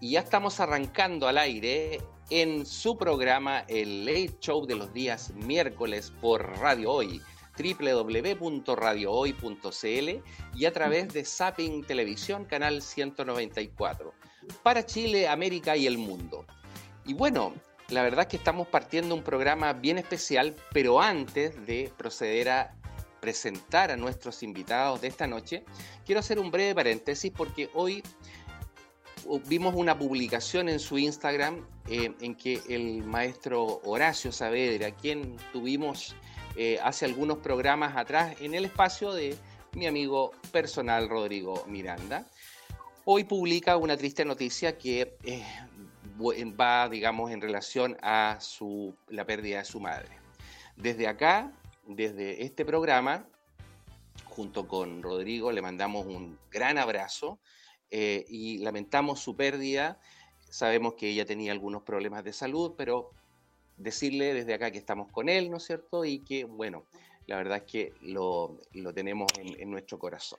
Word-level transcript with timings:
y 0.00 0.12
ya 0.12 0.20
estamos 0.20 0.60
arrancando 0.60 1.28
al 1.28 1.36
aire 1.38 2.00
en 2.30 2.64
su 2.66 2.98
programa 2.98 3.60
El 3.68 4.04
Late 4.04 4.36
Show 4.40 4.66
de 4.66 4.74
los 4.74 4.92
días 4.92 5.32
miércoles 5.34 6.12
por 6.20 6.58
Radio 6.58 6.92
Hoy, 6.92 7.22
www.radiohoy.cl 7.58 10.22
y 10.54 10.64
a 10.64 10.72
través 10.72 11.14
de 11.14 11.24
Zapping 11.24 11.84
Televisión, 11.84 12.44
canal 12.44 12.82
194, 12.82 14.12
para 14.62 14.84
Chile, 14.84 15.28
América 15.28 15.76
y 15.76 15.86
el 15.86 15.98
mundo. 15.98 16.44
Y 17.04 17.14
bueno, 17.14 17.54
la 17.88 18.02
verdad 18.02 18.22
es 18.22 18.28
que 18.28 18.36
estamos 18.36 18.66
partiendo 18.66 19.14
un 19.14 19.22
programa 19.22 19.72
bien 19.72 19.98
especial, 19.98 20.56
pero 20.72 21.00
antes 21.00 21.64
de 21.66 21.92
proceder 21.96 22.50
a 22.50 22.74
presentar 23.20 23.90
a 23.90 23.96
nuestros 23.96 24.42
invitados 24.42 25.00
de 25.00 25.08
esta 25.08 25.26
noche, 25.26 25.64
quiero 26.04 26.20
hacer 26.20 26.38
un 26.38 26.50
breve 26.50 26.74
paréntesis 26.74 27.32
porque 27.34 27.70
hoy 27.74 28.02
vimos 29.48 29.74
una 29.74 29.98
publicación 29.98 30.68
en 30.68 30.78
su 30.78 30.98
Instagram 30.98 31.66
eh, 31.88 32.14
en 32.20 32.34
que 32.34 32.60
el 32.68 33.04
maestro 33.04 33.80
Horacio 33.84 34.32
Saavedra, 34.32 34.90
quien 34.92 35.36
tuvimos 35.52 36.14
eh, 36.56 36.78
hace 36.82 37.04
algunos 37.04 37.38
programas 37.38 37.96
atrás 37.96 38.36
en 38.40 38.54
el 38.54 38.64
espacio 38.64 39.12
de 39.12 39.36
mi 39.72 39.86
amigo 39.86 40.32
personal 40.52 41.08
Rodrigo 41.08 41.64
Miranda, 41.66 42.26
hoy 43.04 43.24
publica 43.24 43.76
una 43.76 43.96
triste 43.96 44.24
noticia 44.24 44.78
que 44.78 45.16
eh, 45.24 45.44
va, 46.58 46.88
digamos, 46.88 47.30
en 47.30 47.40
relación 47.40 47.96
a 48.02 48.38
su, 48.40 48.94
la 49.08 49.26
pérdida 49.26 49.58
de 49.58 49.64
su 49.64 49.80
madre. 49.80 50.08
Desde 50.76 51.06
acá, 51.06 51.52
desde 51.86 52.42
este 52.44 52.64
programa, 52.64 53.26
junto 54.24 54.66
con 54.66 55.02
Rodrigo, 55.02 55.52
le 55.52 55.62
mandamos 55.62 56.06
un 56.06 56.38
gran 56.50 56.78
abrazo 56.78 57.38
eh, 57.90 58.24
y 58.28 58.58
lamentamos 58.58 59.20
su 59.20 59.36
pérdida. 59.36 60.00
Sabemos 60.48 60.94
que 60.94 61.08
ella 61.10 61.24
tenía 61.24 61.52
algunos 61.52 61.82
problemas 61.82 62.24
de 62.24 62.32
salud, 62.32 62.74
pero 62.76 63.10
decirle 63.76 64.34
desde 64.34 64.54
acá 64.54 64.70
que 64.70 64.78
estamos 64.78 65.10
con 65.10 65.28
él, 65.28 65.50
¿no 65.50 65.58
es 65.58 65.64
cierto? 65.64 66.04
Y 66.04 66.20
que, 66.20 66.44
bueno, 66.44 66.84
la 67.26 67.36
verdad 67.36 67.58
es 67.58 67.64
que 67.64 67.92
lo, 68.00 68.58
tenemos 68.94 69.30
en, 69.38 69.60
en, 69.60 69.70
nuestro 69.70 69.98
corazón. 69.98 70.38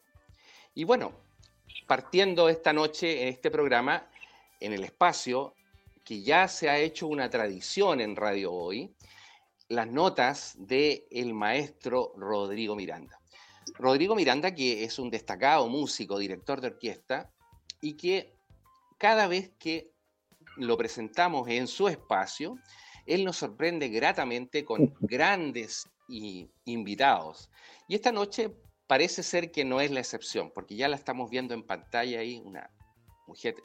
Y 0.73 0.83
bueno, 0.83 1.11
partiendo 1.85 2.49
esta 2.49 2.73
noche 2.73 3.23
en 3.23 3.27
este 3.29 3.51
programa, 3.51 4.07
en 4.59 4.73
el 4.73 4.83
espacio, 4.83 5.53
que 6.03 6.21
ya 6.21 6.47
se 6.47 6.69
ha 6.69 6.79
hecho 6.79 7.07
una 7.07 7.29
tradición 7.29 7.99
en 7.99 8.15
Radio 8.15 8.53
Hoy, 8.53 8.95
las 9.69 9.87
notas 9.87 10.55
del 10.57 11.03
el 11.11 11.33
maestro 11.33 12.13
Rodrigo 12.15 12.75
Miranda. 12.75 13.19
Rodrigo 13.77 14.15
Miranda, 14.15 14.55
que 14.55 14.83
es 14.83 14.97
un 14.99 15.09
destacado 15.09 15.67
músico, 15.67 16.17
director 16.17 16.61
de 16.61 16.67
orquesta, 16.67 17.29
y 17.81 17.93
que 17.93 18.33
cada 18.97 19.27
vez 19.27 19.51
que 19.59 19.91
lo 20.55 20.77
presentamos 20.77 21.47
en 21.49 21.67
su 21.67 21.87
espacio, 21.87 22.57
él 23.05 23.23
nos 23.23 23.37
sorprende 23.37 23.89
gratamente 23.89 24.65
con 24.65 24.93
grandes 24.99 25.87
invitados. 26.65 27.49
Y 27.87 27.95
esta 27.95 28.11
noche 28.11 28.51
parece 28.87 29.23
ser 29.23 29.51
que 29.51 29.65
no 29.65 29.81
es 29.81 29.91
la 29.91 29.99
excepción, 29.99 30.51
porque 30.53 30.75
ya 30.75 30.87
la 30.87 30.95
estamos 30.95 31.29
viendo 31.29 31.53
en 31.53 31.63
pantalla 31.63 32.19
ahí, 32.19 32.41
una 32.43 32.69
mujer 33.27 33.55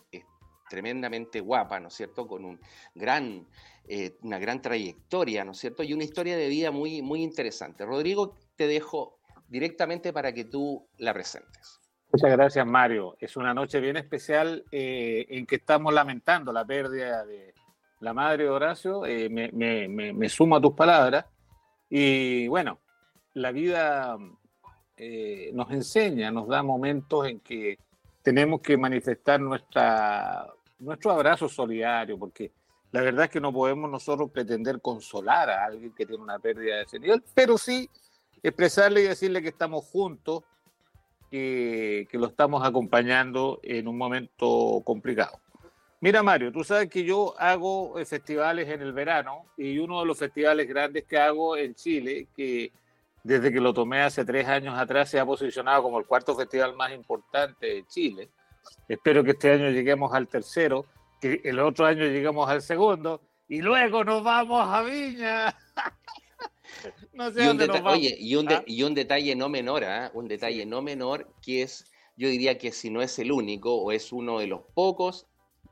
tremendamente 0.69 1.41
guapa, 1.41 1.79
¿no 1.81 1.89
es 1.89 1.95
cierto? 1.95 2.27
Con 2.27 2.45
un 2.45 2.61
gran, 2.95 3.47
eh, 3.87 4.17
una 4.23 4.39
gran 4.39 4.63
trayectoria, 4.63 5.45
¿no 5.45 5.53
es 5.53 5.59
cierto? 5.59 5.83
Y 5.83 5.93
una 5.93 6.05
historia 6.05 6.37
de 6.37 6.49
vida 6.49 6.71
muy, 6.71 7.03
muy 7.03 7.23
interesante. 7.23 7.85
Rodrigo, 7.85 8.37
te 8.57 8.67
dejo 8.67 9.19
directamente 9.49 10.13
para 10.13 10.33
que 10.33 10.45
tú 10.45 10.89
la 10.97 11.13
presentes. 11.13 11.82
Muchas 12.13 12.31
gracias, 12.31 12.67
Mario. 12.67 13.17
Es 13.19 13.39
una 13.39 13.55
noche 13.55 13.81
bien 13.81 13.97
especial 13.97 14.67
eh, 14.71 15.25
en 15.31 15.47
que 15.47 15.57
estamos 15.57 15.95
lamentando 15.95 16.53
la 16.53 16.63
pérdida 16.63 17.25
de 17.25 17.55
la 18.01 18.13
madre 18.13 18.45
de 18.45 18.51
Horacio. 18.51 19.07
Eh, 19.07 19.31
me, 19.31 20.29
sumo 20.29 20.57
a 20.57 20.61
tus 20.61 20.75
palabras. 20.75 21.25
Y 21.89 22.49
bueno, 22.49 22.81
la 23.33 23.51
vida 23.51 24.19
eh, 24.95 25.53
nos 25.55 25.71
enseña, 25.71 26.31
nos 26.31 26.49
da 26.49 26.63
momentos 26.63 27.27
en 27.29 27.41
que 27.41 27.79
tenemos 28.21 28.61
que 28.61 28.77
manifestar 28.77 29.41
nuestra, 29.41 30.47
nuestro 30.81 31.13
abrazo 31.13 31.49
solidario, 31.49 32.19
porque 32.19 32.53
la 32.91 33.01
verdad 33.01 33.25
es 33.25 33.31
que 33.31 33.41
no 33.41 33.55
podemos 33.55 33.91
nosotros 33.91 34.31
pretender 34.31 34.83
consolar 34.83 35.49
a 35.49 35.65
alguien 35.65 35.95
que 35.95 36.05
tiene 36.05 36.23
una 36.23 36.39
pérdida 36.39 36.77
de 36.77 36.83
ese 36.83 37.01
nivel, 37.01 37.25
pero 37.33 37.57
sí 37.57 37.89
expresarle 38.43 39.01
y 39.01 39.09
decirle 39.09 39.41
que 39.41 39.49
estamos 39.49 39.87
juntos 39.87 40.45
que, 41.33 42.09
lo 42.13 42.27
estamos 42.27 42.63
acompañando 42.63 43.59
en 43.63 43.89
un 43.89 43.97
momento 43.97 44.83
complicado. 44.85 45.41
Mira, 46.01 46.23
Mario, 46.23 46.53
tú 46.53 46.63
sabes 46.63 46.91
que 46.91 47.05
yo 47.05 47.35
hago 47.39 47.99
eh, 47.99 48.05
festivales 48.05 48.69
en 48.69 48.83
el 48.83 48.93
verano 48.93 49.47
y 49.57 49.79
uno 49.79 50.01
de 50.01 50.07
los 50.07 50.19
festivales 50.19 50.69
grandes 50.69 51.05
que 51.05 51.17
hago 51.17 51.57
en 51.57 51.75
Chile, 51.75 52.29
que 52.37 52.71
desde 53.25 53.51
que 53.53 53.61
lo 53.61 53.73
tomé 53.73 54.03
hace 54.03 54.25
tres 54.25 54.47
años 54.47 54.79
atrás 54.79 55.09
se 55.09 55.19
ha 55.19 55.25
posicionado 55.25 55.85
como 55.85 55.99
el 55.99 56.07
cuarto 56.07 56.37
festival 56.37 56.77
más 56.77 56.93
importante 56.93 57.67
de 57.67 57.87
Chile. 57.87 58.29
Espero 58.87 59.25
que 59.25 59.31
este 59.31 59.53
año 59.53 59.71
lleguemos 59.71 60.13
al 60.13 60.29
tercero, 60.29 60.85
que 61.21 61.41
el 61.45 61.61
otro 61.61 61.87
año 61.87 62.05
lleguemos 62.05 62.51
al 62.51 62.61
segundo 62.61 63.23
y 63.49 63.63
luego 63.63 64.05
nos 64.05 64.23
vamos 64.23 64.69
a 64.69 64.83
Viña. 64.83 65.57
no 67.13 67.31
sé 67.31 67.45
y 67.45 67.49
un 67.49 67.87
Oye, 67.87 68.17
y 68.19 68.35
un, 68.37 68.53
¿ah? 68.53 68.63
y 68.67 68.83
un, 68.83 68.95
detalle 68.95 69.35
no 69.35 69.49
menor, 69.49 69.85
¿ah? 69.85 70.11
un 70.15 70.29
detalle 70.29 70.67
no 70.67 70.83
menor 70.83 71.33
que 71.43 71.63
es, 71.63 71.85
yo 72.17 72.29
diría 72.29 72.59
que 72.59 72.73
si 72.73 72.91
no 72.91 73.03
es 73.03 73.19
el 73.19 73.33
único 73.33 73.75
o 73.75 73.93
es 73.93 74.13
uno 74.13 74.39
de 74.39 74.47
los 74.47 74.63
pocos 74.75 75.27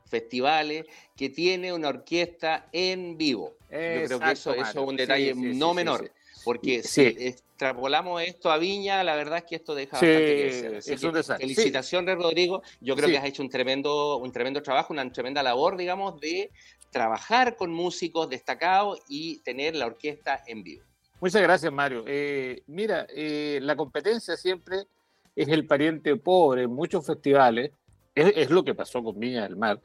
festivales 0.05 0.85
que 1.15 1.29
tiene 1.29 1.73
una 1.73 1.89
orquesta 1.89 2.69
en 2.71 3.17
vivo. 3.17 3.55
yo 3.71 4.05
creo 4.05 4.19
que 4.19 4.31
eso, 4.31 4.53
es 4.53 4.75
un 4.75 4.95
detalle 4.95 5.33
no 5.35 5.73
menor. 5.73 6.11
Porque 6.43 6.81
si 6.83 7.01
extrapolamos 7.01 8.21
esto 8.23 8.51
a 8.51 8.57
Viña, 8.57 9.03
la 9.03 9.15
verdad 9.15 9.39
es 9.39 9.43
que 9.45 9.55
esto 9.55 9.75
deja 9.75 9.91
bastante 9.91 10.81
que 10.81 11.37
Felicitaciones, 11.39 12.15
Rodrigo. 12.17 12.63
Yo 12.79 12.95
creo 12.95 13.09
que 13.09 13.17
has 13.17 13.25
hecho 13.25 13.43
un 13.43 13.49
tremendo, 13.49 14.17
un 14.17 14.31
tremendo 14.31 14.61
trabajo, 14.61 14.93
una 14.93 15.09
tremenda 15.11 15.43
labor, 15.43 15.77
digamos, 15.77 16.19
de 16.19 16.51
trabajar 16.89 17.55
con 17.55 17.71
músicos 17.71 18.29
destacados 18.29 18.99
y 19.07 19.39
tener 19.39 19.75
la 19.75 19.85
orquesta 19.85 20.43
en 20.45 20.63
vivo. 20.63 20.83
Muchas 21.21 21.43
gracias, 21.43 21.71
Mario. 21.71 22.03
Eh, 22.07 22.63
mira, 22.65 23.05
eh, 23.07 23.59
la 23.61 23.75
competencia 23.75 24.35
siempre 24.35 24.87
es 25.35 25.47
el 25.49 25.67
pariente 25.67 26.15
pobre 26.15 26.63
en 26.63 26.71
muchos 26.71 27.05
festivales. 27.05 27.71
Es, 28.15 28.49
lo 28.49 28.63
que 28.63 28.73
pasó 28.73 29.03
con 29.03 29.19
Viña 29.19 29.43
del 29.43 29.55
Mar, 29.55 29.79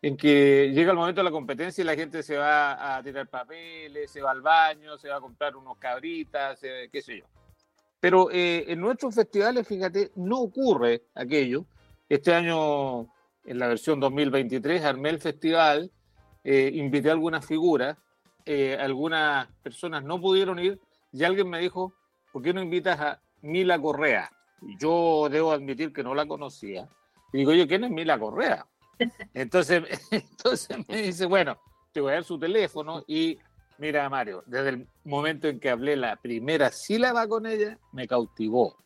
en 0.00 0.16
que 0.16 0.70
llega 0.72 0.92
el 0.92 0.96
momento 0.96 1.20
de 1.20 1.24
la 1.24 1.32
competencia 1.32 1.82
y 1.82 1.84
la 1.84 1.96
gente 1.96 2.22
se 2.22 2.36
va 2.36 2.96
a 2.96 3.02
tirar 3.02 3.26
papeles, 3.26 4.08
se 4.08 4.22
va 4.22 4.30
al 4.30 4.40
baño, 4.40 4.96
se 4.96 5.08
va 5.08 5.16
a 5.16 5.20
comprar 5.20 5.56
unos 5.56 5.78
cabritas, 5.78 6.60
qué 6.60 7.02
sé 7.02 7.18
yo. 7.18 7.24
Pero 7.98 8.30
eh, 8.30 8.64
en 8.68 8.80
nuestros 8.80 9.16
festivales, 9.16 9.66
fíjate, 9.66 10.12
no 10.14 10.38
ocurre 10.42 11.02
aquello. 11.12 11.64
Este 12.08 12.32
año, 12.32 13.00
en 13.44 13.58
la 13.58 13.66
versión 13.66 13.98
2023, 13.98 14.84
armé 14.84 15.10
el 15.10 15.18
festival, 15.18 15.90
invité 16.44 17.08
a 17.10 17.12
algunas 17.12 17.44
figuras 17.44 17.98
eh, 18.50 18.78
algunas 18.80 19.46
personas 19.62 20.02
no 20.02 20.18
pudieron 20.18 20.58
ir 20.58 20.80
y 21.12 21.22
alguien 21.22 21.50
me 21.50 21.58
dijo, 21.58 21.92
¿por 22.32 22.40
qué 22.42 22.54
no 22.54 22.62
invitas 22.62 22.98
a 22.98 23.20
Mila 23.42 23.78
Correa? 23.78 24.30
Yo 24.80 25.28
debo 25.30 25.52
admitir 25.52 25.92
que 25.92 26.02
no 26.02 26.14
la 26.14 26.24
conocía. 26.24 26.88
Y 27.30 27.38
digo, 27.38 27.50
oye, 27.50 27.68
¿quién 27.68 27.84
es 27.84 27.90
Mila 27.90 28.18
Correa? 28.18 28.66
Entonces, 29.34 29.84
entonces 30.10 30.78
me 30.88 31.02
dice, 31.02 31.26
bueno, 31.26 31.58
te 31.92 32.00
voy 32.00 32.12
a 32.12 32.14
dar 32.14 32.24
su 32.24 32.38
teléfono 32.38 33.04
y 33.06 33.38
mira, 33.76 34.08
Mario, 34.08 34.42
desde 34.46 34.70
el 34.70 34.88
momento 35.04 35.46
en 35.48 35.60
que 35.60 35.68
hablé 35.68 35.94
la 35.96 36.16
primera 36.16 36.72
sílaba 36.72 37.28
con 37.28 37.44
ella, 37.44 37.78
me 37.92 38.08
cautivó. 38.08 38.78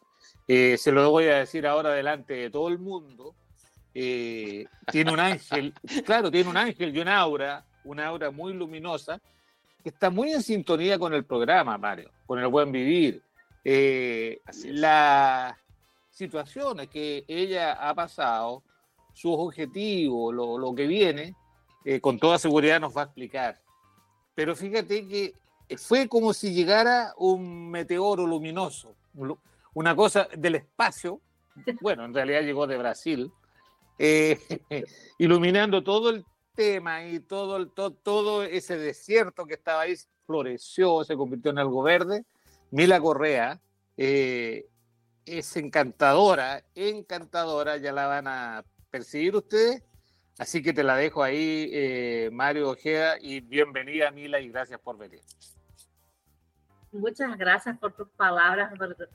Eh, 0.49 0.77
se 0.77 0.91
lo 0.91 1.09
voy 1.09 1.27
a 1.27 1.39
decir 1.39 1.69
ahora 1.69 1.91
delante 1.91 2.35
de 2.35 2.51
todo 2.51 2.67
el 2.67 2.81
mundo. 2.81 3.37
Eh, 3.95 4.67
tiene 4.91 5.13
un 5.13 5.21
ángel, 5.21 5.73
claro, 6.05 6.33
tiene 6.33 6.51
un 6.51 6.57
ángel 6.57 6.97
y 6.97 7.01
un 7.01 7.07
aura, 7.07 7.65
una 7.85 8.07
aura 8.07 8.33
muy 8.33 8.55
luminosa, 8.55 9.21
está 9.91 10.11
muy 10.11 10.33
en 10.33 10.43
sintonía 10.43 10.99
con 10.99 11.15
el 11.15 11.25
programa, 11.25 11.79
Mario, 11.79 12.11
con 12.27 12.39
el 12.39 12.49
buen 12.49 12.73
vivir. 12.73 13.23
Eh, 13.65 14.41
las 14.65 15.55
situaciones 16.11 16.89
que 16.89 17.25
ella 17.29 17.73
ha 17.75 17.95
pasado, 17.95 18.63
sus 19.15 19.35
objetivos, 19.37 20.35
lo, 20.35 20.75
que 20.75 20.87
viene, 20.87 21.35
eh, 21.85 22.01
con 22.01 22.19
toda 22.19 22.39
seguridad 22.39 22.81
nos 22.81 22.97
va 22.97 23.03
a 23.03 23.05
explicar. 23.05 23.61
Pero 24.35 24.57
fíjate 24.57 25.07
que 25.07 25.35
fue 25.77 26.09
como 26.09 26.33
si 26.33 26.53
llegara 26.53 27.15
un 27.17 27.71
meteoro 27.71 28.27
luminoso, 28.27 28.95
una 29.75 29.97
cosa 29.97 30.29
del 30.37 30.57
espacio, 30.57 31.21
bueno, 31.81 32.05
en 32.05 32.15
realidad 32.15 32.43
llegó 32.43 32.67
de 32.67 32.79
Brasil, 32.79 33.33
eh, 33.99 34.39
iluminando 35.19 35.83
todo 35.83 36.11
el 36.11 36.25
tema 36.55 37.05
y 37.05 37.21
todo, 37.21 37.67
todo, 37.69 37.93
todo 37.93 38.43
ese 38.43 38.77
desierto 38.79 39.47
que 39.47 39.55
estaba 39.55 39.83
ahí 39.83 39.95
floreció, 40.27 41.05
se 41.05 41.17
convirtió 41.17 41.51
en 41.51 41.59
algo 41.59 41.83
verde. 41.83 42.25
Mila 42.71 43.01
Correa 43.01 43.61
eh, 43.97 44.67
es 45.27 45.57
encantadora, 45.57 46.65
encantadora, 46.75 47.77
ya 47.77 47.93
la 47.93 48.07
van 48.07 48.27
a 48.29 48.65
percibir 48.91 49.37
ustedes 49.37 49.83
Así 50.39 50.63
que 50.63 50.73
te 50.73 50.83
la 50.83 50.97
dejo 50.97 51.23
ahí, 51.23 51.71
eh, 51.73 52.31
Mario 52.33 52.71
Ojeda, 52.71 53.17
y 53.21 53.41
bienvenida, 53.41 54.11
Mila, 54.11 54.41
y 54.41 54.49
gracias 54.49 54.81
por 54.81 54.97
venir. 54.97 55.21
Muchas 56.91 57.37
gracias 57.39 57.79
por 57.79 57.93
tus 57.93 58.09
palabras, 58.09 58.73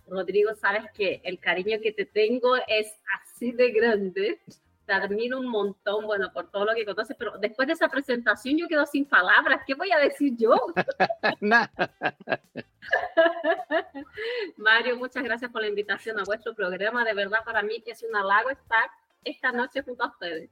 Rodrigo. 0.07 0.55
Sabes 0.55 0.83
que 0.93 1.21
el 1.23 1.39
cariño 1.39 1.79
que 1.81 1.91
te 1.91 2.05
tengo 2.05 2.55
es 2.67 2.93
así 3.19 3.51
de 3.51 3.71
grande. 3.71 4.39
Te 4.87 4.93
admiro 4.93 5.39
un 5.39 5.47
montón, 5.47 6.05
bueno, 6.05 6.31
por 6.31 6.49
todo 6.49 6.63
lo 6.63 6.73
que 6.73 6.85
conoces, 6.85 7.17
pero 7.19 7.37
después 7.37 7.67
de 7.67 7.73
esa 7.73 7.89
presentación 7.89 8.57
yo 8.57 8.69
quedo 8.69 8.85
sin 8.85 9.05
palabras. 9.05 9.63
¿Qué 9.67 9.75
voy 9.75 9.91
a 9.91 9.99
decir 9.99 10.33
yo? 10.37 10.55
Mario, 14.57 14.97
muchas 14.97 15.25
gracias 15.25 15.51
por 15.51 15.61
la 15.61 15.67
invitación 15.67 16.17
a 16.19 16.23
vuestro 16.23 16.55
programa. 16.55 17.03
De 17.03 17.13
verdad, 17.13 17.39
para 17.43 17.63
mí 17.63 17.83
es 17.85 18.01
un 18.01 18.15
halago 18.15 18.49
estar 18.49 18.89
esta 19.25 19.51
noche 19.51 19.83
junto 19.83 20.05
a 20.05 20.07
ustedes. 20.07 20.49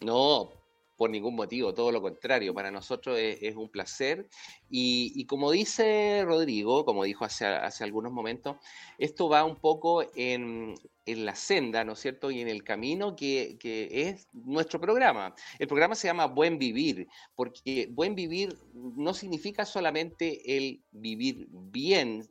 No, 0.00 0.50
por 0.98 1.10
ningún 1.10 1.36
motivo, 1.36 1.72
todo 1.72 1.92
lo 1.92 2.02
contrario, 2.02 2.52
para 2.52 2.72
nosotros 2.72 3.16
es, 3.20 3.54
un 3.54 3.68
placer. 3.68 4.28
Y, 4.68 5.24
como 5.26 5.52
dice 5.52 6.24
Rodrigo, 6.24 6.84
como 6.84 7.04
dijo 7.04 7.24
hace, 7.24 7.46
hace 7.46 7.84
algunos 7.84 8.12
momentos, 8.12 8.56
esto 8.98 9.28
va 9.28 9.44
un 9.44 9.54
poco 9.54 10.04
en, 10.16 10.74
la 11.06 11.36
senda, 11.36 11.84
¿no 11.84 11.92
es 11.92 12.00
cierto? 12.00 12.32
Y 12.32 12.40
en 12.40 12.48
el 12.48 12.64
camino 12.64 13.14
que, 13.14 13.56
es 13.90 14.26
nuestro 14.32 14.80
programa. 14.80 15.36
El 15.60 15.68
programa 15.68 15.94
se 15.94 16.08
llama 16.08 16.26
Buen 16.26 16.58
Vivir, 16.58 17.06
porque 17.36 17.88
buen 17.92 18.16
vivir 18.16 18.58
no 18.74 19.14
significa 19.14 19.64
solamente 19.64 20.56
el 20.56 20.82
vivir 20.90 21.46
bien, 21.48 22.28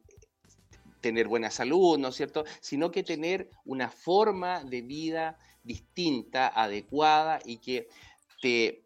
tener 0.99 1.29
buena 1.29 1.49
salud, 1.51 1.97
¿no 1.97 2.09
es 2.09 2.15
cierto? 2.15 2.43
Sino 2.59 2.91
que 2.91 3.01
tener 3.01 3.49
una 3.63 3.89
forma 3.89 4.65
de 4.65 4.81
vida 4.81 5.39
distinta, 5.63 6.47
adecuada 6.49 7.39
y 7.45 7.57
que 7.57 7.87
te 8.41 8.83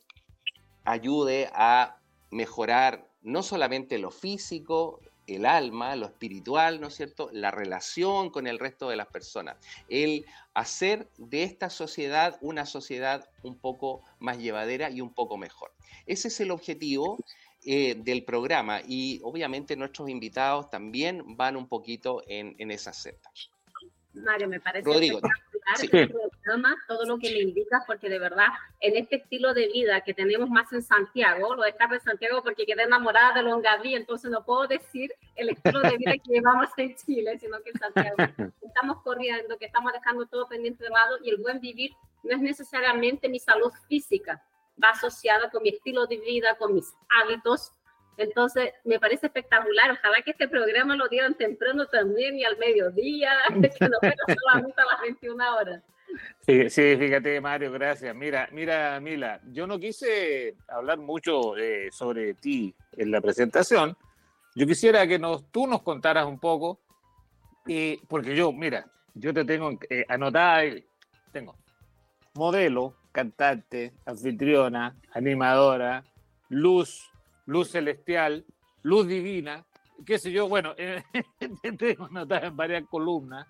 ayude 0.83 1.49
a 1.53 1.97
mejorar 2.31 3.07
no 3.21 3.43
solamente 3.43 3.99
lo 3.99 4.11
físico, 4.11 4.99
el 5.27 5.45
alma, 5.45 5.95
lo 5.95 6.07
espiritual, 6.07 6.81
¿no 6.81 6.87
es 6.87 6.95
cierto? 6.95 7.29
La 7.31 7.51
relación 7.51 8.29
con 8.29 8.47
el 8.47 8.59
resto 8.59 8.89
de 8.89 8.95
las 8.95 9.07
personas. 9.07 9.57
El 9.87 10.25
hacer 10.53 11.07
de 11.17 11.43
esta 11.43 11.69
sociedad 11.69 12.37
una 12.41 12.65
sociedad 12.65 13.29
un 13.43 13.57
poco 13.57 14.01
más 14.19 14.39
llevadera 14.39 14.89
y 14.89 15.01
un 15.01 15.13
poco 15.13 15.37
mejor. 15.37 15.71
Ese 16.05 16.29
es 16.29 16.39
el 16.39 16.51
objetivo 16.51 17.17
eh, 17.63 17.95
del 17.95 18.23
programa 18.23 18.81
y 18.85 19.19
obviamente 19.23 19.75
nuestros 19.75 20.09
invitados 20.09 20.69
también 20.69 21.37
van 21.37 21.55
un 21.55 21.67
poquito 21.67 22.23
en, 22.27 22.55
en 22.57 22.71
esa 22.71 22.91
seta. 22.91 23.29
Mario, 24.13 24.49
me 24.49 24.59
parece 24.59 24.85
Rodrigo, 24.85 25.21
programa, 26.41 26.75
todo 26.87 27.05
lo 27.05 27.17
que 27.17 27.31
me 27.31 27.39
indicas, 27.39 27.83
porque 27.85 28.09
de 28.09 28.19
verdad, 28.19 28.47
en 28.79 28.95
este 28.95 29.17
estilo 29.17 29.53
de 29.53 29.67
vida 29.67 30.01
que 30.01 30.13
tenemos 30.13 30.49
más 30.49 30.71
en 30.73 30.81
Santiago, 30.81 31.55
lo 31.55 31.63
dejar 31.63 31.89
de 31.89 31.99
Santiago 31.99 32.41
porque 32.43 32.65
quedé 32.65 32.83
enamorada 32.83 33.33
de 33.33 33.43
Longaví, 33.43 33.95
entonces 33.95 34.29
no 34.31 34.43
puedo 34.43 34.67
decir 34.67 35.11
el 35.35 35.49
estilo 35.49 35.81
de 35.81 35.97
vida 35.97 36.13
que 36.13 36.33
llevamos 36.33 36.69
en 36.77 36.95
Chile, 36.95 37.37
sino 37.39 37.61
que 37.61 37.71
en 37.71 37.79
Santiago 37.79 38.15
estamos 38.61 39.01
corriendo, 39.03 39.57
que 39.57 39.65
estamos 39.65 39.91
dejando 39.93 40.25
todo 40.25 40.47
pendiente 40.47 40.83
de 40.83 40.89
lado 40.89 41.17
y 41.23 41.29
el 41.29 41.37
buen 41.37 41.59
vivir 41.59 41.91
no 42.23 42.35
es 42.35 42.41
necesariamente 42.41 43.29
mi 43.29 43.39
salud 43.39 43.71
física, 43.87 44.43
va 44.83 44.89
asociada 44.89 45.49
con 45.49 45.63
mi 45.63 45.69
estilo 45.69 46.05
de 46.07 46.17
vida, 46.17 46.55
con 46.57 46.73
mis 46.73 46.93
hábitos, 47.09 47.71
entonces, 48.17 48.73
me 48.83 48.99
parece 48.99 49.27
espectacular. 49.27 49.91
Ojalá 49.91 50.21
que 50.21 50.31
este 50.31 50.47
programa 50.47 50.95
lo 50.95 51.07
dieran 51.07 51.33
temprano 51.35 51.87
también 51.87 52.37
y 52.37 52.43
al 52.43 52.57
mediodía, 52.57 53.31
que 53.79 53.89
no 53.89 53.97
fuera 53.99 54.15
solamente 54.27 54.81
a 54.81 54.85
las 54.85 55.01
21 55.01 55.55
horas. 55.55 55.83
Sí, 56.45 56.69
fíjate, 56.69 57.39
Mario, 57.39 57.71
gracias. 57.71 58.15
Mira, 58.15 58.49
mira, 58.51 58.99
Mila, 58.99 59.39
yo 59.51 59.67
no 59.67 59.79
quise 59.79 60.55
hablar 60.67 60.97
mucho 60.97 61.55
eh, 61.57 61.89
sobre 61.91 62.33
ti 62.33 62.73
en 62.97 63.11
la 63.11 63.21
presentación. 63.21 63.95
Yo 64.55 64.67
quisiera 64.67 65.07
que 65.07 65.19
nos, 65.19 65.49
tú 65.51 65.67
nos 65.67 65.81
contaras 65.81 66.25
un 66.25 66.39
poco, 66.39 66.79
eh, 67.67 67.99
porque 68.09 68.35
yo, 68.35 68.51
mira, 68.51 68.85
yo 69.13 69.33
te 69.33 69.45
tengo 69.45 69.71
eh, 69.89 70.05
anotada, 70.09 70.63
tengo 71.31 71.55
modelo, 72.33 72.95
cantante, 73.11 73.93
anfitriona, 74.05 74.95
animadora, 75.13 76.03
luz, 76.49 77.09
luz 77.45 77.69
celestial, 77.69 78.45
luz 78.83 79.07
divina, 79.07 79.65
qué 80.05 80.17
sé 80.17 80.31
yo, 80.31 80.47
bueno, 80.47 80.73
eh, 80.77 81.03
tengo 81.77 82.09
notas 82.09 82.43
en 82.43 82.55
varias 82.55 82.83
columnas, 82.89 83.47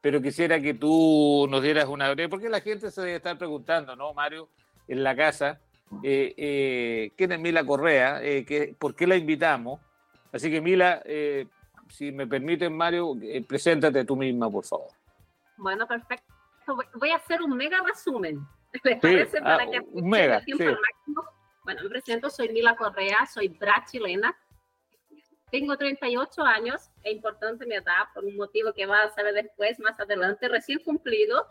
pero 0.00 0.20
quisiera 0.20 0.60
que 0.60 0.74
tú 0.74 1.46
nos 1.50 1.62
dieras 1.62 1.86
una 1.86 2.10
breve, 2.10 2.28
porque 2.28 2.48
la 2.48 2.60
gente 2.60 2.90
se 2.90 3.00
debe 3.00 3.16
estar 3.16 3.36
preguntando, 3.36 3.96
¿no, 3.96 4.14
Mario? 4.14 4.48
En 4.86 5.02
la 5.02 5.14
casa, 5.14 5.60
eh, 6.02 6.34
eh, 6.36 7.12
¿quién 7.16 7.32
es 7.32 7.40
Mila 7.40 7.64
Correa? 7.64 8.20
Eh, 8.22 8.74
¿Por 8.78 8.94
qué 8.94 9.06
la 9.06 9.16
invitamos? 9.16 9.80
Así 10.32 10.50
que 10.50 10.60
Mila, 10.60 11.02
si 11.88 12.12
me 12.12 12.26
permiten, 12.26 12.76
Mario, 12.76 13.14
preséntate 13.46 14.04
tú 14.04 14.16
misma, 14.16 14.50
por 14.50 14.64
favor. 14.64 14.88
Bueno, 15.56 15.86
perfecto. 15.86 16.34
Voy 16.94 17.10
a 17.10 17.16
hacer 17.16 17.42
un 17.42 17.56
mega 17.56 17.78
resumen. 17.82 18.46
¿Les 18.84 18.98
parece? 18.98 19.40
Para 19.40 19.64
ah, 19.64 19.70
que 19.70 19.80
un 19.80 20.08
mega, 20.08 20.40
sí. 20.40 20.52
máximo 20.52 21.24
bueno, 21.68 21.82
me 21.82 21.90
presento, 21.90 22.30
soy 22.30 22.48
Mila 22.48 22.74
Correa, 22.76 23.26
soy 23.26 23.48
bra 23.48 23.84
chilena. 23.84 24.34
Tengo 25.50 25.76
38 25.76 26.42
años, 26.42 26.90
es 27.02 27.12
importante 27.12 27.64
mi 27.64 27.74
edad 27.74 28.08
por 28.12 28.24
un 28.24 28.36
motivo 28.36 28.72
que 28.74 28.86
va 28.86 29.04
a 29.04 29.10
saber 29.10 29.34
después, 29.34 29.80
más 29.80 29.98
adelante, 29.98 30.48
recién 30.48 30.80
cumplido. 30.80 31.46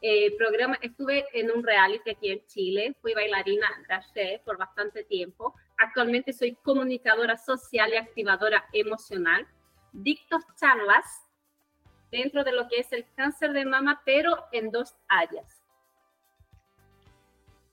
Eh, 0.00 0.36
programa, 0.36 0.78
estuve 0.80 1.26
en 1.32 1.50
un 1.50 1.62
reality 1.62 2.10
aquí 2.10 2.30
en 2.30 2.46
Chile, 2.46 2.96
fui 3.00 3.12
bailarina 3.14 3.66
drag 3.86 4.42
por 4.44 4.56
bastante 4.56 5.04
tiempo. 5.04 5.54
Actualmente 5.78 6.32
soy 6.32 6.54
comunicadora 6.62 7.36
social 7.36 7.92
y 7.92 7.96
activadora 7.96 8.64
emocional. 8.72 9.46
Dicto 9.92 10.38
charlas 10.58 11.04
dentro 12.10 12.42
de 12.44 12.52
lo 12.52 12.68
que 12.68 12.78
es 12.78 12.92
el 12.92 13.06
cáncer 13.16 13.52
de 13.52 13.64
mama, 13.64 14.02
pero 14.04 14.44
en 14.52 14.70
dos 14.70 14.94
áreas 15.08 15.55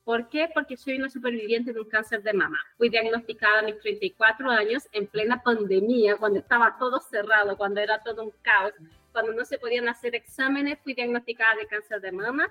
¿Por 0.03 0.27
qué? 0.27 0.49
Porque 0.53 0.75
soy 0.75 0.97
una 0.97 1.09
superviviente 1.09 1.71
de 1.71 1.79
un 1.79 1.87
cáncer 1.87 2.21
de 2.23 2.33
mama. 2.33 2.59
Fui 2.77 2.89
diagnosticada 2.89 3.59
a 3.59 3.63
mis 3.63 3.79
34 3.79 4.49
años 4.49 4.87
en 4.91 5.07
plena 5.07 5.41
pandemia, 5.41 6.17
cuando 6.17 6.39
estaba 6.39 6.77
todo 6.77 6.99
cerrado, 6.99 7.55
cuando 7.55 7.79
era 7.79 8.03
todo 8.03 8.23
un 8.23 8.31
caos, 8.41 8.73
cuando 9.13 9.31
no 9.31 9.45
se 9.45 9.57
podían 9.57 9.87
hacer 9.87 10.13
exámenes. 10.13 10.79
Fui 10.83 10.93
diagnosticada 10.93 11.55
de 11.55 11.67
cáncer 11.67 12.01
de 12.01 12.11
mama. 12.11 12.49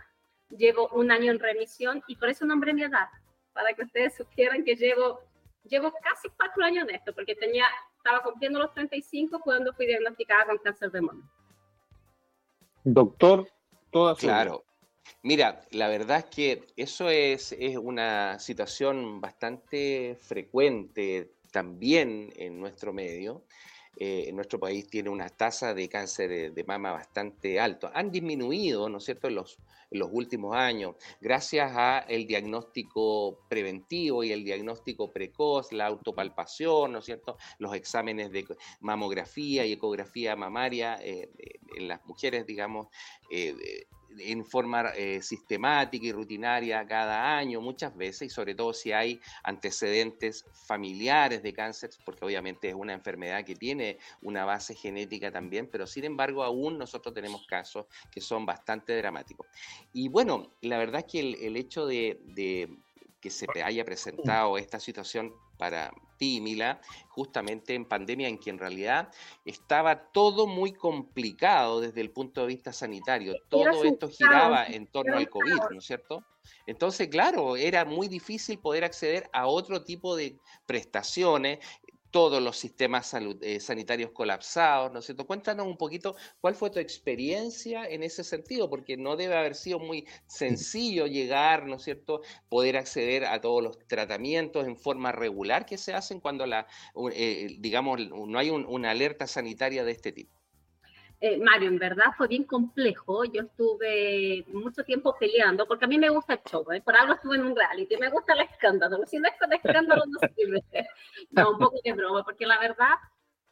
Llevo 0.48 0.88
un 0.92 1.10
año 1.10 1.30
en 1.30 1.38
remisión 1.38 2.02
y 2.06 2.16
por 2.16 2.30
eso 2.30 2.46
nombré 2.46 2.72
mi 2.72 2.84
edad, 2.84 3.08
para 3.52 3.74
que 3.74 3.82
ustedes 3.82 4.14
supieran 4.16 4.64
que 4.64 4.74
llevo, 4.74 5.20
llevo 5.64 5.92
casi 6.02 6.28
cuatro 6.30 6.64
años 6.64 6.88
en 6.88 6.94
esto, 6.94 7.14
porque 7.14 7.34
tenía, 7.34 7.66
estaba 7.98 8.22
cumpliendo 8.22 8.58
los 8.58 8.72
35 8.72 9.40
cuando 9.40 9.74
fui 9.74 9.86
diagnosticada 9.86 10.46
con 10.46 10.58
cáncer 10.58 10.90
de 10.90 11.00
mama. 11.02 11.30
Doctor, 12.84 13.46
toda 13.90 14.14
Claro. 14.16 14.64
Mira, 15.24 15.60
la 15.70 15.88
verdad 15.88 16.18
es 16.18 16.24
que 16.24 16.66
eso 16.76 17.08
es, 17.08 17.54
una 17.80 18.38
situación 18.40 19.20
bastante 19.20 20.16
frecuente 20.20 21.30
también 21.52 22.32
en 22.36 22.58
nuestro 22.58 22.92
medio. 22.92 23.44
Eh, 23.96 24.24
en 24.28 24.36
nuestro 24.36 24.58
país 24.58 24.88
tiene 24.88 25.10
una 25.10 25.28
tasa 25.28 25.74
de 25.74 25.88
cáncer 25.88 26.52
de, 26.52 26.64
mama 26.64 26.92
bastante 26.92 27.60
alto. 27.60 27.90
Han 27.94 28.10
disminuido, 28.10 28.88
¿no 28.88 28.98
es 28.98 29.04
cierto?, 29.04 29.28
en 29.28 29.34
los, 29.34 29.58
en 29.90 30.00
los 30.00 30.08
últimos 30.10 30.56
años, 30.56 30.96
gracias 31.20 31.70
al 31.76 32.26
diagnóstico 32.26 33.38
preventivo 33.48 34.24
y 34.24 34.32
el 34.32 34.44
diagnóstico 34.44 35.12
precoz, 35.12 35.72
la 35.72 35.86
autopalpación, 35.86 36.92
¿no 36.92 36.98
es 36.98 37.04
cierto?, 37.04 37.36
los 37.58 37.74
exámenes 37.74 38.32
de 38.32 38.46
mamografía 38.80 39.66
y 39.66 39.72
ecografía 39.72 40.34
mamaria 40.34 40.98
eh, 41.02 41.30
en 41.76 41.86
las 41.86 42.04
mujeres, 42.06 42.46
digamos, 42.46 42.88
eh, 43.30 43.54
en 44.18 44.44
forma 44.44 44.90
eh, 44.96 45.20
sistemática 45.22 46.06
y 46.06 46.12
rutinaria 46.12 46.86
cada 46.86 47.36
año, 47.36 47.60
muchas 47.60 47.96
veces, 47.96 48.22
y 48.22 48.30
sobre 48.30 48.54
todo 48.54 48.72
si 48.72 48.92
hay 48.92 49.20
antecedentes 49.44 50.44
familiares 50.66 51.42
de 51.42 51.52
cáncer, 51.52 51.90
porque 52.04 52.24
obviamente 52.24 52.68
es 52.68 52.74
una 52.74 52.92
enfermedad 52.92 53.44
que 53.44 53.54
tiene 53.54 53.98
una 54.22 54.44
base 54.44 54.74
genética 54.74 55.30
también, 55.30 55.68
pero 55.70 55.86
sin 55.86 56.04
embargo 56.04 56.42
aún 56.42 56.78
nosotros 56.78 57.14
tenemos 57.14 57.46
casos 57.46 57.86
que 58.10 58.20
son 58.20 58.46
bastante 58.46 58.96
dramáticos. 58.96 59.46
Y 59.92 60.08
bueno, 60.08 60.52
la 60.60 60.78
verdad 60.78 61.04
es 61.06 61.12
que 61.12 61.20
el, 61.20 61.56
hecho 61.56 61.86
de, 61.86 62.20
de 62.26 62.68
que 63.20 63.30
se 63.30 63.46
haya 63.62 63.84
presentado 63.84 64.58
esta 64.58 64.80
situación 64.80 65.32
para 65.56 65.92
justamente 67.08 67.74
en 67.74 67.84
pandemia 67.84 68.28
en 68.28 68.38
que 68.38 68.50
en 68.50 68.58
realidad 68.58 69.10
estaba 69.44 70.10
todo 70.12 70.46
muy 70.46 70.72
complicado 70.72 71.80
desde 71.80 72.00
el 72.00 72.10
punto 72.10 72.42
de 72.42 72.46
vista 72.48 72.72
sanitario. 72.72 73.34
Todo 73.48 73.84
esto 73.84 74.08
giraba 74.08 74.64
en 74.66 74.86
torno 74.86 75.16
al 75.16 75.28
COVID, 75.28 75.70
¿no 75.70 75.78
es 75.78 75.84
cierto? 75.84 76.24
Entonces, 76.66 77.08
claro, 77.08 77.56
era 77.56 77.84
muy 77.84 78.08
difícil 78.08 78.58
poder 78.58 78.84
acceder 78.84 79.28
a 79.32 79.46
otro 79.46 79.84
tipo 79.84 80.16
de 80.16 80.38
prestaciones 80.66 81.58
todos 82.12 82.42
los 82.42 82.56
sistemas 82.58 83.12
eh, 83.40 83.58
sanitarios 83.58 84.12
colapsados, 84.12 84.92
¿no 84.92 85.00
es 85.00 85.06
cierto? 85.06 85.26
Cuéntanos 85.26 85.66
un 85.66 85.76
poquito 85.78 86.14
cuál 86.40 86.54
fue 86.54 86.70
tu 86.70 86.78
experiencia 86.78 87.86
en 87.86 88.02
ese 88.04 88.22
sentido, 88.22 88.70
porque 88.70 88.96
no 88.96 89.16
debe 89.16 89.36
haber 89.36 89.56
sido 89.56 89.80
muy 89.80 90.06
sencillo 90.26 91.06
llegar, 91.06 91.66
¿no 91.66 91.76
es 91.76 91.82
cierto?, 91.82 92.20
poder 92.48 92.76
acceder 92.76 93.24
a 93.24 93.40
todos 93.40 93.62
los 93.62 93.78
tratamientos 93.88 94.66
en 94.66 94.76
forma 94.76 95.10
regular 95.12 95.66
que 95.66 95.78
se 95.78 95.94
hacen 95.94 96.20
cuando 96.20 96.46
la, 96.46 96.66
eh, 97.12 97.56
digamos, 97.58 97.98
no 98.10 98.38
hay 98.38 98.50
una 98.50 98.90
alerta 98.90 99.26
sanitaria 99.26 99.84
de 99.84 99.92
este 99.92 100.12
tipo. 100.12 100.41
Eh, 101.24 101.38
Mario, 101.38 101.68
en 101.68 101.78
verdad 101.78 102.06
fue 102.16 102.26
bien 102.26 102.42
complejo. 102.42 103.24
Yo 103.26 103.42
estuve 103.42 104.44
mucho 104.48 104.82
tiempo 104.82 105.16
peleando, 105.16 105.68
porque 105.68 105.84
a 105.84 105.88
mí 105.88 105.96
me 105.96 106.08
gusta 106.08 106.32
el 106.32 106.40
show, 106.50 106.66
¿eh? 106.72 106.80
por 106.80 106.96
algo 106.96 107.14
estuve 107.14 107.36
en 107.36 107.44
un 107.44 107.54
reality, 107.54 107.96
me 107.96 108.10
gusta 108.10 108.32
el 108.32 108.40
escándalo. 108.40 108.98
Si 109.06 109.18
no 109.20 109.28
es 109.28 109.34
con 109.38 109.52
escándalo, 109.52 110.02
no 110.04 110.18
sirve. 110.34 110.64
No, 111.30 111.52
un 111.52 111.58
poco 111.58 111.76
de 111.84 111.92
broma, 111.92 112.24
porque 112.24 112.44
la 112.44 112.58
verdad, 112.58 112.94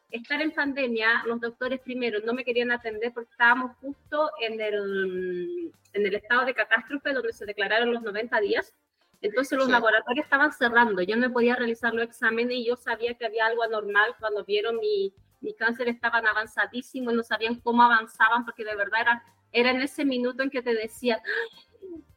estar 0.09 0.41
en 0.41 0.51
pandemia, 0.51 1.23
los 1.25 1.39
doctores 1.39 1.79
primero 1.79 2.19
no 2.25 2.33
me 2.33 2.43
querían 2.43 2.71
atender 2.71 3.13
porque 3.13 3.31
estábamos 3.31 3.77
justo 3.77 4.29
en 4.41 4.59
el, 4.59 5.71
en 5.93 6.05
el 6.05 6.15
estado 6.15 6.43
de 6.43 6.53
catástrofe 6.53 7.13
donde 7.13 7.31
se 7.31 7.45
declararon 7.45 7.93
los 7.93 8.03
90 8.03 8.37
días. 8.41 8.73
Entonces 9.21 9.57
los 9.57 9.69
laboratorios 9.69 10.25
estaban 10.25 10.51
cerrando, 10.51 11.01
yo 11.03 11.15
no 11.15 11.31
podía 11.31 11.55
realizar 11.55 11.93
los 11.93 12.03
exámenes 12.03 12.57
y 12.57 12.65
yo 12.65 12.75
sabía 12.75 13.13
que 13.13 13.25
había 13.25 13.45
algo 13.45 13.63
anormal 13.63 14.13
cuando 14.19 14.43
vieron 14.43 14.77
mi 14.77 15.13
mi 15.41 15.53
cáncer 15.53 15.89
estaban 15.89 16.25
avanzadísimo 16.25 17.11
y 17.11 17.15
no 17.15 17.23
sabían 17.23 17.59
cómo 17.59 17.83
avanzaban 17.83 18.45
porque 18.45 18.63
de 18.63 18.75
verdad 18.75 19.01
era, 19.01 19.23
era 19.51 19.71
en 19.71 19.81
ese 19.81 20.05
minuto 20.05 20.43
en 20.43 20.49
que 20.49 20.61
te 20.61 20.73
decían, 20.73 21.19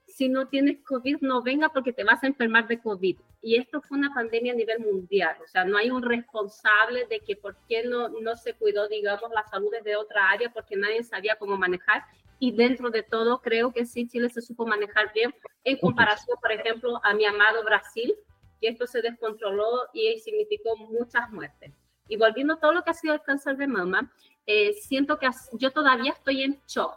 si 0.07 0.29
no 0.29 0.47
tienes 0.47 0.79
COVID, 0.85 1.19
no 1.23 1.43
venga 1.43 1.71
porque 1.71 1.93
te 1.93 2.05
vas 2.05 2.23
a 2.23 2.29
enfermar 2.29 2.69
de 2.69 2.79
COVID. 2.79 3.17
Y 3.43 3.57
esto 3.57 3.83
fue 3.83 3.99
una 3.99 4.15
pandemia 4.15 4.53
a 4.53 4.57
nivel 4.57 4.79
mundial, 4.79 5.37
o 5.43 5.47
sea, 5.49 5.65
no 5.65 5.77
hay 5.77 5.91
un 5.91 6.03
responsable 6.03 7.05
de 7.07 7.21
que 7.21 7.37
por 7.37 7.57
qué 7.69 7.85
no, 7.85 8.09
no 8.09 8.37
se 8.37 8.55
cuidó, 8.55 8.89
digamos, 8.89 9.31
la 9.33 9.43
salud 9.49 9.71
de 9.85 9.97
otra 9.97 10.31
área 10.31 10.51
porque 10.53 10.77
nadie 10.77 11.03
sabía 11.03 11.37
cómo 11.37 11.59
manejar. 11.59 12.05
Y 12.39 12.53
dentro 12.53 12.91
de 12.91 13.03
todo, 13.03 13.41
creo 13.41 13.73
que 13.73 13.85
sí, 13.87 14.09
Chile 14.09 14.29
se 14.31 14.41
supo 14.41 14.67
manejar 14.67 15.13
bien 15.13 15.35
en 15.65 15.79
comparación, 15.79 16.39
por 16.41 16.53
ejemplo, 16.53 17.01
a 17.03 17.13
mi 17.15 17.25
amado 17.25 17.65
Brasil, 17.65 18.15
que 18.61 18.69
esto 18.69 18.87
se 18.87 19.03
descontroló 19.03 19.89
y 19.93 20.19
significó 20.21 20.77
muchas 20.77 21.31
muertes. 21.31 21.73
Y 22.09 22.17
volviendo 22.17 22.55
a 22.55 22.61
todo 22.61 22.73
lo 22.73 22.83
que 22.83 22.91
ha 22.91 22.95
sido 22.95 23.15
el 23.15 23.23
cáncer 23.23 23.57
de 23.57 23.67
mama, 23.67 24.13
eh, 24.47 24.75
siento 24.75 25.19
que 25.19 25.29
yo 25.53 25.73
todavía 25.73 26.13
estoy 26.13 26.43
en 26.43 26.61
shock. 26.67 26.97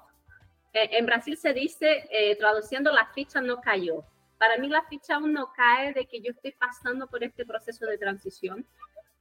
Eh, 0.74 0.90
en 0.98 1.06
Brasil 1.06 1.38
se 1.38 1.54
dice, 1.54 2.08
eh, 2.12 2.36
traduciendo, 2.36 2.92
la 2.92 3.08
ficha 3.08 3.42
no 3.42 3.62
cayó. 3.62 4.04
Para 4.38 4.58
mí 4.58 4.68
la 4.68 4.84
ficha 4.84 5.16
aún 5.16 5.34
no 5.34 5.52
cae 5.54 5.94
de 5.94 6.06
que 6.06 6.22
yo 6.22 6.32
estoy 6.32 6.52
pasando 6.52 7.08
por 7.08 7.24
este 7.24 7.46
proceso 7.46 7.86
de 7.86 7.98
transición, 7.98 8.66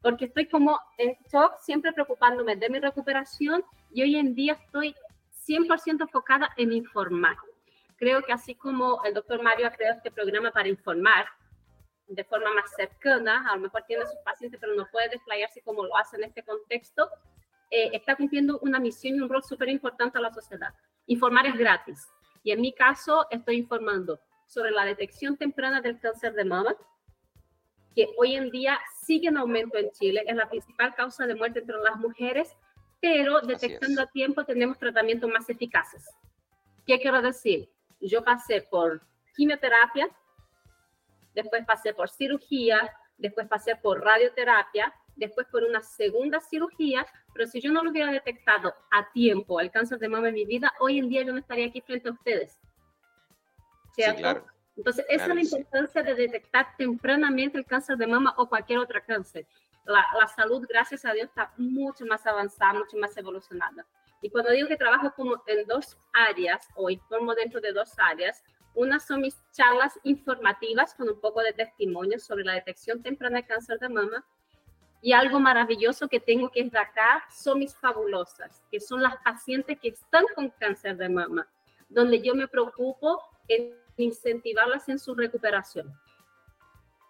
porque 0.02 0.26
estoy 0.26 0.46
como 0.46 0.78
en 0.98 1.16
shock, 1.32 1.58
siempre 1.60 1.92
preocupándome 1.92 2.56
de 2.56 2.68
mi 2.68 2.78
recuperación 2.78 3.64
y 3.90 4.02
hoy 4.02 4.16
en 4.16 4.34
día 4.34 4.52
estoy 4.52 4.94
100% 5.46 6.02
enfocada 6.02 6.50
en 6.56 6.72
informar. 6.72 7.36
Creo 7.96 8.22
que 8.22 8.32
así 8.32 8.54
como 8.54 9.02
el 9.04 9.14
doctor 9.14 9.42
Mario 9.42 9.66
ha 9.66 9.70
creado 9.70 9.96
este 9.96 10.10
programa 10.10 10.50
para 10.50 10.68
informar, 10.68 11.26
de 12.08 12.24
forma 12.24 12.52
más 12.54 12.70
cercana, 12.76 13.48
a 13.50 13.56
lo 13.56 13.62
mejor 13.62 13.82
tiene 13.86 14.06
sus 14.06 14.18
pacientes, 14.24 14.60
pero 14.60 14.74
no 14.74 14.86
puede 14.90 15.08
desplayarse 15.08 15.60
como 15.62 15.84
lo 15.84 15.96
hace 15.96 16.16
en 16.16 16.24
este 16.24 16.42
contexto, 16.42 17.08
eh, 17.70 17.90
está 17.92 18.16
cumpliendo 18.16 18.58
una 18.60 18.78
misión 18.78 19.16
y 19.16 19.20
un 19.20 19.28
rol 19.28 19.42
súper 19.42 19.68
importante 19.68 20.18
a 20.18 20.20
la 20.20 20.32
sociedad. 20.32 20.72
Informar 21.06 21.46
es 21.46 21.56
gratis. 21.56 22.06
Y 22.42 22.52
en 22.52 22.60
mi 22.60 22.72
caso, 22.72 23.26
estoy 23.30 23.56
informando 23.56 24.20
sobre 24.46 24.70
la 24.70 24.84
detección 24.84 25.36
temprana 25.36 25.80
del 25.80 25.98
cáncer 25.98 26.32
de 26.34 26.44
mama, 26.44 26.76
que 27.94 28.08
hoy 28.18 28.36
en 28.36 28.50
día 28.50 28.78
sigue 29.00 29.28
en 29.28 29.36
aumento 29.36 29.78
en 29.78 29.90
Chile, 29.90 30.22
es 30.26 30.36
la 30.36 30.48
principal 30.48 30.94
causa 30.94 31.26
de 31.26 31.34
muerte 31.34 31.60
entre 31.60 31.78
las 31.78 31.96
mujeres, 31.96 32.54
pero 33.00 33.40
detectando 33.40 34.02
a 34.02 34.06
tiempo 34.06 34.44
tenemos 34.44 34.78
tratamientos 34.78 35.30
más 35.30 35.48
eficaces. 35.50 36.08
¿Qué 36.86 37.00
quiero 37.00 37.20
decir? 37.20 37.68
Yo 38.00 38.22
pasé 38.22 38.62
por 38.62 39.02
quimioterapia, 39.34 40.08
después 41.36 41.64
pasé 41.66 41.92
por 41.92 42.08
cirugía, 42.08 42.90
después 43.18 43.46
pasé 43.46 43.76
por 43.76 44.02
radioterapia, 44.02 44.92
después 45.14 45.46
por 45.48 45.62
una 45.62 45.82
segunda 45.82 46.40
cirugía, 46.40 47.06
pero 47.32 47.46
si 47.46 47.60
yo 47.60 47.70
no 47.70 47.84
lo 47.84 47.90
hubiera 47.90 48.10
detectado 48.10 48.74
a 48.90 49.12
tiempo 49.12 49.60
el 49.60 49.70
cáncer 49.70 49.98
de 49.98 50.08
mama 50.08 50.28
en 50.28 50.34
mi 50.34 50.46
vida, 50.46 50.72
hoy 50.80 50.98
en 50.98 51.08
día 51.08 51.22
yo 51.22 51.32
no 51.32 51.38
estaría 51.38 51.66
aquí 51.66 51.82
frente 51.82 52.08
a 52.08 52.12
ustedes. 52.12 52.58
¿Cierto? 53.92 54.18
claro. 54.18 54.46
Entonces, 54.76 55.06
esa 55.08 55.26
es 55.26 55.34
la 55.34 55.40
importancia 55.40 56.02
de 56.02 56.14
detectar 56.14 56.76
tempranamente 56.76 57.56
el 57.56 57.64
cáncer 57.64 57.96
de 57.96 58.06
mama 58.06 58.34
o 58.36 58.46
cualquier 58.46 58.78
otro 58.78 59.00
cáncer. 59.06 59.46
La, 59.86 60.04
la, 60.18 60.26
salud, 60.26 60.66
gracias 60.68 61.06
a 61.06 61.12
Dios, 61.12 61.28
está 61.28 61.52
mucho 61.56 62.04
más 62.04 62.26
avanzada, 62.26 62.74
mucho 62.74 62.98
más 62.98 63.16
evolucionada. 63.16 63.86
Y 64.20 64.28
cuando 64.28 64.50
digo 64.50 64.68
que 64.68 64.76
trabajo 64.76 65.12
como 65.14 65.42
en 65.46 65.66
dos 65.66 65.96
áreas 66.12 66.68
o 66.74 66.90
informo 66.90 67.34
dentro 67.34 67.60
de 67.60 67.72
dos 67.72 67.98
áreas, 67.98 68.42
una 68.76 69.00
son 69.00 69.22
mis 69.22 69.36
charlas 69.52 69.98
informativas 70.04 70.94
con 70.94 71.08
un 71.08 71.20
poco 71.20 71.40
de 71.40 71.52
testimonio 71.52 72.20
sobre 72.20 72.44
la 72.44 72.52
detección 72.52 73.02
temprana 73.02 73.38
de 73.38 73.46
cáncer 73.46 73.78
de 73.78 73.88
mama. 73.88 74.24
Y 75.02 75.12
algo 75.12 75.40
maravilloso 75.40 76.08
que 76.08 76.20
tengo 76.20 76.50
que 76.50 76.62
destacar 76.62 77.22
son 77.34 77.58
mis 77.58 77.74
fabulosas, 77.74 78.62
que 78.70 78.80
son 78.80 79.02
las 79.02 79.16
pacientes 79.22 79.78
que 79.80 79.88
están 79.88 80.24
con 80.34 80.50
cáncer 80.50 80.96
de 80.96 81.08
mama, 81.08 81.48
donde 81.88 82.20
yo 82.20 82.34
me 82.34 82.48
preocupo 82.48 83.20
en 83.48 83.74
incentivarlas 83.96 84.88
en 84.88 84.98
su 84.98 85.14
recuperación. 85.14 85.92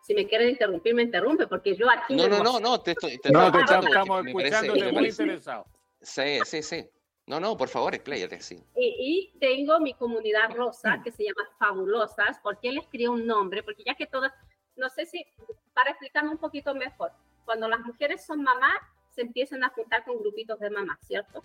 Si 0.02 0.14
me 0.14 0.26
quieren 0.26 0.50
interrumpir, 0.50 0.94
me 0.94 1.02
interrumpe, 1.02 1.46
porque 1.46 1.74
yo 1.74 1.90
aquí... 1.90 2.14
No, 2.14 2.28
no, 2.28 2.42
no, 2.42 2.60
no, 2.60 2.80
te, 2.80 2.92
estoy, 2.92 3.18
te, 3.18 3.30
no, 3.30 3.50
te 3.50 3.60
estamos 3.60 4.24
escuchando, 4.26 4.74
muy 4.92 5.08
interesado. 5.08 5.66
Sí, 6.00 6.38
sí, 6.44 6.62
sí. 6.62 6.88
No, 7.26 7.40
no, 7.40 7.56
por 7.56 7.68
favor, 7.68 7.92
expláyate, 7.92 8.40
sí. 8.40 8.62
Y, 8.76 9.32
tengo 9.40 9.80
mi 9.80 9.94
comunidad 9.94 10.54
rosa, 10.54 11.00
que 11.02 11.10
se 11.10 11.24
llama 11.24 11.48
Fabulosas. 11.58 12.38
¿Por 12.38 12.60
qué 12.60 12.70
les 12.70 12.86
crio 12.86 13.12
un 13.12 13.26
nombre? 13.26 13.64
Porque 13.64 13.82
ya 13.84 13.94
que 13.94 14.06
todas, 14.06 14.32
no 14.76 14.88
sé 14.88 15.06
si, 15.06 15.26
para 15.74 15.90
explicarme 15.90 16.30
un 16.30 16.38
poquito 16.38 16.72
mejor, 16.74 17.10
cuando 17.44 17.68
las 17.68 17.80
mujeres 17.80 18.24
son 18.24 18.44
mamás, 18.44 18.80
se 19.10 19.22
empiezan 19.22 19.64
a 19.64 19.70
juntar 19.70 20.04
con 20.04 20.18
grupitos 20.18 20.60
de 20.60 20.70
mamás, 20.70 20.98
¿cierto? 21.00 21.42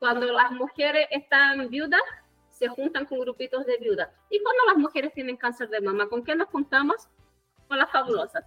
Cuando 0.00 0.26
las 0.32 0.50
mujeres 0.50 1.06
están 1.10 1.68
viudas, 1.68 2.00
se 2.48 2.66
juntan 2.66 3.06
con 3.06 3.20
grupitos 3.20 3.66
de 3.66 3.76
viudas. 3.76 4.10
Y 4.30 4.42
cuando 4.42 4.64
las 4.66 4.76
mujeres 4.78 5.12
tienen 5.14 5.36
cáncer 5.36 5.68
de 5.68 5.80
mama, 5.80 6.08
¿con 6.08 6.24
qué 6.24 6.34
nos 6.34 6.48
juntamos? 6.48 7.08
Con 7.68 7.78
las 7.78 7.90
fabulosas. 7.90 8.44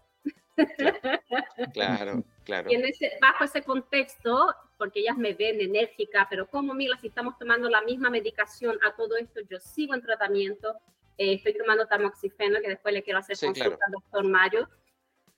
Claro, 1.74 2.24
claro. 2.44 2.70
Y 2.70 2.76
en 2.76 2.86
ese, 2.86 3.18
bajo 3.22 3.44
ese 3.44 3.64
contexto, 3.64 4.54
porque 4.78 5.00
ellas 5.00 5.18
me 5.18 5.34
ven 5.34 5.62
enérgica, 5.62 6.28
pero 6.30 6.48
como 6.48 6.74
Mila, 6.74 6.98
si 6.98 7.08
estamos 7.08 7.38
tomando 7.38 7.70
la 7.70 7.82
misma 7.82 8.10
medicación 8.10 8.78
a 8.86 8.96
todo 8.96 9.16
esto, 9.18 9.42
yo 9.50 9.60
sigo 9.60 9.94
en 9.94 10.02
tratamiento, 10.02 10.76
eh, 11.18 11.34
estoy 11.34 11.58
tomando 11.58 11.86
tamoxifeno, 11.88 12.60
que 12.62 12.70
después 12.70 12.94
le 12.94 13.04
quiero 13.04 13.20
hacer 13.20 13.38
consulta 13.38 13.86
al 13.86 13.92
doctor 13.92 14.24
Mario. 14.26 14.70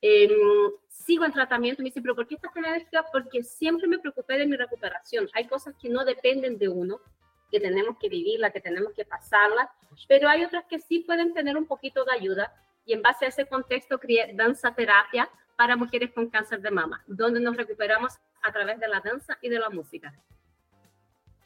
Em, 0.01 0.31
sigo 0.87 1.25
en 1.25 1.31
tratamiento, 1.33 1.81
me 1.81 1.89
dice, 1.89 2.01
pero 2.01 2.15
¿por 2.15 2.27
qué 2.27 2.35
estás 2.35 2.53
tan 2.53 2.65
enérgica? 2.65 3.05
Porque 3.11 3.43
siempre 3.43 3.87
me 3.87 3.99
preocupé 3.99 4.37
de 4.37 4.45
mi 4.45 4.55
recuperación. 4.55 5.29
Hay 5.33 5.47
cosas 5.47 5.75
que 5.81 5.89
no 5.89 6.05
dependen 6.05 6.57
de 6.57 6.69
uno, 6.69 6.99
que 7.51 7.59
tenemos 7.59 7.97
que 7.97 8.09
vivirla, 8.09 8.51
que 8.51 8.61
tenemos 8.61 8.93
que 8.93 9.05
pasarla, 9.05 9.71
pero 10.07 10.27
hay 10.27 10.43
otras 10.43 10.65
que 10.65 10.79
sí 10.79 10.99
pueden 10.99 11.33
tener 11.33 11.57
un 11.57 11.65
poquito 11.65 12.03
de 12.05 12.13
ayuda 12.13 12.53
y 12.85 12.93
en 12.93 13.01
base 13.01 13.25
a 13.25 13.29
ese 13.29 13.45
contexto 13.45 13.99
creé 13.99 14.33
danza 14.33 14.73
terapia 14.75 15.29
para 15.55 15.75
mujeres 15.75 16.11
con 16.13 16.29
cáncer 16.29 16.61
de 16.61 16.71
mama, 16.71 17.03
donde 17.07 17.39
nos 17.39 17.55
recuperamos 17.55 18.13
a 18.45 18.51
través 18.51 18.79
de 18.79 18.87
la 18.87 19.01
danza 19.01 19.37
y 19.41 19.49
de 19.49 19.59
la 19.59 19.69
música. 19.69 20.13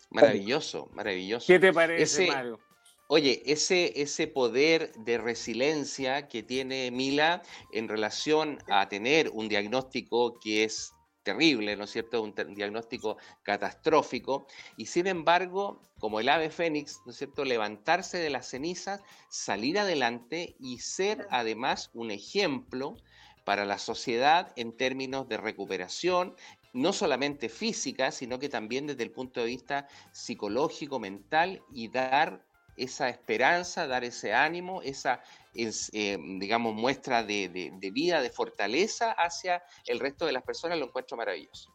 Maravilloso, 0.10 0.90
maravilloso. 0.94 1.48
¿Qué 1.48 1.60
te 1.60 1.72
parece, 1.72 2.28
Mario? 2.28 2.60
Oye, 3.08 3.42
ese, 3.46 4.00
ese 4.02 4.28
poder 4.28 4.92
de 4.94 5.18
resiliencia 5.18 6.28
que 6.28 6.44
tiene 6.44 6.92
Mila 6.92 7.42
en 7.72 7.88
relación 7.88 8.60
a 8.70 8.88
tener 8.88 9.30
un 9.34 9.50
diagnóstico 9.50 10.40
que 10.40 10.64
es 10.64 10.94
terrible, 11.24 11.76
¿no 11.76 11.86
es 11.86 11.92
cierto? 11.92 12.22
Un, 12.22 12.34
diagnóstico 12.56 13.18
catastrófico. 13.44 14.48
Y 14.78 14.86
sin 14.86 15.08
embargo, 15.08 15.82
como 16.00 16.20
el 16.20 16.30
ave 16.30 16.50
fénix, 16.50 17.02
¿no 17.06 17.12
es 17.12 17.18
cierto? 17.18 17.46
Levantarse 17.46 18.18
de 18.18 18.30
las 18.30 18.48
cenizas, 18.48 19.02
salir 19.30 19.80
adelante 19.80 20.56
y 20.60 20.80
ser 20.80 21.28
además 21.30 21.90
un 21.94 22.12
ejemplo 22.12 22.96
para 23.44 23.66
la 23.66 23.80
sociedad 23.80 24.54
en 24.56 24.78
términos 24.78 25.28
de 25.28 25.38
recuperación, 25.38 26.36
no 26.74 26.94
solamente 26.94 27.50
física, 27.50 28.12
sino 28.12 28.40
que 28.40 28.50
también 28.50 28.88
desde 28.88 29.04
el 29.04 29.12
punto 29.12 29.40
de 29.40 29.48
vista 29.48 29.88
psicológico, 30.12 31.00
mental 31.00 31.62
y 31.72 31.88
dar 31.90 32.44
esa 32.78 33.10
esperanza, 33.10 33.88
dar 33.88 34.04
ese 34.04 34.34
ánimo, 34.34 34.82
esa, 34.82 35.22
eh, 35.54 36.18
digamos, 36.40 36.74
muestra 36.74 37.24
de, 37.24 37.72
vida, 37.94 38.22
de 38.22 38.30
fortaleza 38.30 39.12
hacia 39.12 39.64
el 39.86 40.00
resto 40.00 40.26
de 40.26 40.32
las 40.32 40.44
personas, 40.44 40.80
lo 40.80 40.86
encuentro 40.86 41.18
maravilloso. 41.18 41.74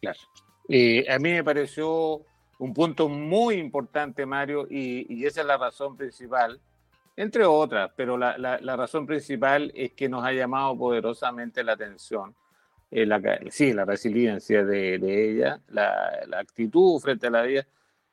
Claro. 0.00 0.18
Eh, 0.68 1.06
a 1.10 1.18
mí 1.18 1.32
me 1.32 1.44
pareció 1.44 2.24
un 2.58 2.74
punto 2.74 3.08
muy 3.08 3.56
importante, 3.56 4.26
Mario, 4.26 4.66
y, 4.68 5.24
esa 5.24 5.40
es 5.40 5.46
la 5.46 5.56
razón 5.56 5.96
principal 5.96 6.60
entre 7.14 7.44
otras, 7.44 7.90
pero 7.94 8.16
la, 8.16 8.38
la, 8.38 8.76
razón 8.76 9.04
principal 9.04 9.70
es 9.74 9.92
que 9.92 10.08
nos 10.08 10.24
ha 10.24 10.32
llamado 10.32 10.76
poderosamente 10.78 11.62
la 11.62 11.72
atención, 11.72 12.34
eh, 12.94 13.06
la, 13.06 13.22
sí, 13.48 13.72
la 13.72 13.86
resiliencia 13.86 14.66
de, 14.66 14.98
de 14.98 15.30
ella, 15.30 15.60
la, 15.68 16.12
la, 16.26 16.40
actitud 16.40 17.00
frente 17.00 17.28
a 17.28 17.30
la 17.30 17.40
vida. 17.40 17.66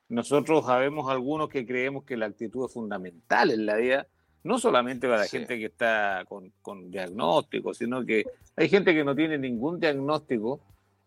Nosotros 0.07 0.65
sabemos 0.65 1.11
algunos 1.11 1.49
que 1.49 1.67
creemos 1.67 2.05
que 2.05 2.15
la 2.15 2.27
actitud 2.27 2.65
es 2.65 2.71
fundamental 2.73 3.51
en 3.51 3.65
la 3.65 3.75
vida, 3.75 4.07
no 4.43 4.57
solamente 4.57 5.05
para 5.05 5.19
la 5.19 5.27
gente 5.27 5.59
que 5.59 5.65
está 5.65 6.23
con, 6.29 6.53
con 6.61 6.89
diagnóstico, 6.89 7.73
sino 7.73 8.05
que 8.05 8.23
hay 8.55 8.69
gente 8.69 8.93
que 8.93 9.03
no 9.03 9.13
tiene 9.13 9.37
ningún 9.37 9.81
diagnóstico 9.81 10.61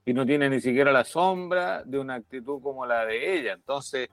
y 0.04 0.12
no 0.12 0.26
tiene 0.26 0.50
ni 0.50 0.60
siquiera 0.60 0.92
la 0.92 1.04
sombra 1.04 1.82
de 1.82 1.98
una 1.98 2.16
actitud 2.16 2.60
como 2.60 2.84
la 2.84 3.06
de 3.06 3.38
ella. 3.38 3.54
Entonces, 3.54 4.10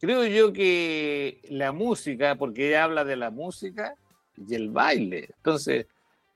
creo 0.00 0.24
yo 0.24 0.50
que 0.50 1.42
la 1.50 1.72
música, 1.72 2.36
porque 2.36 2.68
ella 2.68 2.84
habla 2.84 3.04
de 3.04 3.16
la 3.16 3.30
música 3.30 3.96
y 4.34 4.54
el 4.54 4.70
baile, 4.70 5.28
entonces 5.36 5.88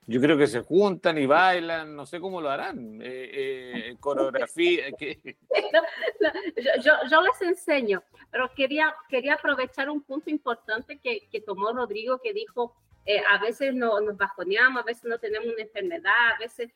yo 0.09 0.19
creo 0.19 0.39
que 0.39 0.47
se 0.47 0.61
juntan 0.61 1.19
y 1.19 1.27
bailan, 1.27 1.95
no 1.95 2.03
sé 2.07 2.19
cómo 2.19 2.41
lo 2.41 2.49
harán, 2.49 2.99
eh, 2.99 3.29
eh, 3.31 3.95
coreografía. 3.99 4.85
yo, 6.83 7.21
les 7.21 7.41
enseño, 7.43 8.01
pero 8.31 8.51
quería, 8.55 8.95
quería 9.07 9.35
aprovechar 9.35 9.87
un 9.87 10.01
punto 10.01 10.31
importante 10.31 10.97
que, 10.97 11.27
que 11.31 11.41
tomó 11.41 11.71
Rodrigo, 11.73 12.17
que 12.17 12.33
dijo, 12.33 12.75
eh, 13.05 13.21
a 13.29 13.37
veces 13.37 13.75
no, 13.75 14.01
nos 14.01 14.17
bajoneamos, 14.17 14.81
a 14.81 14.85
veces 14.85 15.03
no 15.05 15.19
tenemos 15.19 15.53
una 15.53 15.61
enfermedad, 15.61 16.31
a 16.35 16.39
veces 16.39 16.71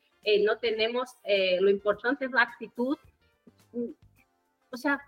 no 0.45 0.59
tenemos, 0.59 1.17
lo 1.59 1.71
importante 1.71 2.25
es 2.25 2.31
la 2.31 2.43
actitud. 2.43 2.99
O 4.69 4.77
sea, 4.77 5.01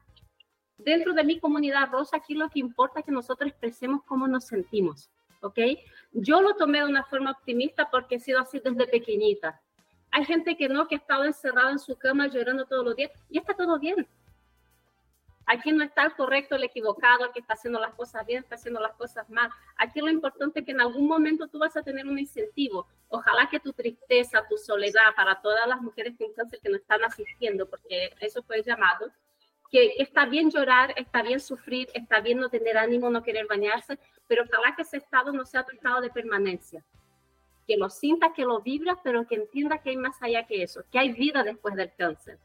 dentro 0.80 1.14
de 1.14 1.24
mi 1.24 1.40
comunidad 1.40 1.92
rosa, 1.92 2.18
aquí 2.18 2.34
lo 2.34 2.50
que 2.50 2.58
importa 2.60 3.02
es 3.02 3.06
que 3.06 3.12
nosotros 3.12 3.52
expresemos 3.52 4.02
cómo 4.04 4.28
nos 4.28 4.48
sentimos, 4.48 5.12
¿ok? 5.42 5.60
Yo 6.14 6.42
lo 6.42 6.56
tomé 6.56 6.80
de 6.80 6.86
una 6.86 7.04
forma 7.04 7.32
optimista 7.32 7.90
porque 7.90 8.16
he 8.16 8.20
sido 8.20 8.40
así 8.40 8.60
desde 8.60 8.88
pequeñita. 8.88 9.62
Hay 10.12 10.26
gente 10.26 10.56
que 10.56 10.70
no, 10.70 10.88
que 10.88 10.96
ha 10.96 10.98
estado 10.98 11.26
encerrada 11.26 11.72
en 11.72 11.80
su 11.80 11.98
cama 11.98 12.28
llorando 12.28 12.66
todos 12.66 12.86
los 12.86 12.96
días 12.96 13.12
y 13.30 13.38
está 13.38 13.54
todo 13.54 13.78
bien. 13.80 14.08
Aquí 15.48 15.72
no 15.72 15.84
está 15.84 16.04
el 16.04 16.14
correcto, 16.14 16.56
el 16.56 16.64
equivocado, 16.64 17.26
el 17.26 17.32
que 17.32 17.40
está 17.40 17.54
haciendo 17.54 17.80
las 17.80 17.94
cosas 17.94 18.26
bien, 18.26 18.42
está 18.42 18.56
haciendo 18.56 18.80
las 18.80 18.94
cosas 18.94 19.30
mal. 19.30 19.50
Aquí 19.78 20.00
lo 20.02 20.10
importante 20.10 20.62
es 20.62 20.66
que 20.66 20.72
en 20.72 20.82
algún 20.82 21.08
momento 21.08 21.48
tú 21.48 21.60
vas 21.60 21.78
a 21.78 21.84
tener 21.84 22.08
un 22.08 22.18
incentivo. 22.18 22.88
Ojalá 23.10 23.48
que 23.50 23.60
tu 23.60 23.72
tristeza, 23.72 24.44
tu 24.50 24.58
soledad, 24.58 25.14
para 25.16 25.40
todas 25.42 25.68
las 25.68 25.82
mujeres 25.82 26.16
con 26.18 26.34
cáncer 26.34 26.60
que 26.62 26.70
no 26.70 26.78
están 26.78 27.04
asistiendo, 27.04 27.70
porque 27.70 28.16
eso 28.22 28.42
fue 28.42 28.64
llamado, 28.64 29.12
que 29.72 29.96
está 29.98 30.26
bien 30.26 30.50
llorar, 30.52 30.94
está 30.96 31.22
bien 31.22 31.40
sufrir, 31.40 31.90
está 31.94 32.20
bien 32.22 32.40
no 32.40 32.50
tener 32.50 32.78
ánimo, 32.78 33.10
no 33.10 33.24
querer 33.24 33.48
bañarse, 33.48 33.98
pero 34.28 34.44
ojalá 34.44 34.76
que 34.76 34.84
ese 34.84 34.98
estado 34.98 35.32
no 35.32 35.46
sea 35.46 35.66
tu 35.66 35.76
estado 35.76 36.02
de 36.02 36.10
permanencia. 36.10 36.84
Que 37.68 37.78
lo 37.78 37.90
sienta, 37.90 38.34
que 38.34 38.44
lo 38.44 38.62
vibra, 38.62 39.00
pero 39.04 39.26
que 39.28 39.36
entienda 39.36 39.82
que 39.82 39.92
hay 39.92 39.98
más 39.98 40.22
allá 40.22 40.46
que 40.46 40.64
eso, 40.64 40.84
que 40.92 41.00
hay 41.00 41.12
vida 41.14 41.44
después 41.44 41.76
del 41.76 41.94
cáncer. 41.96 42.40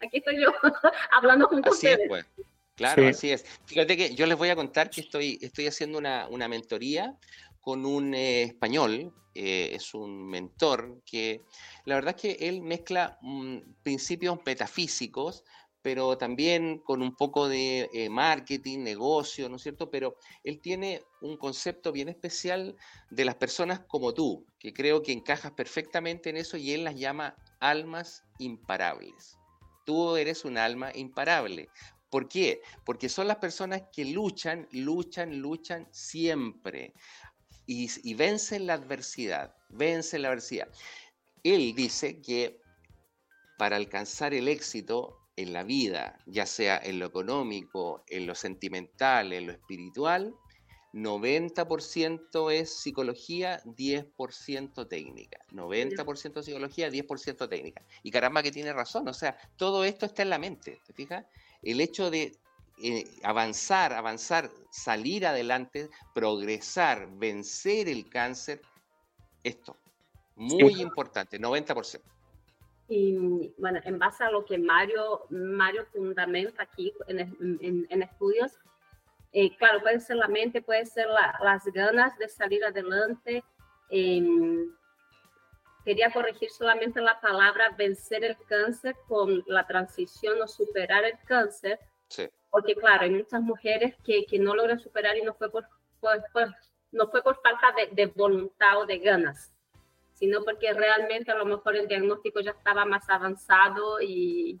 Aquí 0.00 0.18
estoy 0.18 0.42
yo 0.42 0.52
hablando 1.12 1.48
con 1.48 1.60
así 1.60 1.70
ustedes. 1.70 2.00
Es, 2.00 2.08
pues. 2.08 2.26
Claro, 2.74 3.08
así 3.08 3.32
es. 3.32 3.44
Fíjate 3.66 3.96
que 3.96 4.14
yo 4.14 4.24
les 4.26 4.38
voy 4.38 4.50
a 4.50 4.56
contar 4.56 4.88
que 4.88 5.00
estoy, 5.00 5.38
estoy 5.42 5.66
haciendo 5.66 5.98
una, 5.98 6.28
una 6.28 6.46
mentoría 6.46 7.16
con 7.60 7.84
un 7.84 8.14
eh, 8.14 8.42
español, 8.44 9.12
eh, 9.34 9.70
es 9.74 9.94
un 9.94 10.28
mentor 10.28 11.02
que 11.04 11.42
la 11.84 11.96
verdad 11.96 12.14
es 12.16 12.22
que 12.22 12.48
él 12.48 12.62
mezcla 12.62 13.18
mm, 13.20 13.58
principios 13.82 14.38
metafísicos 14.46 15.44
pero 15.88 16.18
también 16.18 16.80
con 16.80 17.00
un 17.00 17.16
poco 17.16 17.48
de 17.48 17.88
eh, 17.94 18.10
marketing, 18.10 18.80
negocio, 18.80 19.48
¿no 19.48 19.56
es 19.56 19.62
cierto? 19.62 19.90
Pero 19.90 20.16
él 20.44 20.60
tiene 20.60 21.02
un 21.22 21.38
concepto 21.38 21.92
bien 21.92 22.10
especial 22.10 22.76
de 23.08 23.24
las 23.24 23.36
personas 23.36 23.80
como 23.88 24.12
tú, 24.12 24.44
que 24.58 24.74
creo 24.74 25.02
que 25.02 25.12
encajas 25.12 25.52
perfectamente 25.52 26.28
en 26.28 26.36
eso 26.36 26.58
y 26.58 26.72
él 26.72 26.84
las 26.84 26.94
llama 26.94 27.36
almas 27.58 28.22
imparables. 28.38 29.38
Tú 29.86 30.16
eres 30.16 30.44
un 30.44 30.58
alma 30.58 30.92
imparable. 30.94 31.70
¿Por 32.10 32.28
qué? 32.28 32.60
Porque 32.84 33.08
son 33.08 33.26
las 33.26 33.38
personas 33.38 33.84
que 33.90 34.04
luchan, 34.04 34.68
luchan, 34.72 35.38
luchan 35.38 35.88
siempre 35.90 36.92
y, 37.64 37.88
y 38.06 38.12
vencen 38.12 38.66
la 38.66 38.74
adversidad, 38.74 39.56
vencen 39.70 40.20
la 40.20 40.28
adversidad. 40.28 40.68
Él 41.42 41.74
dice 41.74 42.20
que 42.20 42.60
para 43.56 43.76
alcanzar 43.76 44.34
el 44.34 44.48
éxito 44.48 45.18
en 45.38 45.52
la 45.52 45.62
vida, 45.62 46.18
ya 46.26 46.46
sea 46.46 46.80
en 46.82 46.98
lo 46.98 47.06
económico, 47.06 48.02
en 48.08 48.26
lo 48.26 48.34
sentimental, 48.34 49.32
en 49.32 49.46
lo 49.46 49.52
espiritual, 49.52 50.34
90% 50.92 52.52
es 52.52 52.80
psicología, 52.80 53.62
10% 53.62 54.88
técnica. 54.88 55.38
90% 55.52 56.42
psicología, 56.42 56.90
10% 56.90 57.48
técnica. 57.48 57.84
Y 58.02 58.10
caramba 58.10 58.42
que 58.42 58.50
tiene 58.50 58.72
razón, 58.72 59.06
o 59.06 59.14
sea, 59.14 59.38
todo 59.56 59.84
esto 59.84 60.06
está 60.06 60.22
en 60.22 60.30
la 60.30 60.38
mente, 60.38 60.80
¿te 60.84 60.92
fijas? 60.92 61.24
El 61.62 61.80
hecho 61.80 62.10
de 62.10 62.36
eh, 62.82 63.04
avanzar, 63.22 63.92
avanzar, 63.92 64.50
salir 64.72 65.24
adelante, 65.24 65.88
progresar, 66.14 67.08
vencer 67.16 67.88
el 67.88 68.10
cáncer, 68.10 68.60
esto, 69.44 69.76
muy 70.34 70.80
importante, 70.80 71.38
90%. 71.38 72.17
Y 72.88 73.52
bueno, 73.58 73.80
en 73.84 73.98
base 73.98 74.24
a 74.24 74.30
lo 74.30 74.46
que 74.46 74.56
Mario, 74.56 75.26
Mario 75.28 75.84
fundamenta 75.92 76.62
aquí 76.62 76.92
en, 77.06 77.86
en, 77.90 78.02
estudios, 78.02 78.58
eh, 79.32 79.54
claro, 79.58 79.82
puede 79.82 80.00
ser 80.00 80.16
la 80.16 80.28
mente, 80.28 80.62
puede 80.62 80.86
ser 80.86 81.06
las 81.06 81.64
ganas 81.66 82.16
de 82.16 82.28
salir 82.28 82.64
adelante. 82.64 83.44
Em, 83.90 84.74
quería 85.84 86.10
corregir 86.10 86.48
solamente 86.48 87.02
la 87.02 87.20
palabra 87.20 87.74
vencer 87.76 88.24
el 88.24 88.38
cáncer 88.48 88.96
con 89.06 89.44
la 89.46 89.66
transición 89.66 90.40
o 90.40 90.48
superar 90.48 91.04
el 91.04 91.18
cáncer. 91.26 91.78
Sí. 92.08 92.26
Porque 92.48 92.74
claro, 92.74 93.02
hay 93.02 93.10
muchas 93.10 93.42
mujeres 93.42 93.94
que, 94.02 94.24
que 94.24 94.38
no 94.38 94.54
logran 94.54 94.80
superar 94.80 95.14
y 95.18 95.22
no 95.22 95.34
fue 95.34 95.50
por, 95.50 95.68
no 96.92 97.10
fue 97.10 97.22
por 97.22 97.38
falta 97.42 97.74
de, 97.76 97.94
de 97.94 98.06
voluntad 98.06 98.80
o 98.80 98.86
de 98.86 98.98
ganas 98.98 99.52
sino 100.18 100.42
porque 100.42 100.72
realmente 100.72 101.30
a 101.30 101.36
lo 101.36 101.44
mejor 101.44 101.76
el 101.76 101.86
diagnóstico 101.86 102.40
ya 102.40 102.50
estaba 102.50 102.84
más 102.84 103.08
avanzado 103.08 104.00
y, 104.00 104.60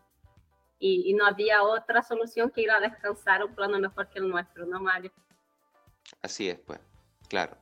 y, 0.78 1.12
no 1.14 1.26
había 1.26 1.64
otra 1.64 2.02
solución 2.02 2.50
que 2.50 2.62
ir 2.62 2.70
a 2.70 2.78
descansar 2.78 3.44
un 3.44 3.54
plano 3.56 3.78
mejor 3.80 4.08
que 4.08 4.20
el 4.20 4.28
nuestro, 4.28 4.66
¿no, 4.66 4.80
Mario? 4.80 5.10
Así 6.22 6.48
es, 6.48 6.60
pues, 6.60 6.78
claro. 7.28 7.56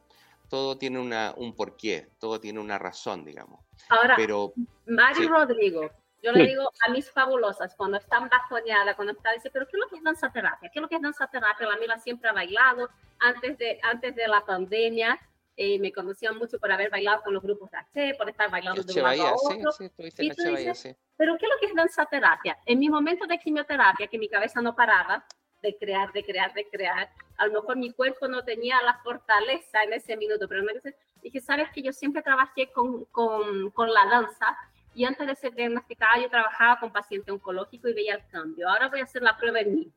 Todo 0.51 0.77
tiene 0.77 1.01
una, 1.01 1.33
un 1.39 1.57
porqué, 1.57 2.11
todo 2.21 2.39
tiene 2.39 2.61
una 2.61 2.79
razón, 2.79 3.25
digamos. 3.25 3.65
Ahora, 3.89 4.15
Pero, 4.15 4.53
Mario 4.87 5.31
Rodrigo, 5.31 5.91
yo 6.23 6.33
le 6.33 6.47
digo 6.47 6.71
a 6.87 6.91
mis 6.91 7.11
fabulosas, 7.11 7.75
cuando 7.77 7.97
están 7.97 8.29
bajoneadas, 8.29 8.95
cuando 8.95 9.15
está, 9.15 9.33
dice, 9.33 9.51
pero 9.51 9.67
¿qué 9.67 9.73
es 9.77 9.81
lo 9.81 9.89
que 9.89 9.97
es 9.97 10.05
danza 10.05 10.31
terapia? 10.31 10.69
¿Qué 10.71 10.79
es 10.79 10.83
lo 10.83 10.89
que 10.89 10.97
es 10.97 11.03
danza 11.03 11.27
terapia? 11.29 11.67
La 11.67 11.79
Mila 11.79 11.99
siempre 11.99 12.29
ha 12.29 12.35
bailado 12.35 12.91
antes 13.21 13.57
de, 13.57 13.81
antes 13.83 14.15
de 14.15 14.29
la 14.29 14.45
pandemia 14.45 15.19
eh, 15.57 15.79
me 15.79 15.91
conocían 15.91 16.37
mucho 16.37 16.59
por 16.59 16.71
haber 16.71 16.91
bailado 16.91 17.23
con 17.23 17.33
los 17.33 17.43
grupos 17.43 17.71
de 17.71 17.79
H, 17.79 18.15
por 18.19 18.29
estar 18.29 18.51
bailando 18.51 18.83
de 18.83 18.93
un 18.93 19.03
lado 19.03 19.27
a 19.27 19.35
otro. 19.35 19.73
Sí, 19.73 19.91
sí, 19.97 20.75
sí. 20.75 20.97
Pero 21.17 21.37
¿qué 21.39 21.47
es 21.47 21.51
lo 21.51 21.59
que 21.59 21.67
es 21.67 21.75
danza 21.75 22.05
terapia? 22.05 22.59
En 22.67 22.79
mi 22.79 22.91
momento 22.91 23.27
de 23.27 23.39
quimioterapia, 23.39 24.07
que 24.07 24.19
mi 24.19 24.29
cabeza 24.29 24.61
no 24.61 24.77
paraba 24.77 25.25
de 25.63 25.77
crear, 25.79 26.13
de 26.13 26.23
crear, 26.23 26.53
de 26.53 26.69
crear, 26.69 27.11
a 27.39 27.47
lo 27.47 27.55
mejor 27.55 27.77
mi 27.77 27.91
cuerpo 27.91 28.29
no 28.29 28.45
tenía 28.45 28.83
la 28.83 28.99
fortaleza 29.03 29.83
en 29.83 29.95
ese 29.95 30.17
minuto, 30.17 30.47
pero 30.47 30.63
me 30.63 30.75
dije, 31.23 31.41
sabes 31.41 31.71
que 31.71 31.83
yo 31.83 31.93
siempre 31.93 32.23
trabajé 32.23 32.71
con, 32.71 33.07
con, 33.07 33.71
con 33.71 33.93
la 33.93 34.07
danza 34.07 34.57
y 34.95 35.05
antes 35.05 35.27
de 35.27 35.35
ser 35.35 35.55
diagnosticada 35.55 36.21
yo 36.21 36.29
trabajaba 36.29 36.81
con 36.81 36.93
paciente 36.93 37.33
oncológico 37.33 37.89
y 37.89 37.95
veía 37.95 38.15
el 38.15 38.27
cambio. 38.29 38.69
Ahora 38.69 38.89
voy 38.89 39.01
a 39.01 39.05
hacer 39.05 39.23
la 39.23 39.37
prueba 39.37 39.61
en 39.61 39.75
mí 39.75 39.93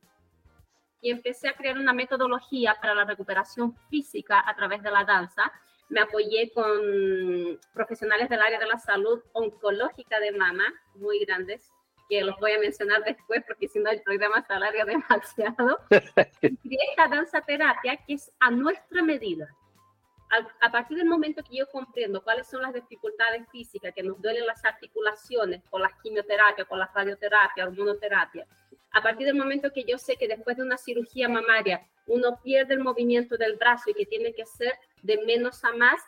y 1.00 1.10
empecé 1.10 1.48
a 1.48 1.54
crear 1.54 1.78
una 1.78 1.92
metodología 1.92 2.76
para 2.80 2.94
la 2.94 3.04
recuperación 3.04 3.74
física 3.88 4.42
a 4.46 4.54
través 4.54 4.82
de 4.82 4.90
la 4.90 5.04
danza. 5.04 5.50
Me 5.88 6.00
apoyé 6.00 6.52
con 6.52 7.58
profesionales 7.72 8.28
del 8.28 8.40
área 8.40 8.58
de 8.58 8.66
la 8.66 8.78
salud 8.78 9.20
oncológica 9.32 10.20
de 10.20 10.32
mama, 10.32 10.64
muy 10.94 11.18
grandes, 11.24 11.72
que 12.08 12.22
los 12.22 12.38
voy 12.38 12.52
a 12.52 12.58
mencionar 12.58 13.02
después 13.04 13.42
porque 13.46 13.68
si 13.68 13.78
no 13.78 13.90
el 13.90 14.02
programa 14.02 14.44
se 14.44 14.52
alarga 14.52 14.84
demasiado. 14.86 15.78
Y 16.64 16.76
esta 16.90 17.08
danza 17.08 17.40
terapia 17.40 17.96
que 18.06 18.14
es 18.14 18.30
a 18.40 18.50
nuestra 18.50 19.02
medida. 19.02 19.48
A, 20.30 20.66
a, 20.66 20.70
partir 20.70 20.96
del 20.96 21.08
momento 21.08 21.42
que 21.42 21.56
yo 21.56 21.68
comprendo 21.68 22.22
cuáles 22.22 22.48
son 22.48 22.62
las 22.62 22.72
dificultades 22.72 23.48
físicas 23.50 23.92
que 23.92 24.04
nos 24.04 24.20
duelen 24.22 24.46
las 24.46 24.64
articulaciones 24.64 25.60
con 25.68 25.82
la 25.82 25.90
quimioterapia, 26.00 26.66
con 26.66 26.78
la 26.78 26.88
radioterapia, 26.94 27.64
hormonoterapia, 27.64 28.46
a 28.92 29.02
partir 29.02 29.26
del 29.26 29.36
momento 29.36 29.72
que 29.72 29.84
yo 29.84 29.98
sé 29.98 30.16
que 30.16 30.28
después 30.28 30.56
de 30.56 30.64
una 30.64 30.76
cirugía 30.76 31.28
mamaria 31.28 31.86
uno 32.06 32.40
pierde 32.42 32.74
el 32.74 32.80
movimiento 32.80 33.36
del 33.36 33.56
brazo 33.56 33.90
y 33.90 33.94
que 33.94 34.06
tiene 34.06 34.34
que 34.34 34.44
ser 34.44 34.72
de 35.02 35.18
menos 35.24 35.64
a 35.64 35.72
más, 35.72 36.00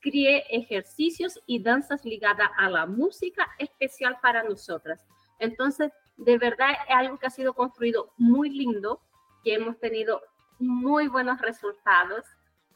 crié 0.00 0.44
ejercicios 0.50 1.40
y 1.46 1.62
danzas 1.62 2.04
ligadas 2.04 2.50
a 2.56 2.68
la 2.68 2.86
música 2.86 3.48
especial 3.58 4.18
para 4.20 4.42
nosotras. 4.42 5.04
Entonces, 5.38 5.92
de 6.16 6.38
verdad 6.38 6.72
es 6.72 6.94
algo 6.94 7.18
que 7.18 7.26
ha 7.26 7.30
sido 7.30 7.54
construido 7.54 8.12
muy 8.16 8.50
lindo, 8.50 9.00
que 9.42 9.54
hemos 9.54 9.78
tenido 9.78 10.22
muy 10.58 11.08
buenos 11.08 11.40
resultados. 11.40 12.24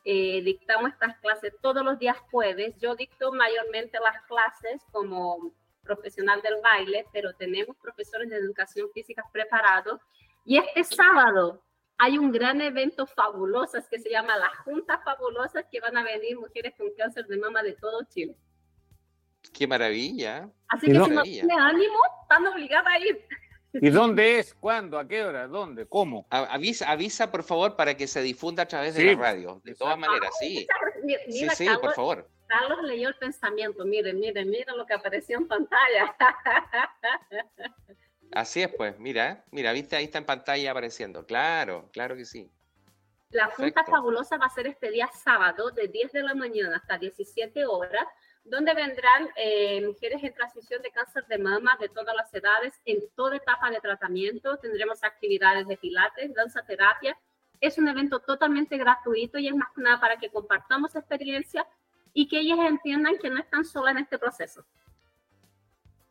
eh, 0.05 0.41
dictamos 0.43 0.93
estas 0.93 1.19
clases 1.19 1.53
todos 1.61 1.85
los 1.85 1.99
días 1.99 2.17
jueves. 2.31 2.75
Yo 2.81 2.95
dicto 2.95 3.31
mayormente 3.33 3.99
las 4.01 4.23
clases 4.23 4.81
como 4.91 5.53
profesional 5.89 6.43
del 6.43 6.61
baile, 6.63 7.07
pero 7.13 7.33
tenemos 7.35 7.77
profesores 7.79 8.29
de 8.29 8.37
educación 8.37 8.89
física 8.93 9.25
preparados. 9.33 10.01
Y 10.45 10.59
este 10.59 10.85
sábado 10.85 11.63
hay 11.97 12.19
un 12.19 12.31
gran 12.31 12.61
evento 12.61 13.07
fabuloso 13.07 13.79
que 13.91 13.99
se 13.99 14.11
llama 14.11 14.37
las 14.37 14.57
Juntas 14.59 15.01
Fabulosas, 15.05 15.65
que 15.71 15.81
van 15.81 15.97
a 15.97 16.05
venir 16.05 16.39
mujeres 16.39 16.75
con 16.77 16.89
cáncer 16.97 17.27
de 17.27 17.39
mama 17.39 17.63
de 17.63 17.73
todo 17.73 18.05
Chile. 18.09 18.37
¡Qué 19.53 19.67
maravilla! 19.67 20.49
Así 20.69 20.87
que 20.87 20.93
si 20.93 21.11
no 21.11 21.23
tiene 21.23 21.55
ánimo, 21.55 21.99
están 22.23 22.47
obligadas 22.47 22.93
a 22.93 22.99
ir. 22.99 23.25
¿Y 23.73 23.91
dónde 23.91 24.39
es? 24.39 24.55
¿Cuándo? 24.55 24.99
¿A 24.99 25.09
qué 25.09 25.25
hora? 25.25 25.47
¿Dónde? 25.47 25.87
¿Cómo? 25.87 26.27
Avisa, 26.31 26.91
avisa, 26.91 27.31
por 27.31 27.43
favor, 27.43 27.77
para 27.77 27.97
que 27.97 28.07
se 28.07 28.23
difunda 28.23 28.65
a 28.65 28.69
través 28.69 28.95
de 28.95 29.05
la 29.05 29.21
radio. 29.21 29.61
De 29.65 29.75
todas 29.75 29.99
maneras, 29.99 30.31
sí. 30.39 30.67
sí, 31.29 31.49
sí, 31.51 31.67
por 31.81 31.95
favor. 31.95 32.29
Carlos 32.49 32.83
leyó 32.83 33.09
el 33.09 33.15
pensamiento. 33.15 33.85
Miren, 33.85 34.19
miren, 34.19 34.51
miren 34.51 34.77
lo 34.77 34.87
que 34.87 34.95
apareció 34.95 35.39
en 35.39 35.47
pantalla. 35.47 36.17
Así 38.33 38.63
es, 38.63 38.75
pues, 38.75 38.99
mira, 38.99 39.45
mira, 39.51 39.73
viste, 39.73 39.97
ahí 39.97 40.05
está 40.05 40.19
en 40.19 40.27
pantalla 40.27 40.71
apareciendo. 40.71 41.25
Claro, 41.25 41.89
claro 41.93 42.17
que 42.17 42.25
sí. 42.25 42.51
La 43.31 43.47
Junta 43.47 43.85
Fabulosa 43.85 44.39
va 44.39 44.47
a 44.47 44.51
ser 44.51 44.67
este 44.67 44.91
día 44.91 45.09
sábado, 45.09 45.71
de 45.71 45.89
10 45.89 46.13
de 46.13 46.23
la 46.23 46.35
mañana 46.35 46.77
hasta 46.77 46.97
17 46.97 47.67
horas, 47.67 48.07
donde 48.45 48.73
vendrán 48.73 49.29
eh, 49.37 49.87
mujeres 49.87 50.23
en 50.25 50.33
transición 50.33 50.81
de 50.81 50.91
cáncer 50.91 51.27
de 51.27 51.37
mama 51.37 51.77
de 51.79 51.91
todas 51.91 52.15
las 52.17 52.33
edades, 52.33 52.81
en 52.87 53.01
toda 53.15 53.37
etapa 53.37 53.71
de 53.71 53.81
tratamiento. 53.81 54.57
Tendremos 54.59 55.05
actividades 55.05 55.67
de 55.69 55.77
pilates, 55.77 56.35
danza 56.35 56.63
terapia. 56.65 57.19
Es 57.61 57.77
un 57.77 57.89
evento 57.89 58.21
totalmente 58.21 58.79
gratuito 58.79 59.39
y 59.39 59.49
es 59.49 59.55
más 59.55 59.69
que 59.75 59.83
nada 59.83 60.01
para 60.01 60.17
que 60.17 60.31
compartamos 60.31 60.95
experiencia 60.97 61.67
y 62.19 62.27
que 62.27 62.41
ellas 62.41 62.59
entiendan 62.59 63.17
que 63.23 63.31
no 63.31 63.39
están 63.39 63.65
solas 63.65 63.93
en 63.93 64.03
este 64.03 64.19
proceso. 64.19 64.67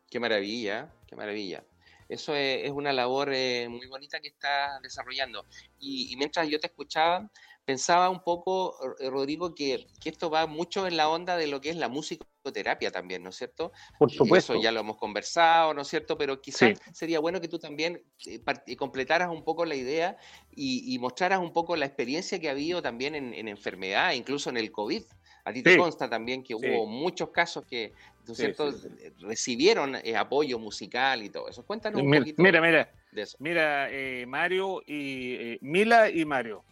Qué 0.08 0.18
maravilla, 0.18 0.90
qué 1.06 1.14
maravilla. 1.14 1.62
Eso 2.08 2.34
es, 2.34 2.70
una 2.70 2.94
labor 2.94 3.30
eh, 3.34 3.68
muy 3.68 3.86
bonita 3.88 4.18
que 4.18 4.28
está 4.28 4.80
desarrollando. 4.82 5.44
y, 5.78 6.16
mientras 6.16 6.48
yo 6.48 6.58
te 6.58 6.68
escuchaba, 6.68 7.30
pensaba 7.68 8.08
un 8.08 8.22
poco, 8.22 8.78
eh, 8.98 9.10
Rodrigo, 9.10 9.54
que, 9.54 9.86
esto 10.02 10.30
va 10.30 10.46
mucho 10.46 10.86
en 10.86 10.96
la 10.96 11.10
onda 11.10 11.36
de 11.36 11.48
lo 11.48 11.60
que 11.60 11.68
es 11.68 11.76
la 11.76 11.90
musicoterapia 11.90 12.90
también, 12.90 13.22
¿no 13.22 13.28
es 13.28 13.36
cierto? 13.36 13.72
Por 13.98 14.10
supuesto. 14.10 14.54
eso 14.54 14.62
ya 14.62 14.72
lo 14.72 14.80
hemos 14.80 14.96
conversado, 14.96 15.74
¿no 15.74 15.82
es 15.82 15.88
cierto? 15.88 16.16
Pero 16.16 16.40
quizás 16.40 16.78
sería 16.94 17.20
bueno 17.20 17.42
que 17.42 17.48
tú 17.48 17.58
también 17.58 18.02
eh, 18.24 18.76
completaras 18.78 19.28
un 19.28 19.44
poco 19.44 19.66
la 19.66 19.74
idea 19.74 20.16
y, 20.50 20.98
mostraras 20.98 21.40
un 21.40 21.52
poco 21.52 21.76
la 21.76 21.84
experiencia 21.84 22.40
que 22.40 22.48
ha 22.48 22.52
habido 22.52 22.80
también 22.80 23.14
en, 23.14 23.48
enfermedad, 23.48 24.12
incluso 24.12 24.48
en 24.48 24.56
el 24.56 24.72
COVID. 24.72 25.02
A 25.48 25.52
ti 25.52 25.62
te 25.62 25.76
consta 25.76 26.08
también 26.08 26.42
que 26.42 26.54
hubo 26.54 26.86
muchos 26.86 27.30
casos 27.30 27.64
que, 27.64 27.92
¿no 28.26 28.32
es 28.32 28.38
cierto?, 28.38 28.72
recibieron 29.20 29.96
eh, 29.96 30.16
apoyo 30.16 30.58
musical 30.58 31.22
y 31.22 31.30
todo 31.30 31.48
eso. 31.48 31.64
Cuéntanos 31.64 32.02
un 32.02 32.08
mira, 32.08 32.20
poquito 32.22 32.42
mira, 32.42 32.60
mira, 32.60 32.92
de 33.12 33.22
eso. 33.22 33.36
Mira, 33.40 33.88
Mario 34.26 34.82
y 34.86 35.58
Mila 35.62 36.10
y 36.10 36.24
Mario 36.24 36.64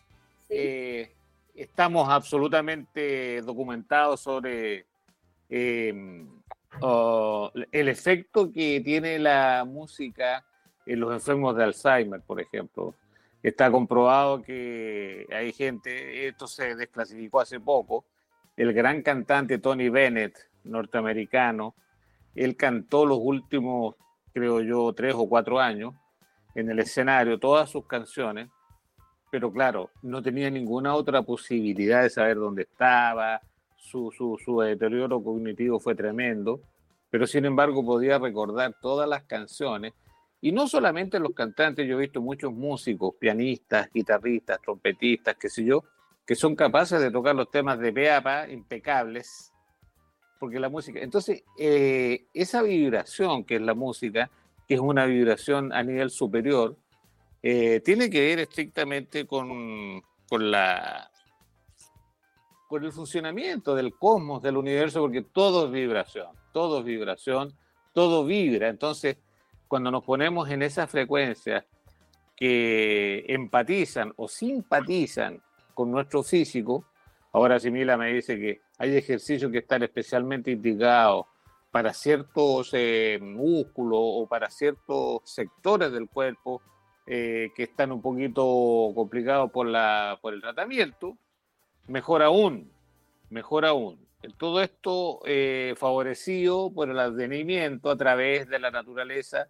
eh, 0.49 1.13
estamos 1.55 2.09
absolutamente 2.09 3.41
documentados 3.43 4.21
sobre 4.21 4.87
em, 5.49 6.29
el 7.73 7.89
efecto 7.89 8.53
que 8.53 8.81
tiene 8.85 9.19
la 9.19 9.65
música 9.67 10.45
en 10.85 11.01
los 11.01 11.13
enfermos 11.13 11.57
de 11.57 11.65
Alzheimer, 11.65 12.21
por 12.21 12.41
ejemplo. 12.41 12.95
Está 13.43 13.71
comprobado 13.71 14.43
que 14.43 15.27
hay 15.33 15.53
gente, 15.53 16.27
esto 16.27 16.47
se 16.47 16.75
desclasificó 16.75 17.41
hace 17.41 17.61
poco, 17.61 18.05
el 18.57 18.73
gran 18.73 19.03
cantante 19.03 19.59
Tony 19.59 19.89
Bennett, 19.89 20.37
norteamericano, 20.65 21.75
él 22.35 22.57
cantó 22.57 23.07
los 23.07 23.19
últimos, 23.21 23.97
creo 24.33 24.61
yo, 24.61 24.93
tres 24.93 25.15
o 25.17 25.29
cuatro 25.29 25.61
años 25.61 25.95
en 26.55 26.71
el 26.71 26.79
escenario 26.79 27.39
todas 27.39 27.71
sus 27.71 27.87
canciones 27.87 28.49
pero 29.31 29.53
claro, 29.53 29.91
no 30.03 30.23
tenía 30.23 30.51
ninguna 30.51 30.95
otra 30.95 31.23
posibilidad 31.23 32.03
de 32.03 32.11
saber 32.11 32.37
dónde 32.37 32.63
estaba, 32.63 33.41
su, 33.77 34.11
su, 34.11 34.61
deterioro 34.61 35.23
cognitivo 35.23 35.79
fue 35.79 35.95
tremendo, 35.95 36.61
pero 37.11 37.27
sin 37.27 37.45
embargo 37.45 37.85
podía 37.85 38.19
recordar 38.19 38.75
todas 38.81 39.09
las 39.09 39.25
canciones, 39.25 39.95
y 40.41 40.53
no 40.53 40.69
solamente 40.69 41.19
los 41.19 41.33
cantantes, 41.33 41.87
yo 41.87 41.97
he 41.97 42.01
visto 42.01 42.21
muchos 42.21 42.53
músicos, 42.53 43.15
pianistas, 43.19 43.91
guitarristas, 43.93 44.61
trompetistas, 44.61 45.37
qué 45.37 45.49
sé 45.49 45.65
yo, 45.65 45.85
que 46.27 46.35
son 46.35 46.57
capaces 46.57 47.01
de 47.01 47.11
tocar 47.11 47.37
los 47.37 47.51
temas 47.51 47.79
de 47.79 47.93
Peapa 47.93 48.49
impecables, 48.49 49.53
porque 50.41 50.59
la 50.59 50.69
música, 50.69 51.01
entonces 51.01 51.45
eh, 51.59 52.27
esa 52.35 52.63
vibración 52.63 53.45
que 53.45 53.57
es 53.57 53.63
la 53.63 53.75
música, 53.75 54.31
que 54.67 54.75
es 54.75 54.81
una 54.81 55.07
vibración 55.07 55.73
a 55.73 55.83
nivel 55.83 56.11
superior, 56.11 56.77
eh, 57.43 57.81
tiene 57.85 58.11
que 58.11 58.21
ver 58.21 58.41
estrictamente 58.41 59.25
con, 59.25 60.03
con, 60.29 60.51
la, 60.51 61.09
con 62.69 62.85
el 62.85 62.93
funcionamiento 62.93 63.77
del 63.77 63.95
cosmos, 63.95 64.43
del 64.43 64.57
universo, 64.57 65.01
porque 65.01 65.23
todo 65.23 65.67
es 65.67 65.73
vibración, 65.73 66.29
todo 66.53 66.81
es 66.81 66.85
vibración, 66.85 67.55
todo 67.93 68.25
vibra. 68.25 68.69
Entonces, 68.69 69.17
cuando 69.69 69.93
nos 69.93 70.03
ponemos 70.03 70.51
en 70.51 70.63
esas 70.63 70.91
frecuencias 70.91 71.65
que 72.35 73.25
empatizan 73.29 74.13
o 74.17 74.27
simpatizan 74.27 75.41
con 75.77 75.91
nuestro 75.91 76.23
físico, 76.23 76.87
ahora 77.33 77.61
Simila 77.61 77.99
me 77.99 78.11
dice 78.15 78.39
que 78.39 78.63
hay 78.79 78.97
ejercicios 78.97 79.53
que 79.53 79.59
están 79.59 79.83
especialmente 79.83 80.51
indicados 80.51 81.27
para 81.71 81.93
ciertos 81.93 82.71
eh, 82.73 83.19
músculos 83.21 84.01
o 84.01 84.27
para 84.27 84.49
ciertos 84.49 85.21
sectores 85.25 85.93
del 85.93 86.09
cuerpo, 86.09 86.63
eh, 87.07 87.51
que 87.55 87.65
están 87.65 87.93
un 87.93 88.01
poquito 88.01 88.91
complicados 88.95 89.51
por, 89.51 89.67
la, 89.67 90.19
por 90.23 90.33
el 90.33 90.41
tratamiento, 90.41 91.19
mejor 91.89 92.23
aún, 92.23 92.73
mejor 93.29 93.67
aún. 93.67 94.01
Todo 94.39 94.63
esto 94.63 95.21
eh, 95.27 95.75
favorecido 95.77 96.73
por 96.73 96.89
el 96.89 96.99
advenimiento 96.99 97.91
a 97.91 97.97
través 97.97 98.49
de 98.49 98.59
la 98.59 98.71
naturaleza 98.71 99.49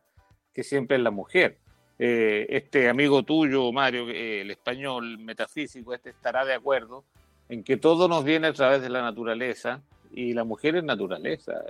que 0.53 0.65
siempre 0.65 0.97
es 0.97 1.05
la 1.05 1.13
mujer. 1.13 1.61
Eh, 1.99 2.47
este 2.51 2.89
amigo 2.89 3.23
tuyo, 3.23 3.73
Mario, 3.73 4.09
el 4.09 4.51
español 4.51 5.19
metafísico, 5.19 5.95
este 5.95 6.11
estará 6.11 6.45
de 6.45 6.55
acuerdo 6.55 7.05
en 7.49 7.63
que 7.65 7.77
todo 7.77 8.09
nos 8.09 8.25
viene 8.25 8.49
a 8.49 8.53
través 8.53 8.83
de 8.83 8.91
la 8.91 9.03
naturaleza 9.03 9.81
y 10.13 10.35
la 10.35 10.45
mujer 10.45 10.77
es 10.77 10.85
naturaleza. 10.85 11.65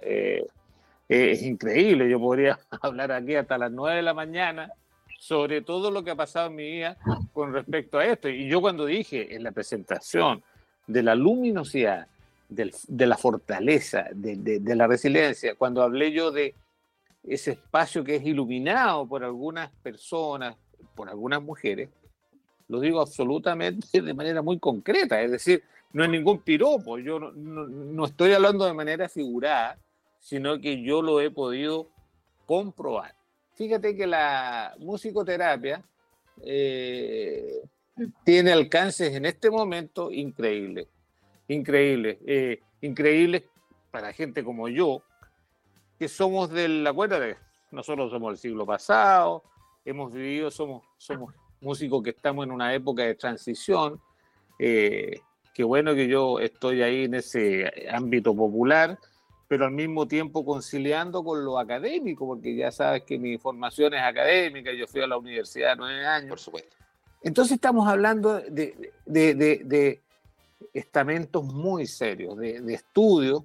es 1.09 1.43
increíble, 1.43 2.09
yo 2.09 2.19
podría 2.19 2.59
hablar 2.83 3.13
aquí 3.13 3.35
hasta 3.35 3.59
las 3.59 3.71
9 3.71 3.97
de 3.97 4.03
la 4.03 4.15
mañana 4.15 4.73
sobre 5.19 5.63
todo 5.63 5.91
lo 5.91 6.05
que 6.05 6.11
ha 6.11 6.15
pasado 6.15 6.49
en 6.49 6.57
mi 6.57 6.71
vida 6.71 6.97
con 7.33 7.53
respecto 7.53 7.99
a 7.99 8.05
esto. 8.05 8.29
Y 8.29 8.49
yo 8.49 8.61
cuando 8.61 8.87
dije 8.87 9.35
en 9.35 9.43
la 9.43 9.53
presentación 9.53 10.43
de 10.87 11.03
la 11.03 11.15
luminosidad, 11.15 12.07
de 12.49 13.07
la 13.07 13.17
fortaleza, 13.17 14.07
de, 14.13 14.61
la 14.77 14.87
resiliencia, 14.87 15.57
cuando 15.57 15.83
hablé 15.83 16.13
yo 16.13 16.31
de 16.31 16.55
ese 17.27 17.53
espacio 17.53 18.05
que 18.05 18.17
es 18.17 18.25
iluminado 18.25 19.07
por 19.07 19.25
algunas 19.25 19.71
personas, 19.83 20.57
por 20.95 21.09
algunas 21.09 21.43
mujeres, 21.43 21.91
lo 22.69 22.81
digo 22.81 23.01
absolutamente 23.01 24.03
de 24.03 24.15
manera 24.15 24.43
muy 24.43 24.59
concreta, 24.59 25.21
es 25.21 25.31
decir, 25.31 25.63
no 25.93 26.05
es 26.05 26.11
ningún 26.11 26.41
piropo, 26.41 26.99
yo 26.99 27.19
no 27.19 28.05
estoy 28.05 28.33
hablando 28.33 28.65
de 28.65 28.75
manera 28.75 29.09
figurada, 29.09 29.79
sino 30.19 30.61
que 30.61 30.83
yo 30.83 31.03
lo 31.03 31.21
he 31.21 31.31
podido 31.31 31.89
comprobar. 32.47 33.15
Fíjate 33.55 33.97
que 33.97 34.07
la 34.07 34.75
musicoterapia 34.79 35.83
eh, 36.43 37.63
tiene 38.25 38.53
alcances 38.53 39.15
en 39.15 39.25
este 39.25 39.51
momento 39.51 40.11
increíbles, 40.11 40.89
increíbles, 41.49 42.19
eh, 42.27 42.61
increíbles 42.83 43.45
para 43.91 44.13
gente 44.13 44.45
como 44.45 44.69
yo, 44.69 45.03
que 45.99 46.09
somos 46.09 46.51
de 46.51 46.69
la 46.69 46.93
cuenta 46.93 47.19
de, 47.19 47.37
nosotros 47.71 48.11
somos 48.11 48.33
del 48.33 48.39
siglo 48.39 48.67
pasado, 48.67 49.43
hemos 49.85 50.13
vivido, 50.13 50.51
somos, 50.51 50.85
somos 50.97 51.35
músicos 51.61 52.03
que 52.03 52.11
estamos 52.11 52.45
en 52.45 52.53
una 52.53 52.75
época 52.75 53.03
de 53.03 53.15
transición, 53.15 54.01
eh, 54.59 55.21
qué 55.55 55.65
bueno 55.65 55.95
que 55.95 56.09
yo 56.09 56.39
estoy 56.39 56.83
ahí 56.83 57.05
en 57.05 57.15
ese 57.15 57.89
ámbito 57.91 58.35
popular, 58.35 58.99
pero 59.49 59.65
al 59.65 59.71
mismo 59.71 60.07
tiempo 60.07 60.45
conciliando 60.45 61.23
con 61.23 61.45
lo 61.45 61.59
académico, 61.59 62.27
porque 62.27 62.57
ya 62.57 62.73
sabes 62.73 63.05
que 63.05 63.19
mi 63.19 63.39
formación 63.39 63.95
es 63.95 64.03
académica, 64.03 64.73
yo 64.73 64.87
fui 64.87 65.01
a 65.01 65.07
la 65.07 65.17
universidad 65.17 65.77
nueve 65.77 66.05
años. 66.05 66.31
Por 66.31 66.39
supuesto. 66.41 66.77
Entonces 67.23 67.55
estamos 67.55 67.89
hablando 67.89 68.41
de, 68.41 68.93
de, 69.05 70.01
estamentos 70.73 71.45
muy 71.45 71.87
serios, 71.87 72.37
de, 72.37 72.63
estudios 72.73 73.43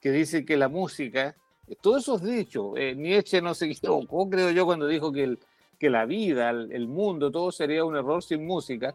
que 0.00 0.10
dicen 0.10 0.46
que 0.46 0.56
la 0.56 0.68
música, 0.68 1.36
todos 1.76 2.02
esos 2.02 2.22
dichos, 2.22 2.72
eh, 2.76 2.94
Nietzsche 2.94 3.40
no 3.40 3.54
se 3.54 3.66
equivocó, 3.66 4.28
creo 4.28 4.50
yo, 4.50 4.66
cuando 4.66 4.86
dijo 4.86 5.12
que, 5.12 5.24
el, 5.24 5.38
que 5.78 5.90
la 5.90 6.04
vida, 6.06 6.50
el, 6.50 6.72
el 6.72 6.88
mundo, 6.88 7.30
todo 7.30 7.52
sería 7.52 7.84
un 7.84 7.96
error 7.96 8.22
sin 8.22 8.46
música. 8.46 8.94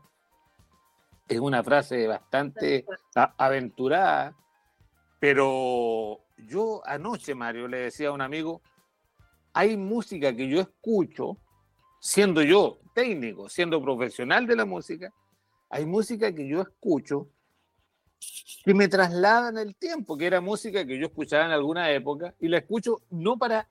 es 1.28 1.40
una 1.40 1.64
frase 1.64 2.08
bastante 2.08 2.86
aventurada, 3.38 4.36
pero 5.20 6.20
yo 6.38 6.82
anoche, 6.86 7.34
Mario, 7.34 7.68
le 7.68 7.78
decía 7.78 8.10
a 8.10 8.12
un 8.12 8.22
amigo, 8.22 8.62
hay 9.54 9.78
música 9.78 10.36
que 10.36 10.48
yo 10.48 10.60
escucho, 10.60 11.38
siendo 12.00 12.42
yo 12.44 12.80
técnico, 12.94 13.50
siendo 13.50 13.82
profesional 13.82 14.46
de 14.46 14.56
la 14.56 14.66
música, 14.66 15.14
hay 15.70 15.86
música 15.86 16.34
que 16.34 16.48
yo 16.48 16.62
escucho 16.62 17.30
que 18.64 18.74
me 18.74 18.88
traslada 18.88 19.50
en 19.50 19.58
el 19.58 19.76
tiempo, 19.76 20.18
que 20.18 20.26
era 20.26 20.42
música 20.42 20.86
que 20.86 20.98
yo 20.98 21.08
escuchaba 21.08 21.46
en 21.46 21.52
alguna 21.52 21.92
época 21.92 22.34
y 22.40 22.48
la 22.48 22.58
escucho 22.58 23.04
no 23.12 23.38
para, 23.38 23.70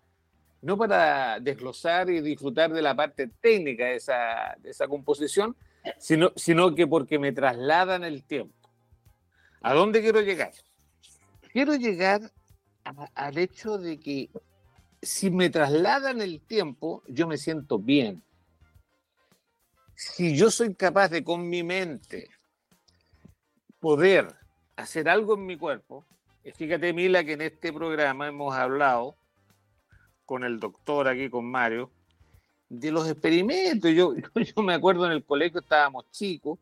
no 0.63 0.79
para 0.79 1.41
desglosar 1.41 2.11
y 2.11 2.21
disfrutar 2.21 2.73
de 2.73 2.81
la 2.81 2.95
parte 2.95 3.29
técnica 3.41 3.87
de 3.87 3.97
esa, 3.97 4.57
de 4.61 4.71
esa 4.71 4.87
composición, 4.87 5.57
sino, 5.99 6.33
sino 6.37 6.75
que 6.75 6.87
porque 6.87 7.19
me 7.19 7.33
traslada 7.33 7.97
en 7.97 8.05
el 8.05 8.23
tiempo. 8.23 8.71
¿A 9.63 9.75
dónde 9.75 10.01
quiero 10.01 10.21
llegar? 10.21 10.53
Quiero 11.53 11.75
llegar 11.75 12.31
al 13.15 13.39
hecho 13.39 13.79
de 13.79 13.99
que 13.99 14.31
si 15.03 15.31
me 15.31 15.51
trasladan 15.51 16.21
el 16.21 16.41
tiempo, 16.41 17.03
yo 17.09 17.27
me 17.27 17.37
siento 17.37 17.79
bien. 17.79 18.23
Si 19.95 20.37
yo 20.37 20.51
soy 20.51 20.75
capaz 20.75 21.09
de 21.09 21.25
con 21.25 21.49
mi 21.49 21.63
mente 21.63 22.29
poder 23.81 24.44
hacer 24.77 25.09
algo 25.09 25.35
en 25.35 25.47
mi 25.47 25.57
cuerpo, 25.57 26.05
fíjate 26.55 26.93
Mila 26.93 27.25
que 27.25 27.33
en 27.33 27.43
este 27.43 27.73
programa 27.73 28.29
hemos 28.29 28.55
hablado 28.55 29.17
con 30.27 30.45
el 30.45 30.59
doctor 30.59 31.09
aquí, 31.09 31.29
con 31.29 31.45
Mario, 31.51 31.91
de 32.69 32.91
los 32.91 33.09
experimentos. 33.09 33.91
Yo, 33.95 34.15
yo 34.15 34.63
me 34.63 34.75
acuerdo 34.75 35.07
en 35.07 35.13
el 35.13 35.25
colegio 35.25 35.61
estábamos 35.61 36.11
chicos 36.11 36.59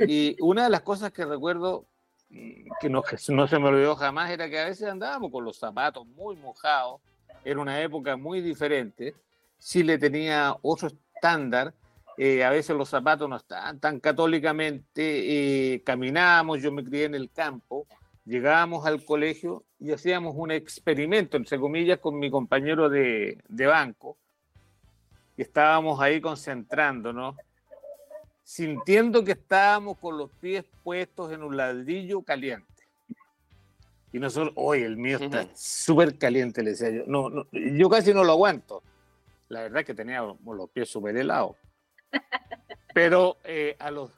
y 0.00 0.36
una 0.40 0.64
de 0.64 0.70
las 0.70 0.82
cosas 0.82 1.12
que 1.12 1.24
recuerdo 1.24 1.86
mm, 2.30 2.70
que 2.80 2.90
no, 2.90 3.02
no 3.28 3.48
se 3.48 3.58
me 3.58 3.68
olvidó 3.68 3.96
jamás 3.96 4.30
era 4.30 4.48
que 4.50 4.58
a 4.58 4.66
veces 4.66 4.88
andábamos 4.88 5.30
con 5.30 5.44
los 5.44 5.58
zapatos 5.58 6.06
muy 6.06 6.36
mojados 6.36 7.00
era 7.44 7.60
una 7.60 7.80
época 7.80 8.16
muy 8.16 8.40
diferente. 8.40 9.14
Chile 9.58 9.98
tenía 9.98 10.56
otro 10.62 10.88
estándar. 10.88 11.72
Eh, 12.20 12.42
a 12.42 12.50
veces 12.50 12.76
los 12.76 12.88
zapatos 12.88 13.28
no 13.28 13.36
estaban 13.36 13.78
tan 13.78 14.00
católicamente. 14.00 15.74
Eh, 15.74 15.82
caminábamos, 15.84 16.60
yo 16.60 16.72
me 16.72 16.84
crié 16.84 17.04
en 17.04 17.14
el 17.14 17.30
campo, 17.30 17.86
llegábamos 18.24 18.84
al 18.86 19.04
colegio 19.04 19.64
y 19.78 19.92
hacíamos 19.92 20.34
un 20.36 20.50
experimento, 20.50 21.36
entre 21.36 21.60
comillas, 21.60 22.00
con 22.00 22.18
mi 22.18 22.28
compañero 22.28 22.88
de, 22.88 23.38
de 23.48 23.66
banco. 23.66 24.18
Y 25.36 25.42
estábamos 25.42 26.00
ahí 26.00 26.20
concentrándonos, 26.20 27.36
sintiendo 28.42 29.22
que 29.22 29.32
estábamos 29.32 29.96
con 29.98 30.18
los 30.18 30.28
pies 30.40 30.64
puestos 30.82 31.32
en 31.32 31.44
un 31.44 31.56
ladrillo 31.56 32.22
caliente. 32.22 32.66
Y 34.12 34.18
nosotros, 34.18 34.52
oye, 34.56 34.84
el 34.84 34.96
mío 34.96 35.18
está 35.20 35.46
súper 35.54 36.18
caliente, 36.18 36.64
le 36.64 36.70
decía 36.70 36.90
yo. 36.90 37.04
No, 37.06 37.30
no, 37.30 37.46
yo 37.52 37.88
casi 37.88 38.12
no 38.12 38.24
lo 38.24 38.32
aguanto. 38.32 38.82
La 39.48 39.62
verdad 39.62 39.80
es 39.80 39.86
que 39.86 39.94
tenía 39.94 40.22
los 40.22 40.70
pies 40.70 40.88
súper 40.88 41.16
helados. 41.16 41.54
Pero 42.94 43.36
eh, 43.44 43.76
a 43.78 43.90
los, 43.90 44.10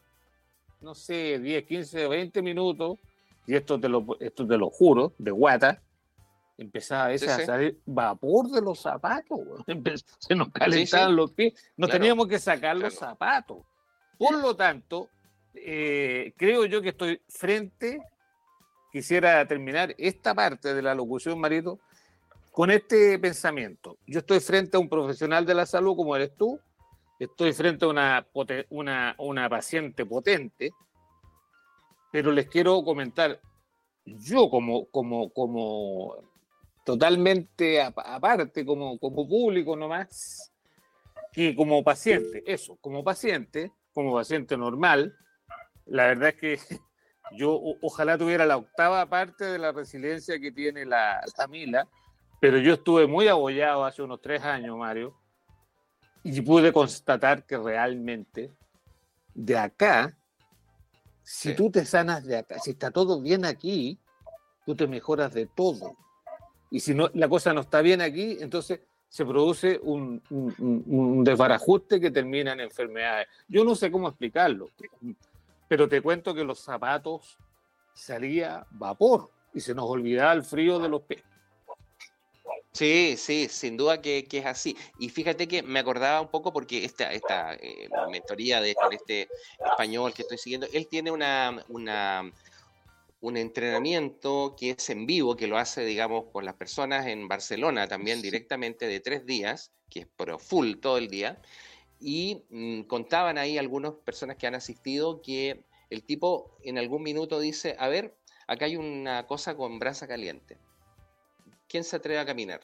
no 0.81 0.95
sé, 0.95 1.39
10, 1.39 1.67
15, 1.67 2.09
20 2.09 2.43
minutos, 2.43 2.99
y 3.47 3.55
esto 3.55 3.79
te 3.79 3.89
lo, 3.89 4.05
esto 4.21 4.47
te 4.47 4.57
lo 4.57 4.71
juro, 4.71 5.13
de 5.19 5.31
guata, 5.31 5.83
empezaba 6.57 7.07
a 7.07 7.09
veces 7.09 7.29
a 7.29 7.45
salir 7.45 7.81
vapor 7.87 8.49
de 8.51 8.61
los 8.61 8.81
zapatos. 8.81 9.41
Se 10.19 10.35
nos 10.35 10.51
calentaban 10.51 11.17
los 11.17 11.33
pies. 11.33 11.55
Nos 11.77 11.91
teníamos 11.91 12.29
que 12.29 12.39
sacar 12.39 12.77
los 12.77 12.95
zapatos. 12.95 13.59
Por 14.19 14.39
lo 14.39 14.55
tanto, 14.55 15.09
eh, 15.55 16.35
creo 16.37 16.67
yo 16.67 16.83
que 16.83 16.91
estoy 16.91 17.21
frente 17.29 18.01
quisiera 18.91 19.47
terminar 19.47 19.95
esta 19.99 20.35
parte 20.35 20.75
de 20.75 20.83
la 20.83 20.95
locución, 20.95 21.39
Marito, 21.39 21.79
con 22.51 22.71
este 22.71 23.19
pensamiento. 23.19 23.97
Yo 24.07 24.21
estoy 24.21 24.41
frente 24.41 24.77
a 24.77 24.81
un 24.81 24.89
profesional 24.89 25.47
de 25.47 25.55
la 25.55 25.67
salud 25.67 25.97
como 25.97 26.17
eres 26.17 26.35
tú, 26.37 26.61
estoy 27.21 27.53
frente 27.53 27.85
a 27.85 27.89
una, 27.89 28.27
una, 28.71 29.15
una 29.19 29.49
paciente 29.49 30.07
potente, 30.07 30.71
pero 32.11 32.33
les 32.33 32.49
quiero 32.49 32.83
comentar, 32.83 33.41
yo 34.05 34.49
como, 34.51 34.87
como, 34.87 35.31
como 35.33 36.17
totalmente 36.85 37.83
aparte, 37.83 38.65
como, 38.65 38.99
como 38.99 39.29
público 39.29 39.77
nomás, 39.77 40.53
que 41.33 41.55
como 41.55 41.85
paciente, 41.85 42.43
eso, 42.47 42.77
como 42.81 43.05
paciente, 43.05 43.71
como 43.93 44.15
paciente 44.15 44.57
normal, 44.57 45.15
la 45.87 46.07
verdad 46.07 46.31
es 46.31 46.37
que 46.37 46.59
yo 47.37 47.61
ojalá 47.83 48.17
tuviera 48.17 48.47
la 48.47 48.57
octava 48.57 49.07
parte 49.07 49.45
de 49.45 49.59
la 49.59 49.73
resiliencia 49.73 50.41
que 50.41 50.53
tiene 50.53 50.87
la, 50.87 51.23
Mila, 51.49 51.87
pero 52.41 52.57
yo 52.59 52.75
estuve 52.75 53.07
muy 53.07 53.29
abollado 53.29 53.85
hace 53.85 54.03
unos 54.03 54.23
tres 54.23 54.43
años, 54.43 54.77
Mario, 54.77 55.15
y 56.23 56.41
pude 56.41 56.73
constatar 56.73 57.45
que 57.45 57.57
realmente 57.57 58.51
de 59.35 59.57
acá, 59.57 60.17
si 61.23 61.55
tú 61.55 61.71
te 61.71 61.85
sanas 61.85 62.25
de 62.25 62.39
acá, 62.39 62.59
si 62.59 62.71
está 62.71 62.91
todo 62.91 63.21
bien 63.21 63.45
aquí, 63.45 63.99
tú 64.67 64.75
te 64.75 64.87
mejoras 64.87 65.33
de 65.33 65.47
todo. 65.47 65.97
Y 66.71 66.81
si 66.81 66.95
no, 66.95 67.11
la 67.15 67.29
cosa 67.29 67.53
no 67.53 67.63
está 67.63 67.81
bien 67.83 68.01
aquí, 68.01 68.37
entonces 68.41 68.81
se 69.09 69.25
produce 69.25 69.81
un, 69.83 70.23
un, 70.31 70.85
un 70.87 71.25
desbarajuste 71.25 72.01
que 72.01 72.11
termina 72.11 72.53
en 72.53 72.61
enfermedades. 72.61 73.27
Yo 73.49 73.65
no 73.65 73.75
sé 73.75 73.91
cómo 73.91 74.09
explicarlo 74.09 74.69
pero 75.71 75.89
te 75.89 76.03
cuento 76.03 76.35
que 76.35 76.43
los 76.43 76.59
zapatos 76.59 77.39
salía 77.93 78.67
vapor 78.73 79.31
y 79.55 79.61
se 79.61 79.73
nos 79.73 79.89
olvidaba 79.89 80.33
el 80.33 80.43
frío 80.43 80.81
de 80.81 80.89
los 80.89 81.03
pies. 81.03 81.23
Sí, 82.73 83.17
sí, 83.17 83.49
sin 83.49 83.77
duda 83.77 84.01
que, 84.01 84.27
es 84.31 84.47
así. 84.47 84.77
Y 84.99 85.09
fíjate 85.09 85.49
que 85.49 85.63
me 85.63 85.81
acordaba 85.81 86.21
un 86.21 86.29
poco 86.29 86.53
porque 86.53 86.85
esta, 86.85 87.13
esta 87.13 87.55
eh, 87.55 87.89
mentoría 88.11 88.61
de 88.61 88.77
este 88.93 89.29
español 89.65 90.15
que 90.15 90.23
estoy 90.23 90.39
siguiendo, 90.39 90.69
él 90.73 90.87
tiene 90.89 91.11
una, 91.11 91.65
una, 91.69 92.33
un 93.21 93.37
entrenamiento 93.37 94.55
que 94.59 94.71
es 94.71 94.91
en 94.91 95.05
vivo, 95.07 95.37
que 95.37 95.49
lo 95.49 95.59
hace, 95.59 95.85
digamos, 95.85 96.27
con 96.33 96.45
las 96.45 96.55
personas 96.55 97.07
en 97.07 97.27
Barcelona 97.27 97.89
también 97.89 98.23
directamente 98.23 98.87
de 98.87 99.01
tres 99.01 99.27
días, 99.27 99.73
que 99.91 100.01
es 100.01 100.07
pro 100.07 100.39
full 100.39 100.77
todo 100.77 100.97
el 100.97 101.09
día 101.09 101.41
y 102.01 102.45
mm, 102.49 102.83
contaban 102.83 103.39
ahí 103.39 103.59
algunas 103.59 103.93
personas 103.93 104.37
que 104.37 104.47
han 104.47 104.55
asistido 104.55 105.21
que 105.21 105.65
el 105.91 106.05
tipo 106.05 106.57
en 106.65 106.79
algún 106.79 107.03
minuto 107.03 107.39
dice, 107.39 107.77
a 107.79 107.89
ver, 107.89 108.17
acá 108.47 108.65
hay 108.65 108.77
una 108.77 109.27
cosa 109.27 109.57
con 109.57 109.79
brasa 109.79 110.09
caliente. 110.09 110.57
¿Quién 111.71 111.85
se 111.85 111.97
atreve 111.97 112.19
a 112.19 112.27
caminar? 112.27 112.61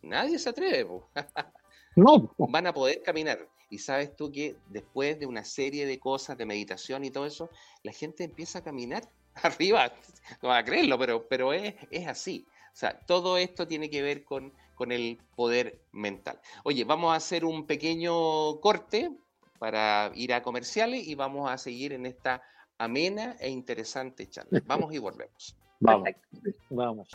Nadie 0.00 0.38
se 0.38 0.48
atreve. 0.48 0.88
no. 1.96 2.34
Van 2.38 2.66
a 2.66 2.72
poder 2.72 3.02
caminar. 3.02 3.48
Y 3.68 3.78
sabes 3.78 4.16
tú 4.16 4.32
que 4.32 4.56
después 4.68 5.18
de 5.18 5.26
una 5.26 5.44
serie 5.44 5.84
de 5.84 5.98
cosas, 5.98 6.38
de 6.38 6.46
meditación 6.46 7.04
y 7.04 7.10
todo 7.10 7.26
eso, 7.26 7.50
la 7.82 7.92
gente 7.92 8.24
empieza 8.24 8.60
a 8.60 8.64
caminar 8.64 9.02
arriba. 9.34 9.92
No 10.40 10.48
va 10.50 10.58
a 10.58 10.64
creerlo, 10.64 10.98
pero, 10.98 11.28
pero 11.28 11.52
es, 11.52 11.74
es 11.90 12.06
así. 12.06 12.46
O 12.72 12.76
sea, 12.78 13.00
todo 13.00 13.36
esto 13.36 13.66
tiene 13.66 13.90
que 13.90 14.00
ver 14.00 14.24
con 14.24 14.52
con 14.78 14.92
el 14.92 15.18
poder 15.34 15.82
mental. 15.90 16.40
Oye, 16.62 16.84
vamos 16.84 17.12
a 17.12 17.16
hacer 17.16 17.44
un 17.44 17.66
pequeño 17.66 18.60
corte 18.60 19.10
para 19.58 20.12
ir 20.14 20.32
a 20.32 20.44
comerciales 20.44 21.04
y 21.04 21.16
vamos 21.16 21.50
a 21.50 21.58
seguir 21.58 21.92
en 21.92 22.06
esta 22.06 22.42
amena 22.78 23.34
e 23.40 23.50
interesante 23.50 24.30
charla. 24.30 24.62
Vamos 24.66 24.94
y 24.94 24.98
volvemos. 24.98 25.56
Vamos, 25.80 26.08
vamos. 26.70 27.08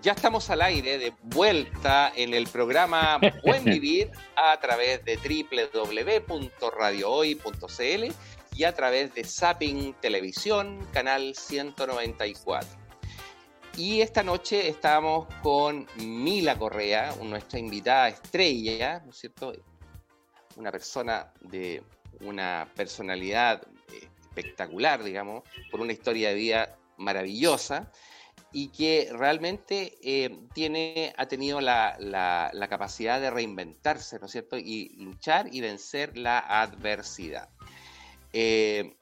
Ya 0.00 0.12
estamos 0.12 0.48
al 0.48 0.62
aire, 0.62 0.96
de 0.96 1.12
vuelta 1.22 2.10
en 2.16 2.32
el 2.32 2.46
programa 2.46 3.20
Buen 3.44 3.62
Vivir 3.64 4.10
a 4.36 4.58
través 4.58 5.04
de 5.04 5.16
www.radiohoy.cl 5.16 8.14
y 8.56 8.64
a 8.64 8.74
través 8.74 9.14
de 9.14 9.24
Zapping 9.24 9.92
Televisión, 10.00 10.86
canal 10.92 11.34
194. 11.34 12.68
Y 13.76 14.00
esta 14.00 14.22
noche 14.22 14.68
estamos 14.68 15.28
con 15.42 15.86
Mila 15.96 16.58
Correa, 16.58 17.14
nuestra 17.22 17.58
invitada 17.58 18.08
estrella, 18.08 19.02
¿no 19.04 19.10
es 19.10 19.18
cierto? 19.18 19.52
Una 20.56 20.72
persona 20.72 21.34
de 21.40 21.82
una 22.20 22.66
personalidad 22.74 23.62
eh, 23.92 24.08
espectacular, 24.20 25.04
digamos, 25.04 25.44
por 25.70 25.80
una 25.80 25.92
historia 25.92 26.30
de 26.30 26.34
vida 26.34 26.76
maravillosa 27.00 27.90
y 28.52 28.68
que 28.68 29.08
realmente 29.12 29.98
eh, 30.02 30.38
tiene, 30.54 31.12
ha 31.16 31.26
tenido 31.26 31.60
la, 31.60 31.96
la, 31.98 32.68
capacidad 32.68 33.20
de 33.20 33.30
reinventarse, 33.30 34.18
¿no 34.18 34.26
es 34.26 34.32
cierto? 34.32 34.58
Y 34.58 34.96
luchar 34.98 35.48
y 35.52 35.60
vencer 35.60 36.16
la 36.16 36.38
adversidad. 36.38 37.48
Eh, 38.32 38.94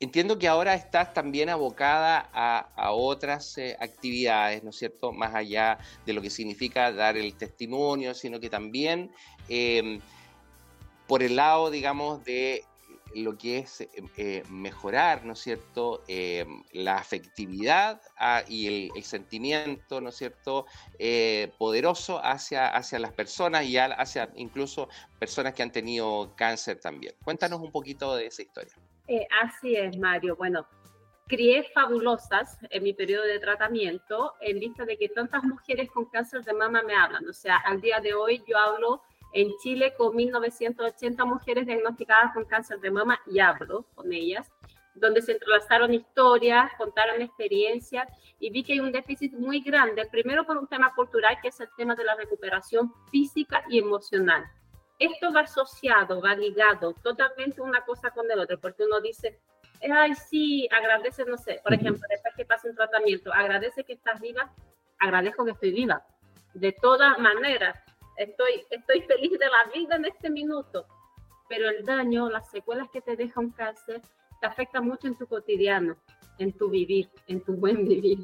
Entiendo 0.00 0.36
que 0.36 0.48
ahora 0.48 0.74
estás 0.74 1.14
también 1.14 1.48
abocada 1.48 2.28
a, 2.32 2.90
otras 2.90 3.56
eh, 3.56 3.76
actividades, 3.78 4.64
¿no 4.64 4.70
es 4.70 4.76
cierto? 4.76 5.12
Más 5.12 5.32
allá 5.32 5.78
de 6.04 6.12
lo 6.12 6.20
que 6.20 6.28
significa 6.28 6.90
dar 6.90 7.16
el 7.16 7.34
testimonio, 7.34 8.12
sino 8.12 8.40
que 8.40 8.50
también 8.50 9.12
por 11.06 11.22
el 11.22 11.36
lado, 11.36 11.70
digamos, 11.70 12.24
de 12.24 12.64
lo 13.14 13.36
que 13.36 13.58
es 13.58 13.80
eh, 14.16 14.42
mejorar, 14.48 15.24
¿no 15.24 15.32
es 15.32 15.40
cierto?, 15.40 16.02
eh, 16.08 16.46
la 16.72 16.96
afectividad 16.96 18.00
ah, 18.16 18.42
y 18.48 18.90
el, 18.94 19.02
sentimiento, 19.04 20.00
¿no 20.00 20.10
es 20.10 20.16
cierto?, 20.16 20.66
eh, 20.98 21.52
poderoso 21.58 22.24
hacia, 22.24 22.68
hacia 22.68 22.98
las 22.98 23.12
personas 23.12 23.64
y 23.64 23.76
hacia 23.78 24.30
incluso 24.36 24.88
personas 25.18 25.54
que 25.54 25.62
han 25.62 25.72
tenido 25.72 26.32
cáncer 26.36 26.80
también. 26.80 27.14
Cuéntanos 27.24 27.60
un 27.60 27.70
poquito 27.70 28.16
de 28.16 28.26
esa 28.26 28.42
historia. 28.42 28.74
así 29.42 29.76
es, 29.76 29.96
Mario. 29.98 30.36
Bueno, 30.36 30.66
crié 31.26 31.64
fabulosas 31.74 32.58
en 32.70 32.82
mi 32.82 32.92
periodo 32.92 33.24
de 33.24 33.38
tratamiento 33.38 34.34
en 34.40 34.58
vista 34.58 34.84
de 34.84 34.98
que 34.98 35.08
tantas 35.08 35.42
mujeres 35.44 35.90
con 35.90 36.04
cáncer 36.06 36.44
de 36.44 36.52
mama 36.52 36.82
me 36.82 36.94
hablan. 36.94 37.26
O 37.28 37.32
sea, 37.32 37.56
al 37.56 37.80
día 37.80 38.00
de 38.00 38.14
hoy 38.14 38.42
yo 38.46 38.58
hablo 38.58 39.02
en 39.32 39.56
Chile 39.58 39.94
con 39.96 40.16
1.980 40.16 41.26
mujeres 41.26 41.66
diagnosticadas 41.66 42.34
con 42.34 42.44
cáncer 42.44 42.80
de 42.80 42.90
mama 42.90 43.20
y 43.26 43.40
hablo 43.40 43.86
con 43.94 44.12
ellas, 44.12 44.50
donde 44.94 45.22
se 45.22 45.32
entrelazaron 45.32 45.94
historias, 45.94 46.70
contaron 46.76 47.22
experiencias 47.22 48.08
y 48.38 48.50
vi 48.50 48.62
que 48.62 48.74
hay 48.74 48.80
un 48.80 48.92
déficit 48.92 49.32
muy 49.32 49.60
grande, 49.60 50.06
primero 50.06 50.44
por 50.44 50.58
un 50.58 50.66
tema 50.66 50.94
cultural 50.94 51.38
que 51.40 51.48
es 51.48 51.60
el 51.60 51.68
tema 51.76 51.94
de 51.94 52.04
la 52.04 52.14
recuperación 52.14 52.92
física 53.10 53.64
y 53.68 53.78
emocional. 53.78 54.44
Esto 54.98 55.32
va 55.32 55.40
asociado, 55.40 56.20
va 56.20 56.34
ligado 56.34 56.94
totalmente 57.02 57.60
una 57.60 57.84
cosa 57.84 58.10
con 58.10 58.30
el 58.30 58.38
otro, 58.38 58.60
porque 58.60 58.84
uno 58.84 59.00
dice, 59.00 59.40
ay, 59.90 60.14
sí, 60.14 60.68
agradece, 60.70 61.24
no 61.24 61.36
sé, 61.36 61.60
por 61.62 61.72
ejemplo, 61.72 62.06
después 62.08 62.34
que 62.36 62.44
pasa 62.44 62.68
un 62.68 62.76
tratamiento, 62.76 63.32
agradece 63.32 63.84
que 63.84 63.94
estás 63.94 64.20
viva, 64.20 64.52
agradezco 64.98 65.44
que 65.44 65.52
estoy 65.52 65.72
viva. 65.72 66.06
De 66.54 66.72
todas 66.72 67.18
maneras, 67.18 67.76
estoy, 68.16 68.64
estoy 68.70 69.02
feliz 69.02 69.32
de 69.32 69.46
la 69.46 69.72
vida 69.74 69.96
en 69.96 70.04
este 70.04 70.30
minuto, 70.30 70.86
pero 71.48 71.68
el 71.68 71.84
daño, 71.84 72.30
las 72.30 72.50
secuelas 72.50 72.88
que 72.90 73.00
te 73.00 73.16
deja 73.16 73.40
un 73.40 73.50
cáncer, 73.50 74.00
te 74.40 74.46
afecta 74.46 74.80
mucho 74.80 75.06
en 75.06 75.16
tu 75.16 75.26
cotidiano, 75.26 75.96
en 76.38 76.52
tu 76.52 76.68
vivir, 76.68 77.08
en 77.28 77.42
tu 77.42 77.54
buen 77.54 77.86
vivir. 77.86 78.18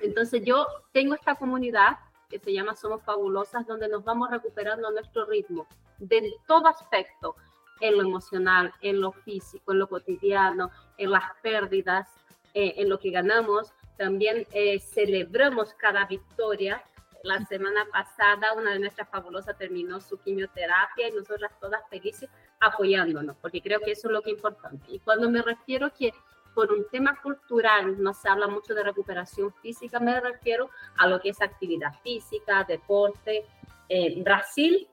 Entonces 0.00 0.44
yo 0.44 0.66
tengo 0.92 1.14
esta 1.14 1.34
comunidad 1.34 1.98
que 2.28 2.38
se 2.38 2.52
llama 2.52 2.76
Somos 2.76 3.02
Fabulosas, 3.02 3.66
donde 3.66 3.88
nos 3.88 4.04
vamos 4.04 4.30
recuperando 4.30 4.90
nuestro 4.90 5.24
ritmo 5.26 5.66
de 5.98 6.34
todo 6.46 6.68
aspecto, 6.68 7.34
en 7.80 7.96
lo 7.96 8.02
emocional, 8.02 8.72
en 8.80 9.00
lo 9.00 9.12
físico, 9.12 9.72
en 9.72 9.78
lo 9.78 9.88
cotidiano, 9.88 10.70
en 10.96 11.10
las 11.10 11.24
pérdidas, 11.42 12.08
eh, 12.54 12.74
en 12.76 12.88
lo 12.88 12.98
que 12.98 13.10
ganamos. 13.10 13.72
También 13.96 14.46
eh, 14.52 14.80
celebramos 14.80 15.74
cada 15.74 16.06
victoria 16.06 16.82
la 17.22 17.44
semana 17.46 17.84
pasada 17.92 18.52
una 18.54 18.72
de 18.72 18.78
nuestras 18.78 19.08
fabulosas 19.08 19.56
terminó 19.56 20.00
su 20.00 20.18
quimioterapia 20.18 21.08
y 21.08 21.12
nosotras 21.12 21.52
todas 21.60 21.82
felices 21.88 22.28
apoyándonos, 22.60 23.36
porque 23.36 23.60
creo 23.60 23.80
que 23.80 23.92
eso 23.92 24.08
es 24.08 24.12
lo 24.12 24.22
que 24.22 24.30
es 24.30 24.36
importante. 24.36 24.84
Y 24.88 24.98
cuando 25.00 25.30
me 25.30 25.42
refiero 25.42 25.92
que 25.92 26.12
por 26.54 26.72
un 26.72 26.88
tema 26.88 27.20
cultural 27.22 28.02
no 28.02 28.12
se 28.14 28.28
habla 28.28 28.48
mucho 28.48 28.74
de 28.74 28.82
recuperación 28.82 29.52
física, 29.62 30.00
me 30.00 30.20
refiero 30.20 30.70
a 30.96 31.06
lo 31.06 31.20
que 31.20 31.30
es 31.30 31.40
actividad 31.40 31.92
física, 32.02 32.64
deporte. 32.64 33.44
Eh, 33.88 34.20
Brasil 34.22 34.88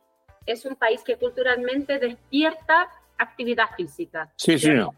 es 0.45 0.65
un 0.65 0.75
país 0.75 1.03
que 1.03 1.17
culturalmente 1.17 1.97
despierta 1.97 2.89
actividad 3.17 3.69
física. 3.75 4.31
Sí, 4.35 4.59
sí. 4.59 4.71
No. 4.71 4.93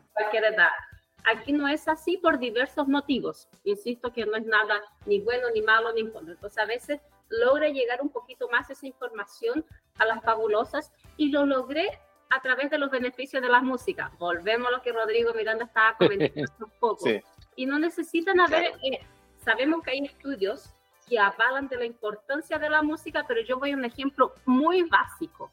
Aquí 1.23 1.51
no 1.51 1.67
es 1.67 1.87
así 1.87 2.17
por 2.17 2.39
diversos 2.39 2.87
motivos. 2.87 3.49
Insisto 3.63 4.13
que 4.13 4.25
no 4.25 4.35
es 4.35 4.45
nada 4.45 4.81
ni 5.05 5.19
bueno, 5.19 5.47
ni 5.53 5.61
malo, 5.61 5.91
ni 5.93 6.03
bueno. 6.03 6.31
Entonces, 6.31 6.57
a 6.57 6.65
veces 6.65 7.01
logré 7.29 7.73
llegar 7.73 8.01
un 8.01 8.09
poquito 8.09 8.47
más 8.49 8.69
esa 8.69 8.87
información 8.87 9.65
a 9.97 10.05
las 10.05 10.23
fabulosas 10.23 10.91
y 11.17 11.29
lo 11.29 11.45
logré 11.45 11.99
a 12.29 12.41
través 12.41 12.69
de 12.69 12.77
los 12.77 12.91
beneficios 12.91 13.41
de 13.41 13.49
la 13.49 13.61
música. 13.61 14.11
Volvemos 14.17 14.67
a 14.67 14.71
lo 14.71 14.81
que 14.81 14.91
Rodrigo 14.91 15.33
Miranda 15.33 15.65
estaba 15.65 15.95
comentando 15.97 16.51
un 16.59 16.71
poco. 16.79 17.05
Y 17.59 17.65
no 17.65 17.79
necesitan 17.79 18.39
haber, 18.39 18.65
eh, 18.83 18.99
sabemos 19.43 19.81
que 19.81 19.89
hay 19.89 20.05
estudios 20.05 20.69
que 21.09 21.17
avalan 21.17 21.67
de 21.67 21.77
la 21.77 21.85
importancia 21.85 22.59
de 22.59 22.69
la 22.69 22.83
música, 22.83 23.25
pero 23.27 23.41
yo 23.41 23.57
voy 23.57 23.71
a 23.71 23.75
un 23.75 23.83
ejemplo 23.83 24.35
muy 24.45 24.83
básico, 24.83 25.49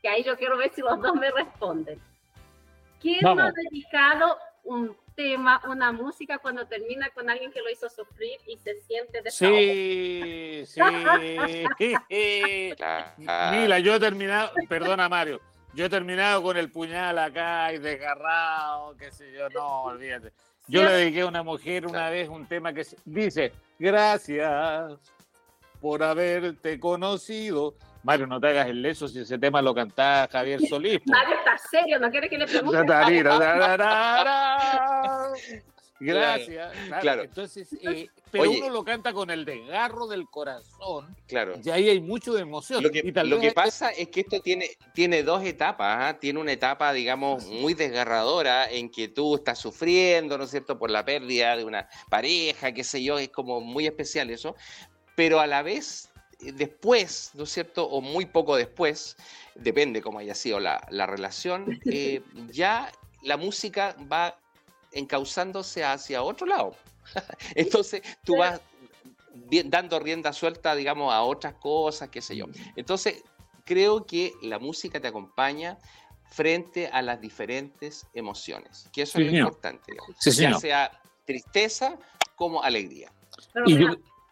que 0.00 0.08
ahí 0.08 0.22
yo 0.22 0.36
quiero 0.36 0.56
ver 0.56 0.72
si 0.72 0.80
los 0.80 1.00
dos 1.02 1.16
me 1.16 1.32
responden. 1.32 2.00
¿Quién 3.00 3.22
no 3.22 3.42
ha 3.42 3.50
dedicado 3.50 4.38
un 4.62 4.96
tema, 5.14 5.60
una 5.68 5.92
música 5.92 6.38
cuando 6.38 6.66
termina 6.66 7.08
con 7.10 7.30
alguien 7.30 7.52
que 7.52 7.60
lo 7.60 7.70
hizo 7.70 7.88
sufrir 7.88 8.38
y 8.46 8.56
se 8.58 8.80
siente 8.82 9.22
de 9.22 9.30
Sí, 9.30 10.64
sí. 10.66 10.80
Mira, 13.18 13.78
yo 13.78 13.94
he 13.94 14.00
terminado, 14.00 14.52
perdona 14.68 15.08
Mario, 15.08 15.40
yo 15.72 15.86
he 15.86 15.88
terminado 15.88 16.42
con 16.42 16.56
el 16.56 16.70
puñal 16.70 17.18
acá 17.18 17.72
y 17.72 17.78
desgarrado, 17.78 18.96
qué 18.96 19.10
sé 19.10 19.32
yo, 19.32 19.48
no, 19.50 19.84
olvídate. 19.84 20.32
Yo 20.66 20.82
le 20.82 20.92
dediqué 20.92 21.22
a 21.22 21.26
una 21.26 21.42
mujer 21.42 21.86
una 21.86 22.08
vez 22.08 22.28
un 22.28 22.46
tema 22.46 22.72
que 22.72 22.86
dice, 23.04 23.52
gracias 23.78 24.98
por 25.80 26.02
haberte 26.02 26.80
conocido. 26.80 27.74
Mario, 28.04 28.26
no 28.26 28.38
te 28.38 28.48
hagas 28.48 28.68
el 28.68 28.82
leso 28.82 29.08
si 29.08 29.20
ese 29.20 29.38
tema 29.38 29.62
lo 29.62 29.74
cantaba 29.74 30.28
Javier 30.30 30.60
Solís. 30.68 31.00
Mario 31.06 31.36
está 31.38 31.56
serio, 31.58 31.98
no 31.98 32.10
quiere 32.10 32.28
que 32.28 32.36
le 32.36 32.46
pregunte. 32.46 32.84
Gracias. 36.00 36.72
Claro. 37.00 37.22
Entonces, 37.22 37.72
eh, 37.80 38.08
pero 38.30 38.50
uno 38.50 38.68
lo 38.68 38.84
canta 38.84 39.14
con 39.14 39.30
el 39.30 39.46
desgarro 39.46 40.06
del 40.06 40.28
corazón. 40.28 41.16
Claro. 41.26 41.54
Y 41.64 41.70
ahí 41.70 41.88
hay 41.88 42.00
mucho 42.00 42.34
de 42.34 42.42
emoción. 42.42 42.82
Lo 42.82 42.90
que, 42.90 43.10
lo 43.24 43.40
que 43.40 43.52
pasa 43.52 43.88
es 43.90 44.08
que 44.08 44.20
esto 44.20 44.40
tiene, 44.40 44.68
tiene 44.92 45.22
dos 45.22 45.42
etapas. 45.44 45.96
¿ah? 46.00 46.18
Tiene 46.18 46.40
una 46.40 46.52
etapa, 46.52 46.92
digamos, 46.92 47.46
muy 47.46 47.72
desgarradora 47.72 48.70
en 48.70 48.90
que 48.90 49.08
tú 49.08 49.36
estás 49.36 49.58
sufriendo, 49.58 50.36
¿no 50.36 50.44
es 50.44 50.50
cierto?, 50.50 50.78
por 50.78 50.90
la 50.90 51.06
pérdida 51.06 51.56
de 51.56 51.64
una 51.64 51.88
pareja, 52.10 52.72
qué 52.72 52.84
sé 52.84 53.02
yo, 53.02 53.18
es 53.18 53.30
como 53.30 53.62
muy 53.62 53.86
especial 53.86 54.28
eso. 54.28 54.56
Pero 55.14 55.40
a 55.40 55.46
la 55.46 55.62
vez 55.62 56.10
después, 56.40 57.30
¿no 57.34 57.44
es 57.44 57.50
cierto? 57.50 57.84
O 57.86 58.00
muy 58.00 58.26
poco 58.26 58.56
después, 58.56 59.16
depende 59.54 60.02
cómo 60.02 60.18
haya 60.18 60.34
sido 60.34 60.60
la, 60.60 60.78
relación, 61.06 61.80
eh, 61.86 62.22
ya 62.50 62.90
la 63.22 63.36
música 63.36 63.96
va 64.10 64.38
encauzándose 64.92 65.84
hacia 65.84 66.22
otro 66.22 66.46
lado. 66.46 66.76
Entonces 67.54 68.02
tú 68.24 68.36
vas 68.36 68.60
dando 69.64 69.98
rienda 69.98 70.32
suelta, 70.32 70.74
digamos, 70.74 71.12
a 71.12 71.22
otras 71.22 71.54
cosas, 71.54 72.08
qué 72.08 72.22
sé 72.22 72.36
yo. 72.36 72.46
Entonces 72.76 73.22
creo 73.64 74.06
que 74.06 74.32
la 74.42 74.58
música 74.58 75.00
te 75.00 75.08
acompaña 75.08 75.78
frente 76.30 76.88
a 76.88 77.02
las 77.02 77.20
diferentes 77.20 78.06
emociones, 78.14 78.88
que 78.92 79.02
eso 79.02 79.18
es 79.18 79.30
lo 79.30 79.38
importante, 79.38 79.92
ya 80.20 80.58
sea 80.58 81.00
tristeza 81.24 81.98
como 82.36 82.62
alegría. 82.62 83.12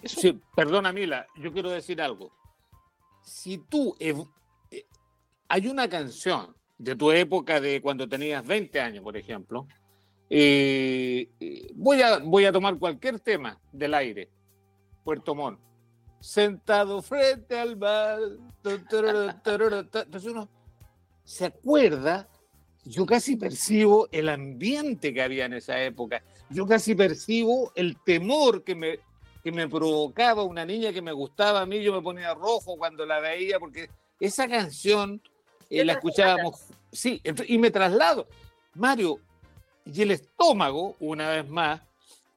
Sí, 0.05 0.41
perdona, 0.57 0.93
Mila, 0.93 1.27
yo 1.37 1.53
quiero 1.53 1.71
decir 1.71 2.01
algo. 2.01 2.33
Si 3.23 3.59
tú. 3.59 3.97
Eh, 3.99 4.15
hay 5.49 5.69
una 5.69 5.89
canción 5.89 6.57
de 6.79 6.97
tu 6.97 7.13
época 7.13 7.61
de 7.61 7.81
cuando 7.81 8.09
tenías 8.09 8.45
20 8.45 8.81
años, 8.81 9.05
por 9.05 9.17
ejemplo. 9.17 9.67
Eh, 10.29 11.29
voy, 11.75 12.01
a, 12.01 12.19
voy 12.19 12.47
a 12.47 12.53
tomar 12.53 12.79
cualquier 12.79 13.21
tema 13.21 13.61
del 13.71 13.95
aire. 13.95 14.31
Puerto 15.05 15.35
Montt. 15.35 15.61
Sentado 16.21 17.03
frente 17.03 17.59
al 17.59 17.77
mar. 17.77 18.19
Entonces 18.65 20.25
uno 20.25 20.49
se 21.25 21.47
acuerda. 21.47 22.29
Yo 22.85 23.07
casi 23.07 23.37
percibo 23.37 24.09
el 24.11 24.29
ambiente 24.29 25.13
que 25.15 25.23
había 25.23 25.45
en 25.45 25.53
esa 25.53 25.81
época. 25.83 26.25
Yo 26.51 26.67
casi 26.67 26.95
percibo 26.95 27.73
el 27.77 27.97
temor 28.03 28.65
que 28.65 28.75
me, 28.75 28.99
que 29.43 29.53
me 29.53 29.69
provocaba 29.69 30.43
una 30.43 30.65
niña 30.65 30.93
que 30.93 31.03
me 31.03 31.13
gustaba 31.13 31.63
a 31.63 31.67
mí, 31.67 31.83
yo 31.83 31.93
me 31.93 32.01
ponía 32.01 32.35
rojo 32.35 32.77
cuando 32.77 33.05
la 33.05 33.21
veía, 33.21 33.59
porque 33.59 33.91
esa 34.21 34.49
canción 34.49 35.21
eh, 35.69 35.85
la 35.85 35.95
escuchábamos, 35.95 36.61
sí, 36.93 37.21
y 37.49 37.59
me 37.59 37.71
traslado. 37.71 38.29
Mario, 38.75 39.19
y 39.85 40.03
el 40.03 40.13
estómago, 40.13 40.97
una 41.01 41.29
vez 41.29 41.49
más, 41.49 41.81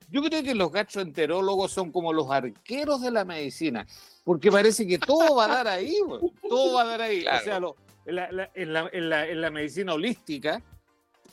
yo 0.10 0.22
creo 0.24 0.44
que 0.44 0.56
los 0.56 0.72
gastroenterólogos 0.72 1.72
son 1.72 1.91
como 1.91 2.13
los 2.13 2.30
arqueros 2.32 3.02
de 3.02 3.12
la 3.12 3.26
medicina, 3.26 3.86
porque 4.24 4.52
parece 4.52 4.88
que 4.88 4.98
todo 4.98 5.36
va 5.36 5.46
a 5.46 5.48
dar 5.48 5.68
ahí, 5.68 5.98
todo 6.50 6.76
va 6.76 6.82
a 6.82 6.86
dar 6.86 7.02
ahí. 7.02 7.26
O 7.26 7.44
sea, 7.44 7.60
en, 8.06 9.42
la, 9.42 9.52
medicina 9.52 9.94
holística, 9.94 10.62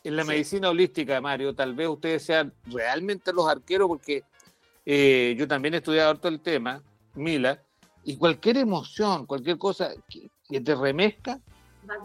en 0.05 0.17
la 0.17 0.25
medicina 0.25 0.71
holística, 0.71 1.21
Mario, 1.21 1.55
tal 1.55 1.75
vez 1.75 1.89
ustedes 1.89 2.25
sean 2.25 2.53
realmente 2.67 3.33
los 3.33 3.49
arqueros, 3.49 3.89
porque 3.89 4.23
eh, 4.85 5.35
yo 5.39 5.47
también 5.47 5.75
he 5.75 5.79
estudiado 5.79 6.11
harto 6.11 6.29
el 6.29 6.41
tema, 6.41 6.83
Mila, 7.15 7.63
y 8.05 8.17
cualquier 8.17 8.57
emoción, 8.57 9.27
cualquier 9.27 9.59
cosa 9.59 9.91
que, 10.09 10.61
te 10.61 10.75
remezca, 10.75 11.41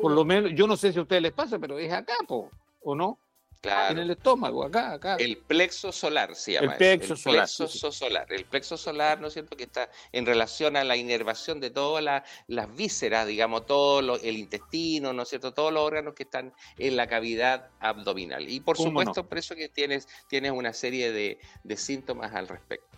por 0.02 0.12
lo 0.12 0.24
menos, 0.24 0.52
yo 0.56 0.68
no 0.68 0.78
sé 0.78 0.94
si 0.94 1.00
a 1.00 1.02
ustedes 1.02 1.22
les 1.22 1.34
pasa, 1.34 1.60
pero 1.60 1.78
es 1.78 1.92
acá, 1.92 2.14
¿o 2.30 2.96
no? 2.96 3.20
En 3.64 3.98
el 3.98 4.12
estómago, 4.12 4.64
acá, 4.64 4.94
acá. 4.94 5.16
El 5.16 5.38
plexo 5.38 5.92
solar 5.92 6.36
se 6.36 6.54
llama. 6.54 6.74
El 6.74 6.78
plexo, 6.78 7.16
solar, 7.16 7.48
solar. 7.48 8.32
El 8.32 8.46
plexo 8.46 8.78
solar, 8.78 9.20
¿no 9.20 9.28
es 9.28 9.34
cierto?, 9.34 9.58
que 9.58 9.64
está 9.64 9.90
en 10.12 10.26
relación 10.26 10.76
a 10.78 10.84
la 10.84 10.96
inervación 10.96 11.60
de 11.60 11.70
todas 11.70 12.24
las 12.48 12.76
vísceras, 12.76 13.28
digamos, 13.28 13.66
todo 13.66 14.18
el 14.18 14.38
intestino, 14.38 15.14
¿no 15.14 15.24
es 15.24 15.30
cierto?, 15.30 15.54
todos 15.54 15.74
los 15.74 15.84
órganos 15.84 16.14
que 16.14 16.24
están 16.24 16.54
en 16.78 16.96
la 16.96 17.08
cavidad 17.08 17.70
abdominal. 17.80 18.50
Y 18.50 18.60
por 18.60 18.78
supuesto, 18.78 19.28
por 19.28 19.38
eso 19.38 19.56
que 19.56 19.70
tienes, 19.70 20.08
tienes 20.28 20.52
una 20.52 20.74
serie 20.74 21.12
de, 21.12 21.40
síntomas 21.78 22.34
al 22.34 22.48
respecto. 22.48 22.98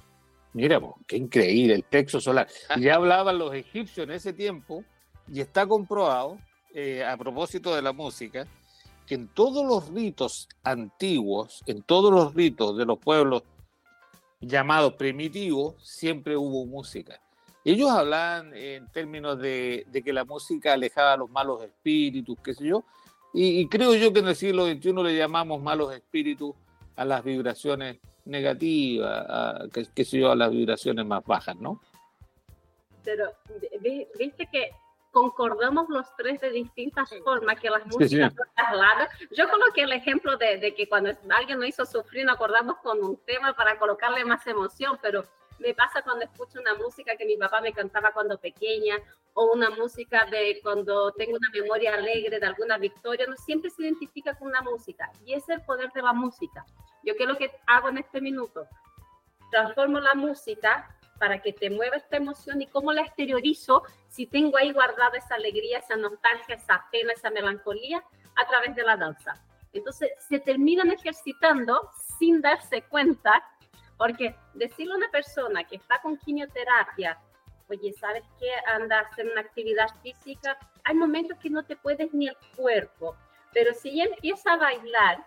Mira, 0.54 0.80
qué 1.06 1.18
increíble, 1.18 1.76
el 1.76 1.84
plexo 1.84 2.20
solar. 2.20 2.48
Ah. 2.70 2.78
Ya 2.80 2.96
hablaban 2.96 3.38
los 3.38 3.54
egipcios 3.54 4.08
en 4.08 4.12
ese 4.12 4.34
tiempo 4.34 4.84
y 5.28 5.42
está 5.42 5.68
comprobado, 5.68 6.40
eh, 6.74 7.04
a 7.04 7.18
propósito 7.18 7.76
de 7.76 7.82
la 7.82 7.92
música, 7.92 8.48
que 9.10 9.16
en 9.16 9.28
todos 9.28 9.66
los 9.66 9.92
ritos 9.92 10.48
antiguos, 10.62 11.64
en 11.66 11.82
todos 11.82 12.14
los 12.14 12.36
ritos 12.36 12.78
de 12.78 12.86
los 12.86 13.00
pueblos 13.00 13.42
llamados 14.40 14.94
primitivos, 14.94 15.74
siempre 15.84 16.38
hubo 16.38 16.68
música. 16.68 17.20
Ellos 17.66 17.90
hablaban 17.90 18.54
en 18.54 18.88
términos 18.92 19.40
de, 19.40 19.88
que 20.06 20.14
la 20.14 20.26
música 20.26 20.74
alejaba 20.74 21.14
a 21.14 21.18
los 21.18 21.30
malos 21.32 21.64
espíritus, 21.64 22.38
qué 22.44 22.54
sé 22.54 22.68
yo, 22.68 22.84
y, 23.34 23.68
creo 23.68 23.96
yo 23.96 24.14
que 24.14 24.20
en 24.20 24.28
el 24.28 24.36
siglo 24.36 24.68
XXI 24.68 24.94
le 24.94 25.16
llamamos 25.16 25.60
malos 25.60 25.92
espíritus 25.92 26.54
a 26.96 27.04
las 27.04 27.24
vibraciones 27.24 27.98
negativas, 28.26 29.72
qué 29.72 30.06
sé 30.06 30.20
yo, 30.20 30.32
a 30.32 30.36
las 30.36 30.52
vibraciones 30.52 31.04
más 31.04 31.26
bajas, 31.26 31.56
¿no? 31.56 31.82
Pero 33.04 33.32
viste 34.20 34.48
que 34.52 34.70
concordamos 35.20 35.90
los 35.90 36.16
tres 36.16 36.40
de 36.40 36.50
distintas 36.50 37.10
formas 37.26 37.60
que 37.60 37.70
las 37.70 37.86
músicas 37.86 38.34
Yo 39.32 39.50
coloqué 39.50 39.82
el 39.82 39.92
ejemplo 39.92 40.38
de, 40.38 40.74
que 40.74 40.88
cuando 40.88 41.12
alguien 41.36 41.60
nos 41.60 41.68
hizo 41.68 41.86
sufrir, 41.86 42.26
nos 42.26 42.36
acordamos 42.36 42.78
con 42.78 43.04
un 43.04 43.18
tema 43.26 43.54
para 43.54 43.78
colocarle 43.78 44.24
más 44.24 44.48
emoción, 44.48 44.98
pero 45.02 45.26
me 45.60 45.74
pasa 45.74 46.02
cuando 46.04 46.24
escucho 46.24 46.62
una 46.62 46.74
música 46.76 47.18
que 47.18 47.26
mi 47.26 47.36
papá 47.36 47.60
me 47.60 47.74
cantaba 47.74 48.14
cuando 48.14 48.38
pequeña 48.38 48.96
o 49.34 49.52
una 49.52 49.70
música 49.72 50.26
de 50.32 50.62
cuando 50.64 51.12
tengo 51.12 51.36
una 51.36 51.50
memoria 51.50 51.96
alegre 51.96 52.40
de 52.40 52.46
alguna 52.46 52.78
victoria, 52.78 53.26
no 53.28 53.36
siempre 53.36 53.70
se 53.70 53.84
identifica 53.84 54.36
con 54.36 54.48
una 54.48 54.62
música 54.62 55.12
y 55.26 55.34
es 55.34 55.50
el 55.50 55.62
poder 55.64 55.92
de 55.92 56.02
la 56.02 56.14
música. 56.14 56.66
Yo 57.04 57.14
qué 57.18 57.24
es 57.24 57.30
lo 57.30 57.38
que 57.38 57.52
hago 57.68 57.90
en 57.90 57.98
este 57.98 58.22
minuto, 58.22 58.66
transformo 59.52 60.00
la 60.00 60.16
música 60.16 60.96
para 61.20 61.42
que 61.42 61.54
te 61.54 61.70
mueva 61.70 61.98
esta 61.98 62.18
emoción 62.18 62.62
y 62.62 62.68
cómo 62.68 62.94
la 62.94 63.02
exteriorizo 63.02 63.84
si 64.08 64.26
tengo 64.26 64.58
ahí 64.58 64.72
guardada 64.72 65.18
esa 65.18 65.36
alegría, 65.36 65.80
esa 65.80 65.96
nostalgia, 65.96 66.56
esa 66.56 66.86
pena, 66.92 67.14
esa 67.14 67.30
melancolía 67.30 68.04
a 68.36 68.48
través 68.48 68.76
de 68.76 68.84
la 68.84 68.98
danza. 68.98 69.34
Entonces 69.74 70.10
se 70.28 70.40
terminan 70.40 70.92
ejercitando 70.92 71.92
sin 72.18 72.42
darse 72.42 72.82
cuenta, 72.84 73.44
porque 73.98 74.36
decirle 74.54 74.94
a 74.94 74.98
una 74.98 75.12
persona 75.12 75.64
que 75.66 75.76
está 75.76 76.02
con 76.02 76.18
quimioterapia, 76.18 77.20
oye, 77.70 77.94
¿sabes 77.94 78.24
qué? 78.40 78.50
Anda 78.66 79.00
a 79.00 79.02
hacer 79.02 79.30
una 79.30 79.42
actividad 79.42 79.90
física, 80.02 80.58
hay 80.86 80.96
momentos 80.96 81.38
que 81.40 81.50
no 81.50 81.64
te 81.64 81.76
puedes 81.76 82.12
ni 82.14 82.28
el 82.28 82.38
cuerpo, 82.56 83.16
pero 83.54 83.74
si 83.74 83.90
ella 83.90 84.06
empieza 84.06 84.54
a 84.54 84.58
bailar 84.58 85.26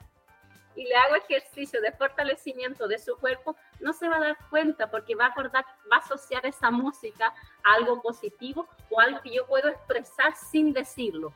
y 0.75 0.85
le 0.85 0.95
hago 0.95 1.17
ejercicio 1.17 1.81
de 1.81 1.93
fortalecimiento 1.93 2.89
de 2.89 2.99
su 2.99 3.17
cuerpo, 3.17 3.57
no 3.81 3.93
se 3.93 4.09
va 4.09 4.17
a 4.17 4.21
dar 4.21 4.39
cuenta 4.51 4.91
porque 4.91 5.15
va 5.15 5.27
a 5.27 5.29
acordar, 5.29 5.65
va 5.91 5.97
a 5.97 6.01
asociar 6.01 6.45
esa 6.47 6.71
música 6.71 7.35
a 7.65 7.75
algo 7.75 8.01
positivo 8.01 8.67
o 8.91 9.01
algo 9.01 9.21
que 9.21 9.35
yo 9.35 9.47
puedo 9.47 9.69
expresar 9.69 10.35
sin 10.51 10.73
decirlo. 10.73 11.33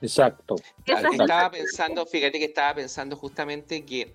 Exacto. 0.00 0.56
estaba 0.86 1.50
pensando, 1.50 2.06
fíjate 2.06 2.38
que 2.38 2.46
estaba 2.46 2.74
pensando 2.74 3.16
justamente 3.16 3.84
que 3.84 4.14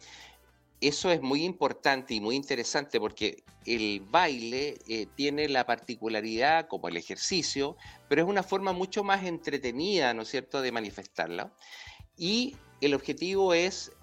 eso 0.79 1.11
es 1.11 1.21
muy 1.21 1.43
importante 1.43 2.13
y 2.13 2.19
muy 2.19 2.35
interesante 2.35 2.99
porque 2.99 3.43
el 3.65 4.01
baile 4.01 4.77
eh, 4.87 5.07
tiene 5.15 5.47
la 5.47 5.65
particularidad, 5.65 6.67
como 6.67 6.89
el 6.89 6.97
ejercicio, 6.97 7.77
pero 8.09 8.23
es 8.23 8.27
una 8.27 8.43
forma 8.43 8.73
mucho 8.73 9.03
más 9.03 9.23
entretenida, 9.23 10.13
¿no 10.13 10.23
es 10.23 10.29
cierto?, 10.29 10.61
de 10.61 10.71
manifestarla. 10.71 11.53
Y 12.17 12.57
el 12.81 12.93
objetivo 12.93 13.53
es 13.53 13.93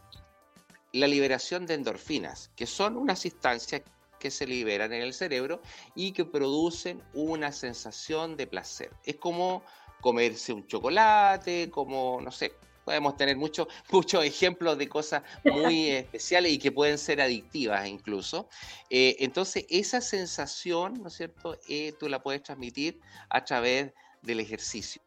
la 0.93 1.07
liberación 1.07 1.67
de 1.67 1.75
endorfinas, 1.75 2.51
que 2.57 2.67
son 2.67 2.97
unas 2.97 3.25
instancias 3.25 3.83
que 4.19 4.31
se 4.31 4.47
liberan 4.47 4.93
en 4.93 5.03
el 5.03 5.15
cerebro 5.15 5.61
y 5.95 6.13
que 6.13 6.25
producen 6.25 7.03
una 7.15 7.53
sensación 7.53 8.37
de 8.37 8.47
placer. 8.47 8.91
Es 9.05 9.17
como 9.17 9.65
comerse 10.01 10.53
un 10.53 10.67
chocolate, 10.67 11.71
como, 11.71 12.21
no 12.21 12.31
sé, 12.31 12.53
podemos 12.85 13.17
tener 13.17 13.37
muchos 13.37 13.69
muchos 13.91 14.25
ejemplos 14.25 14.77
de 14.79 14.89
cosas 14.89 15.23
muy 15.45 15.91
especiales 15.91 16.53
y 16.53 16.59
que 16.59 16.73
pueden 16.73 16.99
ser 16.99 17.21
adictivas 17.21 17.87
incluso. 17.87 18.49
Eh, 18.89 19.17
entonces, 19.21 19.65
esa 19.69 20.01
sensación, 20.01 20.95
¿no 21.03 21.09
es 21.09 21.15
cierto?, 21.15 21.59
eh, 21.69 21.93
tú 21.99 22.09
la 22.09 22.23
puedes 22.23 22.43
transmitir 22.43 23.01
a 23.29 23.45
través 23.45 23.93
del 24.23 24.41
ejercicio. 24.41 25.03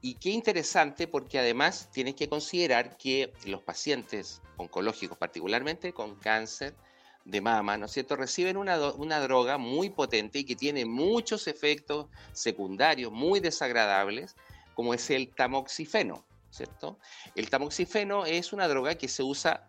Y 0.00 0.14
qué 0.14 0.30
interesante 0.30 1.08
porque 1.08 1.38
además 1.38 1.90
tienes 1.92 2.14
que 2.14 2.28
considerar 2.28 2.96
que 2.96 3.32
los 3.44 3.62
pacientes 3.62 4.42
oncológicos, 4.56 5.18
particularmente 5.18 5.92
con 5.92 6.16
cáncer 6.16 6.74
de 7.24 7.40
mama, 7.40 7.76
¿no 7.76 7.86
es 7.86 7.92
cierto?, 7.92 8.14
reciben 8.14 8.56
una, 8.56 8.92
una 8.92 9.18
droga 9.20 9.58
muy 9.58 9.90
potente 9.90 10.40
y 10.40 10.44
que 10.44 10.54
tiene 10.54 10.84
muchos 10.84 11.48
efectos 11.48 12.06
secundarios 12.32 13.10
muy 13.10 13.40
desagradables, 13.40 14.36
como 14.74 14.94
es 14.94 15.10
el 15.10 15.34
tamoxifeno, 15.34 16.24
¿cierto? 16.50 16.98
El 17.34 17.50
tamoxifeno 17.50 18.26
es 18.26 18.52
una 18.52 18.68
droga 18.68 18.94
que 18.94 19.08
se 19.08 19.24
usa 19.24 19.68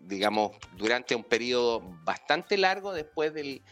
digamos, 0.00 0.52
durante 0.76 1.14
un 1.14 1.24
periodo 1.24 1.80
bastante 2.04 2.56
largo 2.56 2.92
después 2.92 3.32
del, 3.34 3.62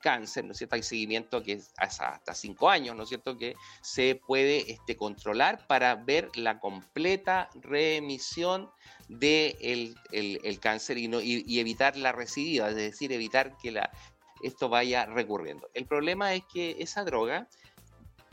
cáncer, 0.00 0.44
¿no 0.44 0.52
es 0.52 0.58
cierto? 0.58 0.76
Hay 0.76 0.82
seguimiento 0.82 1.42
que 1.42 1.52
es 1.52 1.72
hasta 1.78 2.34
cinco 2.34 2.68
años, 2.68 2.94
¿no 2.94 3.04
es 3.04 3.08
cierto? 3.08 3.38
Que 3.38 3.56
se 3.80 4.20
puede 4.26 4.70
este, 4.70 4.96
controlar 4.96 5.66
para 5.66 5.94
ver 5.94 6.28
la 6.34 6.60
completa 6.60 7.48
remisión 7.54 8.70
del 9.08 9.56
de 9.58 9.94
el, 10.42 10.60
cáncer 10.60 10.98
y, 10.98 11.08
no, 11.08 11.20
y, 11.20 11.58
evitar 11.58 11.96
la 11.96 12.12
recidiva, 12.12 12.68
es 12.68 12.76
decir, 12.76 13.12
evitar 13.12 13.56
que 13.56 13.70
la, 13.70 13.90
esto 14.42 14.68
vaya 14.68 15.06
recurriendo. 15.06 15.70
El 15.74 15.86
problema 15.86 16.34
es 16.34 16.42
que 16.52 16.76
esa 16.78 17.04
droga 17.04 17.48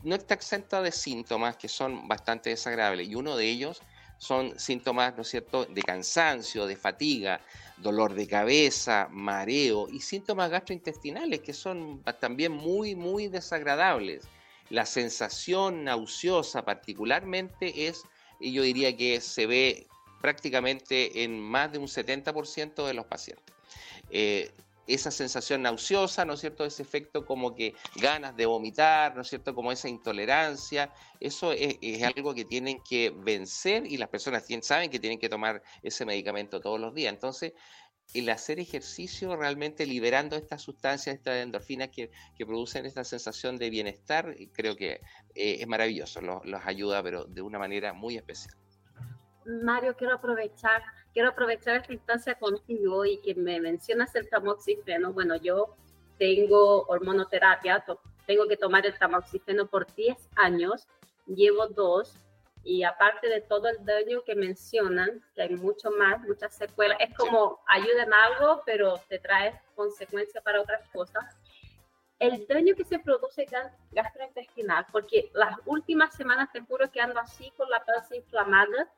no 0.02 0.14
está 0.14 0.34
exenta 0.34 0.82
de 0.82 0.92
síntomas 0.92 1.56
que 1.56 1.68
son 1.68 2.06
bastante 2.06 2.50
desagradables 2.50 3.08
y 3.08 3.14
uno 3.14 3.36
de 3.36 3.48
ellos 3.48 3.80
son 4.18 4.58
síntomas, 4.58 5.14
¿no 5.16 5.22
es 5.22 5.28
cierto?, 5.28 5.64
de 5.64 5.82
cansancio, 5.82 6.66
de 6.66 6.76
fatiga, 6.76 7.40
dolor 7.76 8.14
de 8.14 8.26
cabeza, 8.26 9.08
mareo 9.10 9.88
y 9.90 10.00
síntomas 10.00 10.50
gastrointestinales 10.50 11.40
que 11.40 11.52
son 11.52 12.02
también 12.20 12.52
muy, 12.52 12.94
muy 12.94 13.28
desagradables. 13.28 14.24
La 14.70 14.86
sensación 14.86 15.84
nauseosa 15.84 16.64
particularmente 16.64 17.86
es, 17.86 18.02
yo 18.40 18.62
diría 18.62 18.96
que 18.96 19.20
se 19.20 19.46
ve 19.46 19.86
prácticamente 20.20 21.24
en 21.24 21.38
más 21.38 21.70
de 21.72 21.78
un 21.78 21.86
70% 21.86 22.86
de 22.86 22.94
los 22.94 23.04
pacientes. 23.06 23.54
Eh, 24.10 24.50
esa 24.86 25.10
sensación 25.10 25.62
nauseosa, 25.62 26.24
¿no 26.24 26.34
es 26.34 26.40
cierto? 26.40 26.64
Ese 26.64 26.82
efecto 26.82 27.24
como 27.24 27.54
que 27.54 27.74
ganas 27.96 28.36
de 28.36 28.46
vomitar, 28.46 29.14
¿no 29.14 29.22
es 29.22 29.28
cierto? 29.28 29.54
Como 29.54 29.72
esa 29.72 29.88
intolerancia, 29.88 30.92
eso 31.20 31.52
es, 31.52 32.02
algo 32.02 32.34
que 32.34 32.44
tienen 32.44 32.80
que 32.82 33.10
vencer 33.10 33.86
y 33.86 33.96
las 33.96 34.08
personas 34.08 34.44
saben 34.62 34.90
que 34.90 34.98
tienen 34.98 35.18
que 35.18 35.28
tomar 35.28 35.62
ese 35.82 36.04
medicamento 36.04 36.60
todos 36.60 36.80
los 36.80 36.94
días. 36.94 37.12
Entonces, 37.12 37.52
el 38.12 38.28
hacer 38.28 38.60
ejercicio 38.60 39.34
realmente 39.36 39.86
liberando 39.86 40.36
estas 40.36 40.62
sustancias, 40.62 41.16
estas 41.16 41.42
endorfinas 41.42 41.88
que, 41.88 42.10
producen 42.38 42.84
esta 42.84 43.04
sensación 43.04 43.56
de 43.56 43.70
bienestar, 43.70 44.36
creo 44.52 44.76
que 44.76 45.00
eh, 45.34 45.58
es 45.60 45.66
maravilloso, 45.66 46.20
los 46.20 46.66
ayuda, 46.66 47.02
pero 47.02 47.24
de 47.24 47.42
una 47.42 47.58
manera 47.58 47.92
muy 47.92 48.16
especial. 48.16 48.54
Mario, 49.46 49.94
quiero 49.96 50.14
aprovechar 50.14 50.82
quiero 51.14 51.28
aprovechar 51.28 51.76
esta 51.76 51.92
instancia 51.92 52.34
contigo 52.34 53.06
y 53.06 53.18
que 53.18 53.34
me 53.36 53.60
mencionas 53.60 54.14
el 54.16 54.28
tamoxifeno. 54.28 55.12
Bueno, 55.12 55.36
yo 55.36 55.76
tengo 56.18 56.82
hormonoterapia, 56.82 57.84
tengo 58.26 58.48
que 58.48 58.56
tomar 58.56 58.84
el 58.84 58.98
tamoxifeno 58.98 59.66
por 59.66 59.86
10 59.94 60.28
años, 60.34 60.88
llevo 61.26 61.68
dos, 61.68 62.16
y 62.64 62.82
aparte 62.82 63.28
de 63.28 63.42
todo 63.42 63.68
el 63.68 63.84
daño 63.84 64.24
que 64.24 64.34
mencionan, 64.34 65.22
que 65.34 65.42
hay 65.42 65.54
mucho 65.54 65.90
más, 65.92 66.20
muchas 66.22 66.54
secuelas, 66.56 66.98
es 66.98 67.14
como 67.14 67.60
ayuda 67.66 68.02
en 68.02 68.12
algo, 68.12 68.62
pero 68.64 68.98
te 69.08 69.18
trae 69.18 69.60
consecuencias 69.74 70.42
para 70.42 70.62
otras 70.62 70.88
cosas. 70.90 71.24
El 72.18 72.46
daño 72.46 72.74
que 72.74 72.84
se 72.84 72.98
produce 72.98 73.46
gastrointestinal, 73.92 74.86
porque 74.90 75.30
las 75.34 75.58
últimas 75.66 76.16
semanas 76.16 76.50
te 76.52 76.60
juro 76.62 76.90
que 76.90 77.00
ando 77.00 77.20
así 77.20 77.52
con 77.56 77.68
la 77.68 77.84
panza 77.84 78.16
inflamada, 78.16 78.88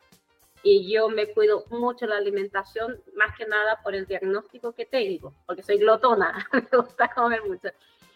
y 0.66 0.92
yo 0.92 1.08
me 1.08 1.28
cuido 1.28 1.64
mucho 1.70 2.06
la 2.06 2.16
alimentación, 2.16 3.00
más 3.14 3.36
que 3.36 3.46
nada 3.46 3.80
por 3.84 3.94
el 3.94 4.04
diagnóstico 4.04 4.72
que 4.72 4.84
tengo, 4.84 5.32
porque 5.46 5.62
soy 5.62 5.78
glotona, 5.78 6.44
me 6.52 6.78
gusta 6.78 7.08
comer 7.14 7.40
mucho. 7.44 7.68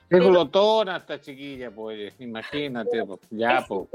Es 0.08 0.18
glotona 0.18 0.96
esta 0.96 1.20
chiquilla, 1.20 1.70
pues, 1.70 2.12
imagínate, 2.18 3.06
pues, 3.06 3.20
ya, 3.30 3.64
pues. 3.68 3.88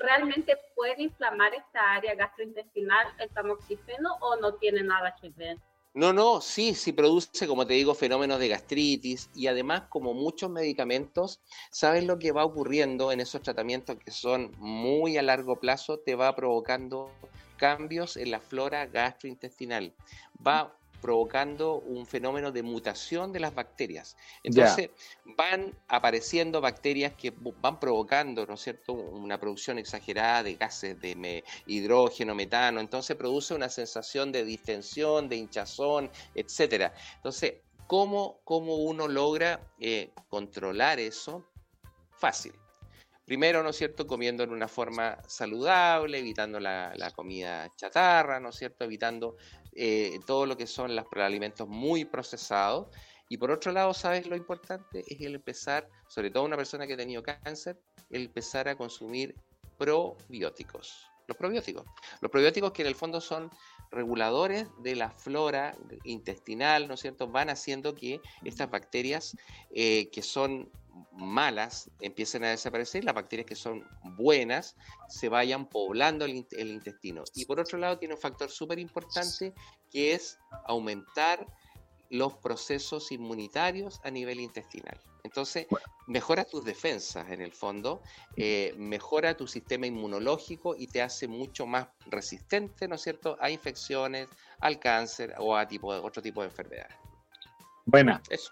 ¿Realmente 0.00 0.58
puede 0.74 1.00
inflamar 1.00 1.54
esta 1.54 1.92
área 1.92 2.16
gastrointestinal 2.16 3.06
el 3.20 3.30
tamoxifeno 3.30 4.16
o 4.20 4.34
no 4.34 4.54
tiene 4.54 4.82
nada 4.82 5.14
que 5.20 5.30
ver? 5.30 5.56
No, 5.94 6.12
no, 6.12 6.40
sí, 6.40 6.74
sí 6.74 6.92
produce, 6.92 7.46
como 7.46 7.64
te 7.64 7.74
digo, 7.74 7.94
fenómenos 7.94 8.40
de 8.40 8.48
gastritis 8.48 9.30
y 9.36 9.46
además, 9.46 9.82
como 9.88 10.14
muchos 10.14 10.50
medicamentos, 10.50 11.40
¿sabes 11.70 12.04
lo 12.04 12.18
que 12.18 12.32
va 12.32 12.44
ocurriendo 12.44 13.12
en 13.12 13.20
esos 13.20 13.42
tratamientos 13.42 13.96
que 14.04 14.10
son 14.10 14.52
muy 14.58 15.16
a 15.16 15.22
largo 15.22 15.60
plazo? 15.60 16.00
Te 16.00 16.16
va 16.16 16.34
provocando 16.34 17.10
cambios 17.60 18.16
en 18.16 18.30
la 18.30 18.40
flora 18.40 18.86
gastrointestinal. 18.86 19.92
Va 20.44 20.74
provocando 21.02 21.76
un 21.76 22.06
fenómeno 22.06 22.50
de 22.52 22.62
mutación 22.62 23.32
de 23.32 23.40
las 23.40 23.54
bacterias. 23.54 24.16
Entonces 24.42 24.90
van 25.24 25.74
apareciendo 25.88 26.60
bacterias 26.60 27.12
que 27.14 27.32
van 27.60 27.78
provocando, 27.78 28.46
¿no 28.46 28.54
es 28.54 28.60
cierto?, 28.62 28.94
una 28.94 29.38
producción 29.38 29.78
exagerada 29.78 30.42
de 30.42 30.54
gases 30.54 31.00
de 31.00 31.44
hidrógeno, 31.66 32.34
metano, 32.34 32.80
entonces 32.80 33.16
produce 33.16 33.54
una 33.54 33.68
sensación 33.68 34.32
de 34.32 34.44
distensión, 34.44 35.28
de 35.28 35.36
hinchazón, 35.36 36.10
etcétera. 36.34 36.94
Entonces, 37.16 37.54
¿cómo, 37.86 38.40
cómo 38.44 38.76
uno 38.76 39.06
logra 39.06 39.60
eh, 39.78 40.10
controlar 40.28 40.98
eso? 40.98 41.46
Fácil. 42.10 42.52
Primero, 43.30 43.62
¿no 43.62 43.68
es 43.68 43.76
cierto?, 43.76 44.08
comiendo 44.08 44.42
en 44.42 44.50
una 44.50 44.66
forma 44.66 45.16
saludable, 45.24 46.18
evitando 46.18 46.58
la, 46.58 46.92
la 46.96 47.12
comida 47.12 47.70
chatarra, 47.76 48.40
¿no 48.40 48.48
es 48.48 48.56
cierto?, 48.56 48.84
evitando 48.84 49.36
eh, 49.72 50.18
todo 50.26 50.46
lo 50.46 50.56
que 50.56 50.66
son 50.66 50.96
los 50.96 51.06
alimentos 51.14 51.68
muy 51.68 52.04
procesados. 52.04 52.88
Y 53.28 53.36
por 53.36 53.52
otro 53.52 53.70
lado, 53.70 53.94
¿sabes 53.94 54.26
lo 54.26 54.34
importante? 54.34 55.04
Es 55.06 55.20
el 55.20 55.36
empezar, 55.36 55.88
sobre 56.08 56.32
todo 56.32 56.42
una 56.42 56.56
persona 56.56 56.88
que 56.88 56.94
ha 56.94 56.96
tenido 56.96 57.22
cáncer, 57.22 57.78
el 58.10 58.22
empezar 58.22 58.66
a 58.66 58.74
consumir 58.74 59.36
probióticos. 59.78 61.06
Los 61.28 61.36
probióticos. 61.36 61.86
Los 62.20 62.32
probióticos 62.32 62.72
que 62.72 62.82
en 62.82 62.88
el 62.88 62.96
fondo 62.96 63.20
son 63.20 63.48
reguladores 63.92 64.66
de 64.82 64.96
la 64.96 65.08
flora 65.08 65.76
intestinal, 66.02 66.88
¿no 66.88 66.94
es 66.94 67.00
cierto? 67.00 67.28
Van 67.28 67.48
haciendo 67.48 67.94
que 67.94 68.20
estas 68.44 68.68
bacterias 68.68 69.36
eh, 69.72 70.10
que 70.10 70.22
son 70.22 70.68
malas 71.12 71.90
empiecen 72.00 72.44
a 72.44 72.50
desaparecer, 72.50 73.04
las 73.04 73.14
bacterias 73.14 73.46
que 73.46 73.54
son 73.54 73.86
buenas 74.16 74.76
se 75.08 75.28
vayan 75.28 75.68
poblando 75.68 76.24
el, 76.24 76.46
intestino. 76.68 77.24
Y 77.34 77.44
por 77.44 77.60
otro 77.60 77.78
lado 77.78 77.98
tiene 77.98 78.14
un 78.14 78.20
factor 78.20 78.50
súper 78.50 78.78
importante 78.78 79.52
que 79.90 80.12
es 80.14 80.38
aumentar 80.66 81.46
los 82.10 82.34
procesos 82.34 83.12
inmunitarios 83.12 84.00
a 84.02 84.10
nivel 84.10 84.40
intestinal. 84.40 85.00
Entonces, 85.22 85.66
mejora 86.06 86.44
tus 86.44 86.64
defensas 86.64 87.30
en 87.30 87.40
el 87.40 87.52
fondo, 87.52 88.02
eh, 88.36 88.74
mejora 88.76 89.36
tu 89.36 89.46
sistema 89.46 89.86
inmunológico 89.86 90.74
y 90.74 90.86
te 90.86 91.02
hace 91.02 91.28
mucho 91.28 91.66
más 91.66 91.88
resistente, 92.06 92.88
¿no 92.88 92.96
es 92.96 93.02
cierto?, 93.02 93.36
a 93.40 93.50
infecciones, 93.50 94.28
al 94.60 94.80
cáncer 94.80 95.34
o 95.38 95.56
a 95.56 95.68
tipo, 95.68 95.88
otro 95.88 96.22
tipo 96.22 96.40
de 96.40 96.48
enfermedades. 96.48 96.96
Buena. 97.84 98.22
Eso. 98.30 98.50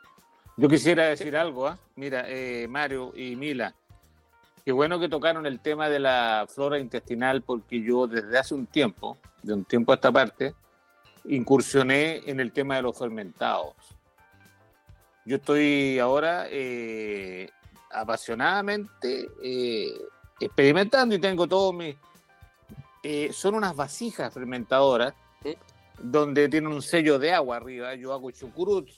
Yo 0.58 0.68
quisiera 0.68 1.06
decir 1.06 1.36
algo, 1.36 1.68
¿ah? 1.68 1.78
mira, 1.94 2.24
eh, 2.26 2.66
Mario 2.68 3.12
y 3.14 3.36
Mila, 3.36 3.76
qué 4.64 4.72
bueno 4.72 4.98
que 4.98 5.08
tocaron 5.08 5.46
el 5.46 5.60
tema 5.60 5.88
de 5.88 6.00
la 6.00 6.48
flora 6.48 6.80
intestinal 6.80 7.42
porque 7.42 7.80
yo 7.80 8.08
desde 8.08 8.36
hace 8.36 8.56
un 8.56 8.66
tiempo, 8.66 9.16
de 9.40 9.52
un 9.52 9.64
tiempo 9.64 9.92
a 9.92 9.94
esta 9.94 10.10
parte, 10.10 10.54
incursioné 11.26 12.22
en 12.26 12.40
el 12.40 12.50
tema 12.50 12.74
de 12.74 12.82
los 12.82 12.98
fermentados. 12.98 13.74
Yo 15.24 15.36
estoy 15.36 16.00
ahora 16.00 16.48
eh, 16.50 17.48
apasionadamente 17.92 19.28
eh, 19.40 19.92
experimentando 20.40 21.14
y 21.14 21.20
tengo 21.20 21.46
todos 21.46 21.72
mis... 21.72 21.94
son 23.32 23.54
unas 23.54 23.76
vasijas 23.76 24.34
fermentadoras 24.34 25.14
donde 26.00 26.48
tienen 26.48 26.72
un 26.72 26.82
sello 26.82 27.16
de 27.20 27.32
agua 27.32 27.58
arriba. 27.58 27.94
Yo 27.94 28.12
hago 28.12 28.32
chucurut, 28.32 28.88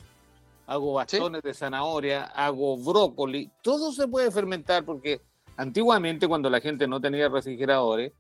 hago 0.70 0.92
bastones 0.92 1.42
de 1.42 1.52
zanahoria, 1.52 2.26
hago 2.26 2.76
brócoli, 2.76 3.50
todo 3.60 3.90
se 3.90 4.06
puede 4.06 4.30
fermentar 4.30 4.84
porque 4.84 5.20
antiguamente 5.56 6.28
cuando 6.28 6.48
la 6.48 6.60
gente 6.60 6.86
no 6.86 7.00
tenía 7.00 7.28
refrigeradores, 7.28 8.12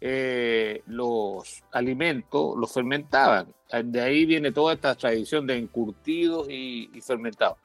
eh, 0.00 0.82
los 0.86 1.62
alimentos 1.72 2.56
los 2.56 2.72
fermentaban. 2.72 3.54
De 3.84 4.00
ahí 4.00 4.24
viene 4.24 4.50
toda 4.50 4.72
esta 4.72 4.94
tradición 4.94 5.46
de 5.46 5.58
encurtidos 5.58 6.48
y, 6.48 6.90
y 6.94 7.02
fermentados. 7.02 7.58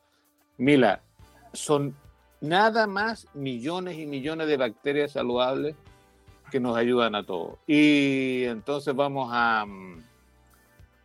Mira, 0.57 1.01
son 1.53 1.95
nada 2.41 2.87
más 2.87 3.29
millones 3.33 3.97
y 3.97 4.05
millones 4.05 4.47
de 4.47 4.57
bacterias 4.57 5.13
saludables 5.13 5.77
que 6.51 6.59
nos 6.59 6.75
ayudan 6.75 7.15
a 7.15 7.25
todos. 7.25 7.57
Y 7.67 8.43
entonces 8.43 8.93
vamos 8.93 9.29
a, 9.31 9.65
mm, 9.65 10.03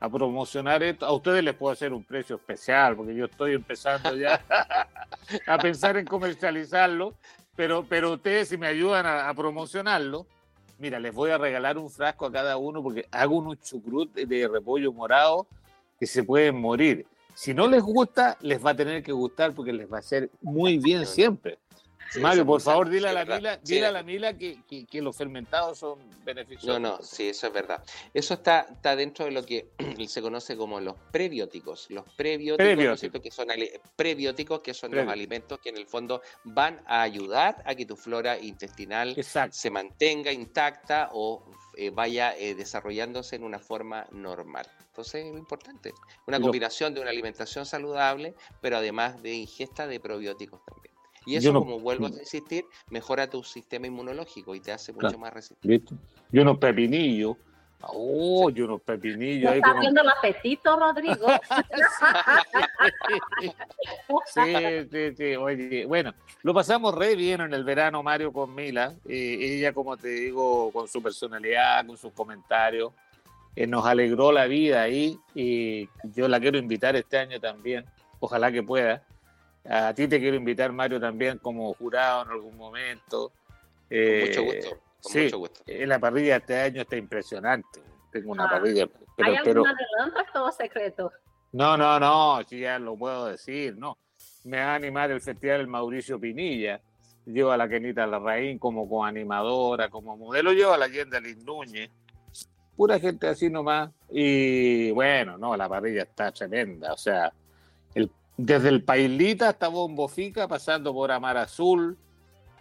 a 0.00 0.08
promocionar 0.08 0.82
esto. 0.82 1.04
A 1.04 1.12
ustedes 1.12 1.44
les 1.44 1.54
puedo 1.54 1.72
hacer 1.72 1.92
un 1.92 2.02
precio 2.02 2.36
especial, 2.36 2.96
porque 2.96 3.14
yo 3.14 3.26
estoy 3.26 3.52
empezando 3.52 4.16
ya 4.16 4.42
a 5.46 5.58
pensar 5.58 5.98
en 5.98 6.06
comercializarlo, 6.06 7.14
pero, 7.54 7.84
pero 7.86 8.14
ustedes 8.14 8.48
si 8.48 8.56
me 8.56 8.66
ayudan 8.66 9.06
a, 9.06 9.32
promocionarlo, 9.34 10.26
mira, 10.78 10.98
les 10.98 11.14
voy 11.14 11.30
a 11.30 11.38
regalar 11.38 11.76
un 11.76 11.90
frasco 11.90 12.24
a 12.24 12.32
cada 12.32 12.56
uno 12.56 12.82
porque 12.82 13.06
hago 13.10 13.36
unos 13.36 13.60
chucrut 13.60 14.14
de 14.14 14.48
repollo 14.48 14.92
morado 14.92 15.46
que 15.98 16.06
se 16.06 16.24
pueden 16.24 16.58
morir. 16.58 17.06
Si 17.34 17.52
no 17.52 17.68
les 17.68 17.82
gusta, 17.82 18.38
les 18.40 18.64
va 18.64 18.70
a 18.70 18.76
tener 18.76 19.02
que 19.02 19.12
gustar 19.12 19.52
porque 19.52 19.72
les 19.72 19.90
va 19.90 19.98
a 19.98 20.00
hacer 20.00 20.30
muy 20.40 20.78
bien 20.78 21.04
siempre. 21.06 21.58
Mario, 22.18 22.44
por 22.44 22.60
favor, 22.60 22.88
dile 22.88 23.08
a 23.08 23.12
la 23.12 23.24
Mila, 23.24 23.56
dile 23.62 23.86
a 23.86 23.92
la 23.92 24.02
Mila 24.02 24.36
que, 24.36 24.58
que, 24.66 25.02
los 25.02 25.16
fermentados 25.16 25.78
son 25.78 25.98
beneficiosos. 26.24 26.80
No, 26.80 26.96
no, 26.96 27.02
sí, 27.02 27.28
eso 27.28 27.46
es 27.46 27.52
verdad. 27.52 27.84
Eso 28.12 28.34
está, 28.34 28.66
está 28.72 28.96
dentro 28.96 29.24
de 29.26 29.30
lo 29.30 29.44
que 29.44 29.68
se 30.08 30.20
conoce 30.20 30.56
como 30.56 30.80
los 30.80 30.96
prebióticos. 31.12 31.88
Los 31.90 32.04
prebióticos, 32.16 33.20
que 33.22 33.30
son 33.30 33.48
prebióticos, 33.96 34.60
que 34.60 34.74
son 34.74 34.94
los 34.94 35.08
alimentos 35.08 35.60
que 35.60 35.68
en 35.68 35.76
el 35.76 35.86
fondo 35.86 36.22
van 36.44 36.82
a 36.86 37.02
ayudar 37.02 37.62
a 37.64 37.74
que 37.74 37.86
tu 37.86 37.96
flora 37.96 38.38
intestinal 38.38 39.16
se 39.50 39.70
mantenga 39.70 40.32
intacta 40.32 41.10
o 41.12 41.44
eh, 41.76 41.90
vaya 41.90 42.36
eh, 42.36 42.54
desarrollándose 42.54 43.36
en 43.36 43.44
una 43.44 43.58
forma 43.58 44.06
normal. 44.10 44.66
Entonces 44.88 45.24
es 45.24 45.30
muy 45.30 45.38
importante. 45.38 45.94
Una 46.26 46.40
combinación 46.40 46.92
de 46.92 47.00
una 47.00 47.10
alimentación 47.10 47.64
saludable, 47.64 48.34
pero 48.60 48.76
además 48.76 49.22
de 49.22 49.34
ingesta 49.34 49.86
de 49.86 50.00
probióticos 50.00 50.60
también. 50.66 50.89
Y 51.26 51.36
eso, 51.36 51.52
como 51.52 51.78
vuelvo 51.78 52.06
a 52.06 52.08
insistir, 52.08 52.64
mejora 52.88 53.28
tu 53.28 53.42
sistema 53.42 53.86
inmunológico 53.86 54.54
y 54.54 54.60
te 54.60 54.72
hace 54.72 54.92
mucho 54.92 55.18
más 55.18 55.32
resistente. 55.32 55.94
Y 56.32 56.38
unos 56.38 56.58
pepinillos. 56.58 57.36
Oh, 57.82 58.50
y 58.50 58.60
unos 58.60 58.82
pepinillos. 58.82 59.54
¿Estás 59.54 59.80
viendo 59.80 60.02
el 60.02 60.08
apetito, 60.08 60.78
Rodrigo? 60.78 61.26
sí, 64.26 64.88
sí, 64.90 65.16
sí. 65.16 65.36
Oye, 65.36 65.86
bueno, 65.86 66.12
lo 66.42 66.52
pasamos 66.52 66.94
re 66.94 67.16
bien 67.16 67.40
en 67.40 67.54
el 67.54 67.64
verano, 67.64 68.02
Mario, 68.02 68.32
con 68.32 68.54
Mila. 68.54 68.94
Eh, 69.08 69.38
ella, 69.40 69.72
como 69.72 69.96
te 69.96 70.08
digo, 70.08 70.70
con 70.72 70.88
su 70.88 71.02
personalidad, 71.02 71.86
con 71.86 71.96
sus 71.96 72.12
comentarios, 72.12 72.92
eh, 73.56 73.66
nos 73.66 73.86
alegró 73.86 74.30
la 74.30 74.46
vida 74.46 74.82
ahí. 74.82 75.18
Y 75.34 75.88
yo 76.14 76.28
la 76.28 76.38
quiero 76.38 76.58
invitar 76.58 76.96
este 76.96 77.18
año 77.18 77.40
también. 77.40 77.86
Ojalá 78.20 78.52
que 78.52 78.62
pueda. 78.62 79.02
A 79.68 79.92
ti 79.94 80.08
te 80.08 80.18
quiero 80.18 80.36
invitar, 80.36 80.72
Mario, 80.72 81.00
también 81.00 81.38
como 81.38 81.72
jurado 81.74 82.22
en 82.22 82.30
algún 82.30 82.56
momento. 82.56 83.28
con 83.28 83.98
mucho 83.98 84.40
eh, 84.40 84.44
gusto. 84.44 84.70
Con 85.02 85.12
sí, 85.12 85.24
mucho 85.24 85.38
gusto. 85.38 85.62
En 85.66 85.88
la 85.88 85.98
parrilla 85.98 86.36
este 86.36 86.58
año 86.58 86.82
está 86.82 86.96
impresionante. 86.96 87.82
Tengo 88.10 88.32
una 88.32 88.46
ah, 88.46 88.50
parrilla. 88.50 88.88
Pero, 89.16 89.28
¿Hay 89.28 89.36
alguna 89.36 89.74
pero... 89.76 90.20
es 90.20 90.32
todo 90.32 90.52
secreto? 90.52 91.12
No, 91.52 91.76
no, 91.76 91.98
no, 91.98 92.42
sí, 92.48 92.60
ya 92.60 92.78
lo 92.78 92.96
puedo 92.96 93.26
decir, 93.26 93.76
no. 93.76 93.98
Me 94.44 94.58
va 94.58 94.72
a 94.72 94.74
animar 94.76 95.10
el 95.10 95.20
Festival 95.20 95.66
Mauricio 95.66 96.18
Pinilla. 96.18 96.80
Llevo 97.26 97.50
a 97.50 97.56
la 97.56 97.68
Kenita 97.68 98.06
Larraín 98.06 98.58
como 98.58 98.88
coanimadora, 98.88 99.88
como 99.88 100.16
modelo. 100.16 100.52
Llevo 100.52 100.72
a 100.72 100.78
la 100.78 100.86
Allende 100.86 101.20
Lin 101.20 101.44
Núñez. 101.44 101.90
Pura 102.76 102.98
gente 102.98 103.28
así 103.28 103.50
nomás. 103.50 103.90
Y 104.10 104.90
bueno, 104.92 105.36
no, 105.36 105.56
la 105.56 105.68
parrilla 105.68 106.02
está 106.02 106.32
tremenda. 106.32 106.94
O 106.94 106.96
sea, 106.96 107.32
el 107.94 108.10
desde 108.44 108.70
el 108.70 108.82
Pailita 108.82 109.50
hasta 109.50 109.68
Bombofica, 109.68 110.48
pasando 110.48 110.94
por 110.94 111.12
Amar 111.12 111.36
Azul, 111.36 111.98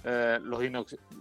eh, 0.03 0.39
los, 0.41 0.61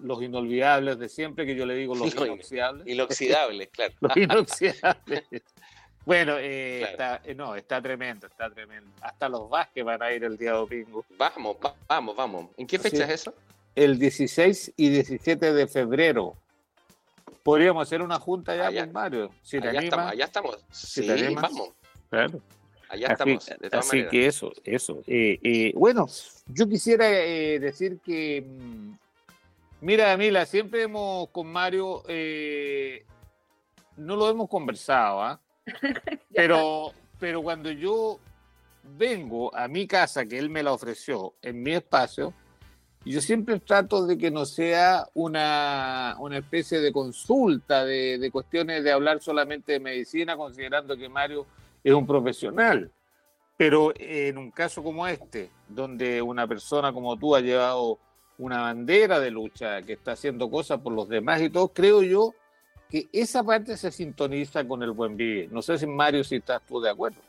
los 0.03 0.23
inolvidables 0.23 0.99
de 0.99 1.09
siempre, 1.09 1.47
que 1.47 1.55
yo 1.55 1.65
le 1.65 1.75
digo 1.75 1.95
los 1.95 2.13
inoxidables. 2.15 2.87
Inoxidables, 2.87 3.69
claro. 3.69 3.95
los 4.01 4.17
inoxidables. 4.17 5.25
Bueno, 6.05 6.39
eh, 6.39 6.83
está, 6.83 7.21
eh, 7.25 7.35
no, 7.35 7.55
está 7.55 7.81
tremendo, 7.81 8.27
está 8.27 8.51
tremendo. 8.51 8.91
Hasta 9.01 9.29
los 9.29 9.49
Vázquez 9.49 9.85
van 9.85 10.03
a 10.03 10.13
ir 10.13 10.25
el 10.25 10.37
día 10.37 10.53
domingo. 10.53 11.05
Vamos, 11.17 11.57
vamos, 11.87 12.17
vamos. 12.17 12.47
¿En 12.57 12.67
qué 12.67 12.79
fecha 12.79 13.05
es 13.05 13.11
eso? 13.11 13.35
El 13.75 13.99
16 13.99 14.73
y 14.77 14.89
17 14.89 15.53
de 15.53 15.67
febrero. 15.69 16.35
Podríamos 17.45 17.87
hacer 17.87 18.03
una 18.03 18.19
junta 18.19 18.57
ya 18.57 18.85
con 18.85 18.93
Mario. 18.93 19.31
Si 19.43 19.61
te 19.61 19.69
estamos, 19.77 20.15
estamos. 20.15 20.59
Sí, 20.71 21.07
vamos. 21.35 21.71
Claro. 22.11 22.41
Allá 22.89 23.09
estamos. 23.09 23.51
así 23.73 24.07
que 24.09 24.27
eso, 24.27 24.53
eso. 24.65 25.03
Eh, 25.07 25.39
eh, 25.43 25.73
bueno, 25.75 26.07
yo 26.47 26.69
quisiera 26.69 27.09
eh, 27.11 27.59
decir 27.59 27.99
que, 28.05 28.45
mm, 28.47 28.93
mira, 29.83 30.17
Mila, 30.17 30.47
siempre 30.47 30.83
hemos 30.83 31.29
con 31.31 31.47
Mario, 31.49 32.03
no 33.97 34.17
lo 34.17 34.29
hemos 34.29 34.49
conversado, 34.49 35.23
¿ah? 35.23 35.41
pero, 36.35 36.93
pero 37.19 37.43
cuando 37.43 37.71
yo 37.71 38.19
vengo 38.97 39.55
a 39.55 39.69
mi 39.69 39.87
casa, 39.87 40.25
que 40.25 40.39
él 40.39 40.49
me 40.49 40.63
la 40.63 40.73
ofreció, 40.73 41.35
en 41.43 41.63
mi 41.63 41.73
espacio, 41.73 42.33
yo 43.05 43.21
siempre 43.21 43.61
trato 43.61 44.07
de 44.07 44.19
que 44.19 44.31
no 44.31 44.45
sea 44.45 45.07
una, 45.15 46.17
una 46.19 46.39
especie 46.39 46.81
de 46.81 46.93
consulta 46.93 47.85
de, 47.85 48.19
de, 48.19 48.31
cuestiones 48.31 48.85
de 48.85 48.93
hablar 48.93 49.23
solamente 49.23 49.73
de 49.73 49.81
medicina, 49.81 50.37
considerando 50.37 50.97
que 50.97 51.09
Mario 51.09 51.47
es 51.83 51.95
un 51.95 52.07
profesional. 52.07 52.93
Pero 53.57 53.93
en 53.97 54.39
un 54.39 54.51
caso 54.51 54.83
como 54.83 55.07
este, 55.07 55.51
donde 55.69 56.23
una 56.23 56.47
persona 56.47 56.93
como 56.93 57.19
tú 57.19 57.35
ha 57.35 57.41
llevado 57.41 57.99
una 58.39 58.63
bandera 58.63 59.19
de 59.19 59.31
lucha, 59.31 59.83
que 59.83 59.95
está 59.95 60.13
haciendo 60.13 60.49
cosas 60.49 60.81
por 60.81 60.93
los 60.93 61.09
demás 61.09 61.43
y 61.43 61.51
todo, 61.51 61.69
creo 61.69 62.03
yo 62.03 62.35
que 62.89 63.09
esa 63.13 63.43
parte 63.43 63.77
se 63.77 63.91
sintoniza 63.91 64.67
con 64.67 64.83
el 64.83 64.93
buen 64.93 65.17
vivir. 65.17 65.53
No 65.53 65.61
sé 65.61 65.77
si 65.77 65.87
Mario, 65.87 66.25
si 66.25 66.37
estás 66.37 66.63
tú 66.67 66.81
de 66.81 66.91
acuerdo. 66.91 67.21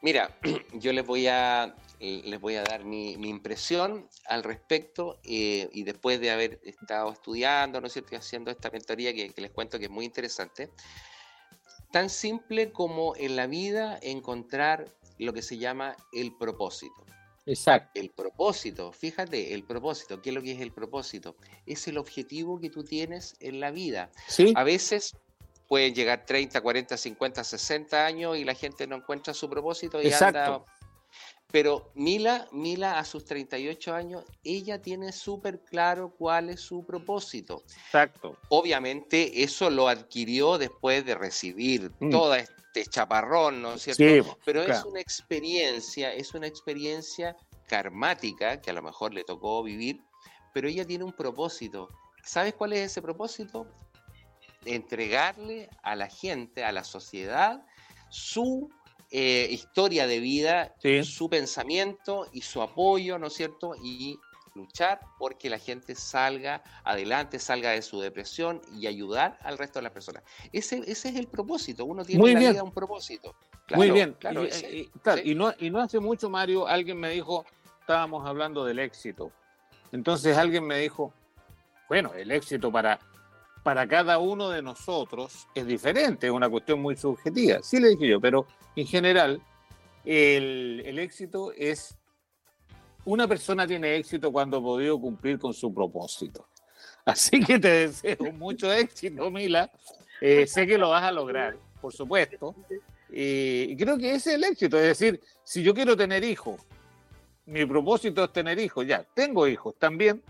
Mira, 0.00 0.36
yo 0.74 0.92
les 0.92 1.06
voy 1.06 1.28
a, 1.28 1.74
les 2.00 2.40
voy 2.40 2.56
a 2.56 2.64
dar 2.64 2.84
mi, 2.84 3.12
impresión 3.12 4.08
al 4.26 4.42
respecto 4.42 5.20
eh, 5.22 5.68
y 5.72 5.84
después 5.84 6.20
de 6.20 6.30
haber 6.30 6.60
estado 6.64 7.12
estudiando, 7.12 7.80
¿no 7.80 7.86
es 7.86 7.92
cierto?, 7.92 8.16
haciendo 8.16 8.50
esta 8.50 8.70
mentoría 8.70 9.14
que, 9.14 9.32
les 9.36 9.50
cuento 9.50 9.78
que 9.78 9.84
es 9.84 9.90
muy 9.90 10.04
interesante, 10.04 10.70
tan 11.92 12.10
simple 12.10 12.72
como 12.72 13.14
en 13.16 13.36
la 13.36 13.46
vida 13.46 13.98
encontrar 14.02 14.92
lo 15.18 15.32
que 15.32 15.42
se 15.42 15.58
llama 15.58 15.96
el 16.12 16.34
propósito. 16.36 17.04
Exacto. 17.46 18.00
El 18.00 18.10
propósito, 18.10 18.92
fíjate, 18.92 19.54
el 19.54 19.64
propósito, 19.64 20.22
¿qué 20.22 20.30
es 20.30 20.34
lo 20.34 20.42
que 20.42 20.52
es 20.52 20.60
el 20.60 20.72
propósito? 20.72 21.36
Es 21.66 21.86
el 21.88 21.98
objetivo 21.98 22.60
que 22.60 22.70
tú 22.70 22.84
tienes 22.84 23.36
en 23.40 23.60
la 23.60 23.70
vida. 23.70 24.10
¿Sí? 24.28 24.52
A 24.56 24.64
veces 24.64 25.16
pueden 25.68 25.94
llegar 25.94 26.24
30, 26.24 26.60
40, 26.60 26.96
50, 26.96 27.44
60 27.44 28.06
años 28.06 28.36
y 28.36 28.44
la 28.44 28.54
gente 28.54 28.86
no 28.86 28.96
encuentra 28.96 29.34
su 29.34 29.48
propósito 29.48 30.00
y 30.00 30.06
Exacto. 30.06 30.38
anda 30.38 30.64
pero 31.52 31.92
Mila, 31.94 32.48
Mila 32.50 32.98
a 32.98 33.04
sus 33.04 33.26
38 33.26 33.94
años, 33.94 34.24
ella 34.42 34.80
tiene 34.80 35.12
súper 35.12 35.60
claro 35.60 36.14
cuál 36.16 36.48
es 36.48 36.60
su 36.60 36.84
propósito. 36.84 37.62
Exacto. 37.84 38.38
Obviamente 38.48 39.42
eso 39.44 39.68
lo 39.68 39.86
adquirió 39.86 40.56
después 40.56 41.04
de 41.04 41.14
recibir 41.14 41.92
mm. 42.00 42.10
todo 42.10 42.34
este 42.34 42.86
chaparrón, 42.86 43.60
¿no 43.60 43.74
es 43.74 43.82
cierto? 43.82 44.02
Sí, 44.02 44.36
Pero 44.46 44.62
es 44.62 44.82
una 44.84 45.00
experiencia, 45.00 46.14
es 46.14 46.32
una 46.32 46.46
experiencia 46.46 47.36
karmática 47.68 48.60
que 48.62 48.70
a 48.70 48.72
lo 48.72 48.82
mejor 48.82 49.12
le 49.12 49.22
tocó 49.22 49.62
vivir, 49.62 50.00
pero 50.54 50.68
ella 50.68 50.86
tiene 50.86 51.04
un 51.04 51.12
propósito. 51.12 51.90
¿Sabes 52.24 52.54
cuál 52.54 52.72
es 52.72 52.92
ese 52.92 53.02
propósito? 53.02 53.66
Entregarle 54.64 55.68
a 55.82 55.96
la 55.96 56.08
gente, 56.08 56.64
a 56.64 56.72
la 56.72 56.84
sociedad, 56.84 57.62
su 58.08 58.70
eh, 59.14 59.46
historia 59.50 60.06
de 60.06 60.20
vida, 60.20 60.74
su 61.04 61.28
pensamiento 61.28 62.26
y 62.32 62.40
su 62.40 62.62
apoyo, 62.62 63.18
¿no 63.18 63.26
es 63.26 63.34
cierto? 63.34 63.74
Y 63.76 64.18
luchar 64.54 65.00
porque 65.18 65.50
la 65.50 65.58
gente 65.58 65.94
salga 65.94 66.62
adelante, 66.82 67.38
salga 67.38 67.72
de 67.72 67.82
su 67.82 68.00
depresión 68.00 68.62
y 68.74 68.86
ayudar 68.86 69.38
al 69.42 69.58
resto 69.58 69.78
de 69.80 69.82
las 69.82 69.92
personas. 69.92 70.22
Ese, 70.50 70.78
ese 70.86 71.10
es 71.10 71.16
el 71.16 71.26
propósito, 71.26 71.84
uno 71.84 72.06
tiene 72.06 72.26
en 72.26 72.34
la 72.34 72.50
vida 72.52 72.62
un 72.62 72.72
propósito. 72.72 73.34
Muy 73.74 73.90
bien, 73.90 74.16
claro, 74.18 74.44
y, 74.44 75.34
no, 75.34 75.52
y 75.58 75.68
no 75.68 75.80
hace 75.80 76.00
mucho, 76.00 76.30
Mario, 76.30 76.66
alguien 76.66 76.98
me 76.98 77.10
dijo, 77.10 77.44
estábamos 77.80 78.26
hablando 78.26 78.64
del 78.64 78.78
éxito. 78.78 79.30
Entonces 79.92 80.38
alguien 80.38 80.66
me 80.66 80.78
dijo, 80.78 81.12
bueno, 81.88 82.14
el 82.14 82.30
éxito 82.30 82.72
para 82.72 82.98
para 83.62 83.86
cada 83.86 84.18
uno 84.18 84.48
de 84.48 84.62
nosotros 84.62 85.46
es 85.54 85.66
diferente, 85.66 86.26
es 86.26 86.32
una 86.32 86.48
cuestión 86.48 86.80
muy 86.80 86.96
subjetiva. 86.96 87.62
Sí 87.62 87.78
le 87.78 87.90
dije 87.90 88.08
yo, 88.08 88.20
pero 88.20 88.46
en 88.74 88.86
general 88.86 89.40
el, 90.04 90.98
éxito 90.98 91.52
es, 91.56 91.96
una 93.04 93.28
persona 93.28 93.66
tiene 93.66 93.96
éxito 93.96 94.32
cuando 94.32 94.58
ha 94.58 94.62
podido 94.62 95.00
cumplir 95.00 95.38
con 95.38 95.54
su 95.54 95.72
propósito. 95.72 96.48
Así 97.04 97.40
que 97.40 97.58
te 97.58 97.68
deseo 97.68 98.32
mucho 98.32 98.72
éxito, 98.72 99.30
Mila. 99.30 99.70
Eh, 100.20 100.46
sé 100.46 100.66
que 100.66 100.78
lo 100.78 100.90
vas 100.90 101.04
a 101.04 101.12
lograr, 101.12 101.56
por 101.80 101.92
supuesto. 101.92 102.54
y 103.10 103.76
creo 103.76 103.98
que 103.98 104.14
ese 104.14 104.30
es 104.30 104.36
el 104.36 104.44
éxito. 104.44 104.76
Es 104.76 104.98
decir, 104.98 105.20
si 105.44 105.62
yo 105.62 105.74
quiero 105.74 105.96
tener 105.96 106.24
hijos, 106.24 106.60
mi 107.46 107.64
propósito 107.66 108.24
es 108.24 108.32
tener 108.32 108.58
hijos, 108.58 108.86
ya, 108.86 109.04
tengo 109.14 109.46
hijos 109.46 109.74
también, 109.78 110.22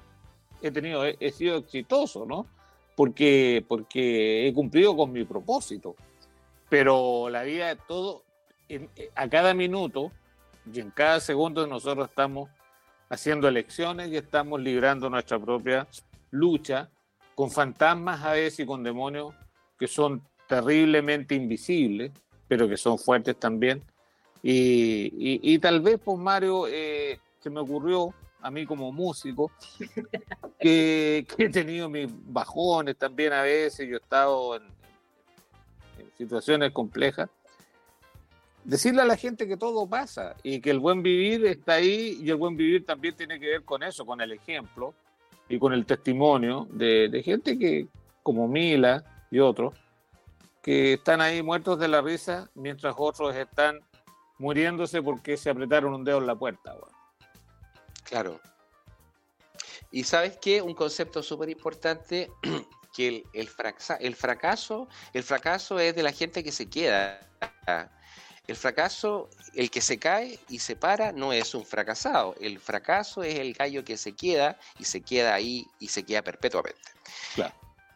he, 0.62 0.70
tenido, 0.70 1.04
he 1.04 1.30
sido 1.30 1.58
exitoso, 1.58 2.24
¿no? 2.24 2.46
Porque, 3.02 3.64
porque 3.66 4.46
he 4.46 4.54
cumplido 4.54 4.96
con 4.96 5.10
mi 5.10 5.24
propósito. 5.24 5.96
Pero 6.68 7.28
la 7.28 7.42
vida 7.42 7.74
todo, 7.74 8.22
a 9.16 9.28
cada 9.28 9.54
minuto 9.54 10.12
y 10.72 10.78
en 10.78 10.92
cada 10.92 11.18
segundo 11.18 11.66
nosotros 11.66 12.08
estamos 12.08 12.48
haciendo 13.08 13.48
elecciones 13.48 14.08
y 14.12 14.16
estamos 14.18 14.60
librando 14.60 15.10
nuestra 15.10 15.36
propia 15.40 15.88
lucha 16.30 16.90
con 17.34 17.50
fantasmas 17.50 18.22
a 18.22 18.34
veces 18.34 18.60
y 18.60 18.66
con 18.66 18.84
demonios 18.84 19.34
que 19.76 19.88
son 19.88 20.22
terriblemente 20.46 21.34
invisibles, 21.34 22.12
pero 22.46 22.68
que 22.68 22.76
son 22.76 23.00
fuertes 23.00 23.36
también. 23.36 23.82
Y, 24.44 25.58
tal 25.58 25.80
vez, 25.80 25.98
pues 25.98 26.20
Mario, 26.20 26.68
eh, 26.68 27.18
se 27.40 27.50
me 27.50 27.58
ocurrió 27.58 28.14
a 28.42 28.50
mí 28.50 28.66
como 28.66 28.92
músico, 28.92 29.52
que, 30.58 31.26
he 31.38 31.48
tenido 31.48 31.88
mis 31.88 32.08
bajones 32.10 32.96
también 32.96 33.32
a 33.32 33.42
veces, 33.42 33.88
yo 33.88 33.96
he 33.96 34.00
estado 34.00 34.56
en, 34.56 34.62
situaciones 36.18 36.72
complejas. 36.72 37.30
Decirle 38.64 39.02
a 39.02 39.06
la 39.06 39.16
gente 39.16 39.48
que 39.48 39.56
todo 39.56 39.88
pasa 39.88 40.36
y 40.42 40.60
que 40.60 40.70
el 40.70 40.78
buen 40.78 41.02
vivir 41.02 41.46
está 41.46 41.74
ahí 41.74 42.20
y 42.22 42.30
el 42.30 42.36
buen 42.36 42.56
vivir 42.56 42.86
también 42.86 43.16
tiene 43.16 43.40
que 43.40 43.46
ver 43.46 43.62
con 43.64 43.82
eso, 43.82 44.06
con 44.06 44.20
el 44.20 44.30
ejemplo 44.30 44.94
y 45.48 45.58
con 45.58 45.72
el 45.72 45.84
testimonio 45.84 46.68
de, 46.70 47.08
de 47.08 47.22
gente 47.22 47.58
que, 47.58 47.88
como 48.22 48.46
Mila 48.46 49.02
y 49.32 49.40
otros, 49.40 49.74
que 50.62 50.92
están 50.92 51.20
ahí 51.20 51.42
muertos 51.42 51.78
de 51.80 51.88
la 51.88 52.00
risa 52.02 52.50
mientras 52.54 52.94
otros 52.96 53.34
están 53.34 53.80
muriéndose 54.38 55.02
porque 55.02 55.36
se 55.36 55.50
apretaron 55.50 55.94
un 55.94 56.04
dedo 56.04 56.18
en 56.18 56.26
la 56.26 56.36
puerta. 56.36 56.76
Claro. 58.04 58.40
Y 59.90 60.04
sabes 60.04 60.38
qué? 60.40 60.62
Un 60.62 60.74
concepto 60.74 61.22
súper 61.22 61.50
importante 61.50 62.30
que 62.96 63.08
el, 63.08 63.14
el, 63.32 63.40
el, 64.00 64.14
fracaso, 64.14 64.88
el 65.12 65.22
fracaso 65.22 65.78
es 65.78 65.94
de 65.94 66.02
la 66.02 66.12
gente 66.12 66.42
que 66.42 66.52
se 66.52 66.68
queda. 66.68 67.20
El 68.48 68.56
fracaso, 68.56 69.30
el 69.54 69.70
que 69.70 69.80
se 69.80 69.98
cae 69.98 70.38
y 70.48 70.58
se 70.58 70.76
para, 70.76 71.12
no 71.12 71.32
es 71.32 71.54
un 71.54 71.64
fracasado. 71.64 72.34
El 72.40 72.58
fracaso 72.58 73.22
es 73.22 73.38
el 73.38 73.52
gallo 73.52 73.84
que 73.84 73.96
se 73.96 74.12
queda 74.12 74.58
y 74.78 74.84
se 74.84 75.00
queda 75.02 75.34
ahí 75.34 75.66
y 75.78 75.88
se 75.88 76.02
queda 76.02 76.22
perpetuamente. 76.22 76.80
Claro. 77.34 77.54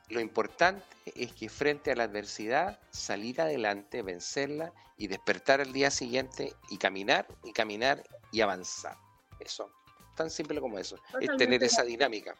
Lo 0.09 0.20
importante 0.20 0.84
es 1.16 1.32
que 1.32 1.48
frente 1.48 1.90
a 1.90 1.96
la 1.96 2.04
adversidad, 2.04 2.78
salir 2.90 3.40
adelante, 3.40 4.02
vencerla 4.02 4.72
y 4.96 5.09
despertar 5.09 5.61
al 5.61 5.72
día 5.72 5.90
siguiente 5.90 6.54
y 6.70 6.78
caminar 6.78 7.26
y 7.42 7.52
caminar 7.52 8.04
y 8.30 8.40
avanzar. 8.40 8.96
Eso 9.40 9.68
tan 10.17 10.31
simple 10.31 10.61
como 10.61 10.79
eso, 10.79 10.99
es 11.21 11.37
tener 11.37 11.62
esa 11.62 11.85
dinámica. 11.85 12.35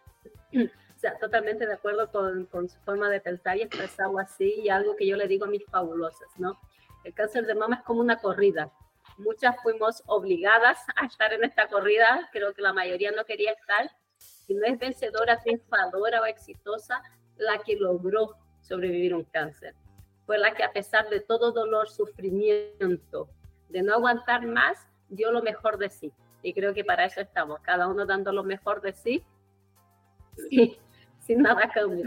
O 0.97 0.99
sea, 0.99 1.19
totalmente 1.19 1.67
de 1.67 1.75
acuerdo 1.75 2.11
con, 2.11 2.47
con, 2.47 2.71
su 2.71 2.79
forma 2.81 3.11
de 3.11 3.21
pensar 3.21 3.59
y 3.59 3.63
expresarlo 3.63 4.19
así, 4.19 4.63
y 4.63 4.71
algo 4.71 4.97
que 4.97 5.07
yo 5.07 5.15
le 5.15 5.29
digo 5.29 5.45
a 5.45 5.49
mis 5.49 5.63
fabulosas, 5.67 6.31
¿no? 6.39 6.59
El 7.05 7.13
cáncer 7.13 7.45
de 7.45 7.55
mama 7.55 7.77
es 7.77 7.83
como 7.83 8.01
una 8.01 8.19
corrida. 8.19 8.73
Muchas 9.19 9.57
fuimos 9.63 10.03
obligadas 10.07 10.79
a 10.97 11.05
estar 11.05 11.35
en 11.35 11.45
esta 11.45 11.69
corrida, 11.69 12.31
creo 12.33 12.55
que 12.55 12.63
la 12.63 12.73
mayoría 12.73 13.13
no 13.13 13.27
quería 13.27 13.53
estar, 13.53 13.91
y 14.49 14.55
no 14.55 14.67
es 14.67 14.79
vencedora, 14.79 15.43
triunfadora 15.43 16.23
o 16.23 16.25
exitosa 16.25 17.03
la 17.37 17.59
que 17.59 17.77
logró 17.77 18.35
sobrevivir 18.63 19.15
un 19.15 19.25
cáncer. 19.25 19.75
Fue 20.25 20.39
la 20.39 20.55
que 20.55 20.65
a 20.65 20.73
pesar 20.73 21.09
de 21.09 21.21
todo 21.21 21.53
dolor, 21.53 21.89
sufrimiento, 21.89 23.29
de 23.69 23.83
no 23.83 23.95
aguantar 23.95 24.47
más, 24.47 24.89
dio 25.09 25.31
lo 25.31 25.43
mejor 25.43 25.79
de 25.79 25.91
sí. 25.91 26.13
Y 26.43 26.53
creo 26.53 26.75
que 26.75 26.85
para 26.85 27.05
eso 27.05 27.21
estamos, 27.21 27.61
cada 27.61 27.89
uno 27.89 28.07
dando 28.07 28.33
lo 28.33 28.45
mejor 28.45 28.81
de 28.81 28.93
sí, 28.93 29.25
sin 31.27 31.43
nada 31.43 31.69
cambio. 31.73 32.05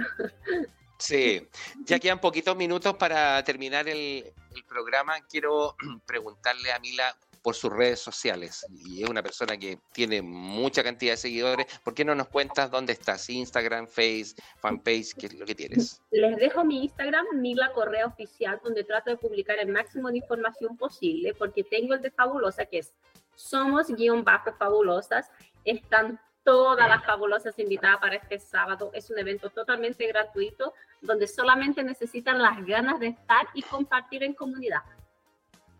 Sí, 0.99 1.47
ya 1.85 1.97
quedan 1.97 2.19
poquitos 2.19 2.57
minutos 2.57 2.93
para 2.95 3.41
terminar 3.43 3.87
el, 3.87 4.33
programa. 4.67 5.13
Quiero 5.29 5.75
preguntarle 6.05 6.73
a 6.73 6.79
Mila 6.79 7.15
por 7.41 7.55
sus 7.55 7.71
redes 7.71 8.01
sociales. 8.01 8.65
Y 8.69 9.03
es 9.03 9.09
una 9.09 9.23
persona 9.23 9.57
que 9.57 9.79
tiene 9.93 10.21
mucha 10.21 10.83
cantidad 10.83 11.13
de 11.13 11.17
seguidores. 11.17 11.67
¿Por 11.85 11.93
qué 11.93 12.03
no 12.03 12.13
nos 12.15 12.27
cuentas 12.27 12.69
dónde 12.69 12.91
estás? 12.91 13.29
Instagram, 13.29 13.87
Face, 13.87 14.35
fanpage, 14.57 15.13
¿qué 15.17 15.27
es 15.27 15.33
lo 15.35 15.45
que 15.45 15.55
tienes? 15.55 16.01
Les 16.11 16.35
dejo 16.35 16.65
mi 16.65 16.83
Instagram, 16.83 17.25
Mila 17.35 17.71
Correa 17.71 18.05
Oficial, 18.05 18.59
donde 18.61 18.83
trato 18.83 19.09
de 19.09 19.17
publicar 19.17 19.57
el 19.57 19.69
máximo 19.69 20.09
de 20.11 20.17
información 20.17 20.75
posible, 20.75 21.33
porque 21.33 21.63
tengo 21.63 21.93
el 21.93 22.01
de 22.01 22.11
Fabulosa, 22.11 22.65
que 22.65 22.79
es 22.79 22.93
somos 23.39 23.87
guion 23.87 24.23
bajo 24.23 24.51
fabulosas. 24.53 25.31
Están 25.63 26.19
todas 26.43 26.89
las 26.89 27.05
fabulosas 27.05 27.57
invitadas 27.57 27.99
para 27.99 28.15
este 28.15 28.37
sábado. 28.37 28.91
Es 28.93 29.09
un 29.09 29.17
evento 29.17 29.49
totalmente 29.49 30.05
gratuito 30.07 30.73
donde 31.01 31.27
solamente 31.27 31.83
necesitan 31.83 32.41
las 32.41 32.65
ganas 32.65 32.99
de 32.99 33.07
estar 33.07 33.47
y 33.53 33.61
compartir 33.61 34.23
en 34.23 34.33
comunidad. 34.33 34.81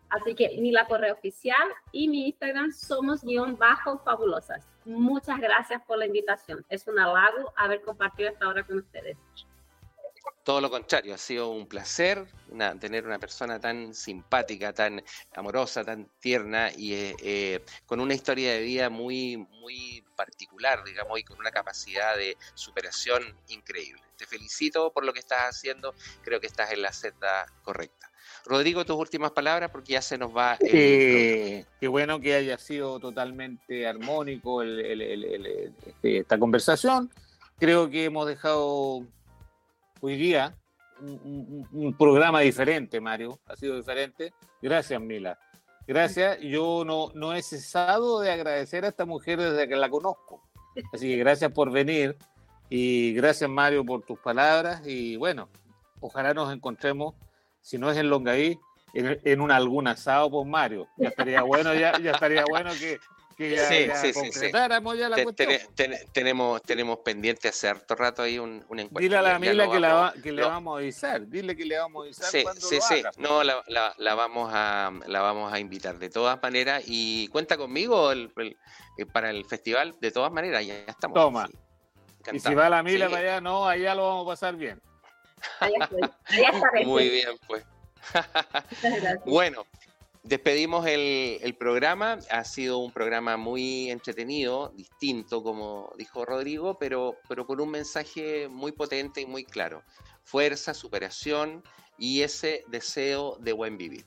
Así 0.09 0.33
que 0.33 0.57
mi 0.59 0.71
la 0.71 0.85
correo 0.87 1.13
oficial 1.13 1.67
y 1.91 2.07
mi 2.07 2.27
Instagram 2.27 2.71
somos 2.71 3.23
guion 3.23 3.57
bajo 3.57 3.99
fabulosas. 3.99 4.67
Muchas 4.85 5.39
gracias 5.39 5.81
por 5.85 5.97
la 5.97 6.07
invitación. 6.07 6.65
Es 6.69 6.87
un 6.87 6.97
halago 6.97 7.53
haber 7.55 7.81
compartido 7.81 8.29
esta 8.29 8.47
hora 8.47 8.63
con 8.63 8.77
ustedes. 8.77 9.17
Todo 10.43 10.61
lo 10.61 10.69
contrario, 10.69 11.13
ha 11.13 11.17
sido 11.17 11.49
un 11.49 11.67
placer 11.67 12.27
tener 12.79 13.05
una 13.05 13.19
persona 13.19 13.59
tan 13.59 13.93
simpática, 13.93 14.73
tan 14.73 15.03
amorosa, 15.35 15.83
tan 15.83 16.09
tierna 16.19 16.71
y 16.75 16.93
eh, 16.93 17.15
eh, 17.21 17.65
con 17.85 17.99
una 17.99 18.13
historia 18.13 18.53
de 18.53 18.61
vida 18.61 18.89
muy, 18.89 19.37
muy 19.37 20.03
particular, 20.15 20.83
digamos, 20.83 21.19
y 21.19 21.23
con 21.23 21.37
una 21.37 21.51
capacidad 21.51 22.15
de 22.17 22.35
superación 22.55 23.23
increíble. 23.47 24.01
Te 24.17 24.25
felicito 24.25 24.91
por 24.91 25.05
lo 25.05 25.13
que 25.13 25.19
estás 25.19 25.41
haciendo, 25.41 25.93
creo 26.23 26.39
que 26.39 26.47
estás 26.47 26.71
en 26.71 26.81
la 26.81 26.91
senda 26.91 27.45
correcta. 27.63 28.09
Rodrigo, 28.45 28.85
tus 28.85 28.97
últimas 28.97 29.31
palabras 29.31 29.69
porque 29.71 29.93
ya 29.93 30.01
se 30.01 30.17
nos 30.17 30.35
va. 30.35 30.57
Eh, 30.61 31.65
qué 31.79 31.87
bueno 31.87 32.19
que 32.19 32.33
haya 32.33 32.57
sido 32.57 32.99
totalmente 32.99 33.87
armónico 33.87 34.63
este, 34.63 35.71
esta 36.19 36.37
conversación. 36.37 37.11
Creo 37.59 37.89
que 37.89 38.05
hemos 38.05 38.27
dejado 38.27 39.05
hoy 40.01 40.15
día 40.15 40.55
un, 41.01 41.95
programa 41.97 42.41
diferente, 42.41 42.99
Mario. 42.99 43.39
Ha 43.47 43.55
sido 43.55 43.75
diferente. 43.75 44.33
Gracias, 44.61 44.99
Mila. 45.01 45.39
Gracias. 45.87 46.39
Yo 46.41 46.83
no, 46.85 47.11
no 47.13 47.33
he 47.33 47.41
cesado 47.41 48.19
de 48.19 48.31
agradecer 48.31 48.85
a 48.85 48.89
esta 48.89 49.05
mujer 49.05 49.39
desde 49.39 49.67
que 49.67 49.75
la 49.75 49.89
conozco. 49.89 50.41
Así 50.93 51.07
que 51.07 51.17
gracias 51.17 51.51
por 51.51 51.71
venir 51.71 52.17
y 52.69 53.13
gracias, 53.13 53.49
Mario, 53.49 53.85
por 53.85 54.03
tus 54.03 54.19
palabras. 54.19 54.81
Y 54.85 55.15
bueno, 55.17 55.49
ojalá 55.99 56.33
nos 56.33 56.53
encontremos, 56.53 57.15
si 57.61 57.77
no 57.77 57.89
es 57.89 57.97
en 57.97 58.09
Longaí, 58.09 58.59
en, 58.93 59.19
en 59.23 59.41
un 59.41 59.51
algún 59.51 59.87
asado, 59.87 60.29
por 60.29 60.45
Mario. 60.45 60.87
Ya 60.97 61.09
estaría 61.09 61.41
bueno, 61.41 61.73
ya, 61.73 61.97
ya 61.99 62.11
estaría 62.11 62.43
bueno 62.45 62.71
que, 62.79 62.99
sí, 63.39 64.13
sí, 64.13 64.31
sí, 64.33 64.51
ya 64.51 65.09
la 65.09 65.25
tenemos, 66.11 66.61
tenemos 66.63 66.99
pendiente 66.99 67.47
hace 67.47 67.69
harto 67.69 67.95
rato 67.95 68.21
ahí 68.21 68.37
un, 68.37 68.65
un 68.67 68.79
encuentro. 68.79 68.99
Dile 69.01 69.17
a 69.17 69.21
la 69.21 69.39
Mila 69.39 69.69
que, 69.71 69.79
la, 69.79 70.13
que 70.21 70.31
le 70.33 70.41
vamos 70.41 70.75
a 70.75 70.79
avisar. 70.79 71.25
Dile 71.25 71.55
que 71.55 71.63
le 71.63 71.77
vamos 71.77 72.01
a 72.01 72.05
avisar. 72.05 72.29
Sí, 72.29 72.43
sí, 72.57 72.79
sí. 72.81 73.03
No, 73.17 73.43
la, 73.43 73.63
la, 73.97 74.15
vamos 74.15 74.51
a, 74.53 74.91
la 75.07 75.21
vamos 75.21 75.53
a 75.53 75.59
invitar 75.59 75.97
de 75.99 76.09
todas 76.09 76.41
maneras. 76.41 76.83
Y 76.85 77.29
cuenta 77.29 77.55
conmigo 77.55 78.11
el, 78.11 78.29
eh, 78.97 79.05
para 79.05 79.29
el 79.29 79.45
festival, 79.45 79.95
de 80.01 80.11
todas 80.11 80.33
maneras, 80.33 80.65
ya, 80.65 80.73
estamos. 80.87 81.15
Toma. 81.15 81.49
y 82.33 82.39
si 82.39 82.53
va 82.53 82.69
la 82.69 82.83
Mila 82.83 83.07
para 83.07 83.19
allá, 83.19 83.41
no, 83.41 83.65
allá 83.65 83.95
lo 83.95 84.05
vamos 84.05 84.25
a 84.25 84.29
pasar 84.31 84.55
bien. 84.57 84.81
Allá, 85.61 85.89
allá 86.25 86.51
Muy 86.83 87.07
bien, 87.07 87.29
pues. 87.47 87.63
bueno, 89.25 89.65
Despedimos 90.29 90.85
el, 90.85 91.55
programa, 91.57 92.19
ha 92.29 92.43
sido 92.43 92.77
un 92.77 92.91
programa 92.91 93.35
muy 93.35 93.89
entretenido, 93.89 94.71
distinto, 94.75 95.41
como 95.41 95.91
dijo 95.97 96.23
Rodrigo, 96.23 96.77
pero, 96.77 97.17
pero 97.27 97.47
con 97.47 97.59
un 97.59 97.71
mensaje 97.71 98.47
muy 98.47 98.71
potente 98.71 99.21
y 99.21 99.25
muy 99.25 99.43
claro. 99.43 99.81
Fuerza, 100.23 100.75
superación 100.75 101.63
y 101.97 102.21
ese 102.21 102.63
deseo 102.67 103.37
de 103.39 103.53
buen 103.53 103.79
vivir. 103.79 104.05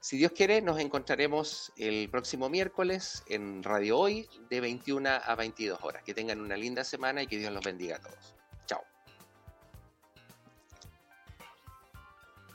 Si 0.00 0.16
Dios 0.16 0.32
quiere, 0.32 0.60
nos 0.62 0.80
encontraremos 0.80 1.72
el 1.76 2.10
próximo 2.10 2.48
miércoles 2.48 3.22
en 3.28 3.62
Radio 3.62 4.00
Hoy 4.00 4.28
de 4.50 4.60
21 4.60 5.10
a 5.10 5.34
22 5.36 5.78
horas. 5.82 6.02
Que 6.02 6.12
tengan 6.12 6.40
una 6.40 6.56
linda 6.56 6.82
semana 6.82 7.22
y 7.22 7.28
que 7.28 7.38
Dios 7.38 7.52
los 7.52 7.62
bendiga 7.62 7.98
a 7.98 8.00
todos. 8.00 8.41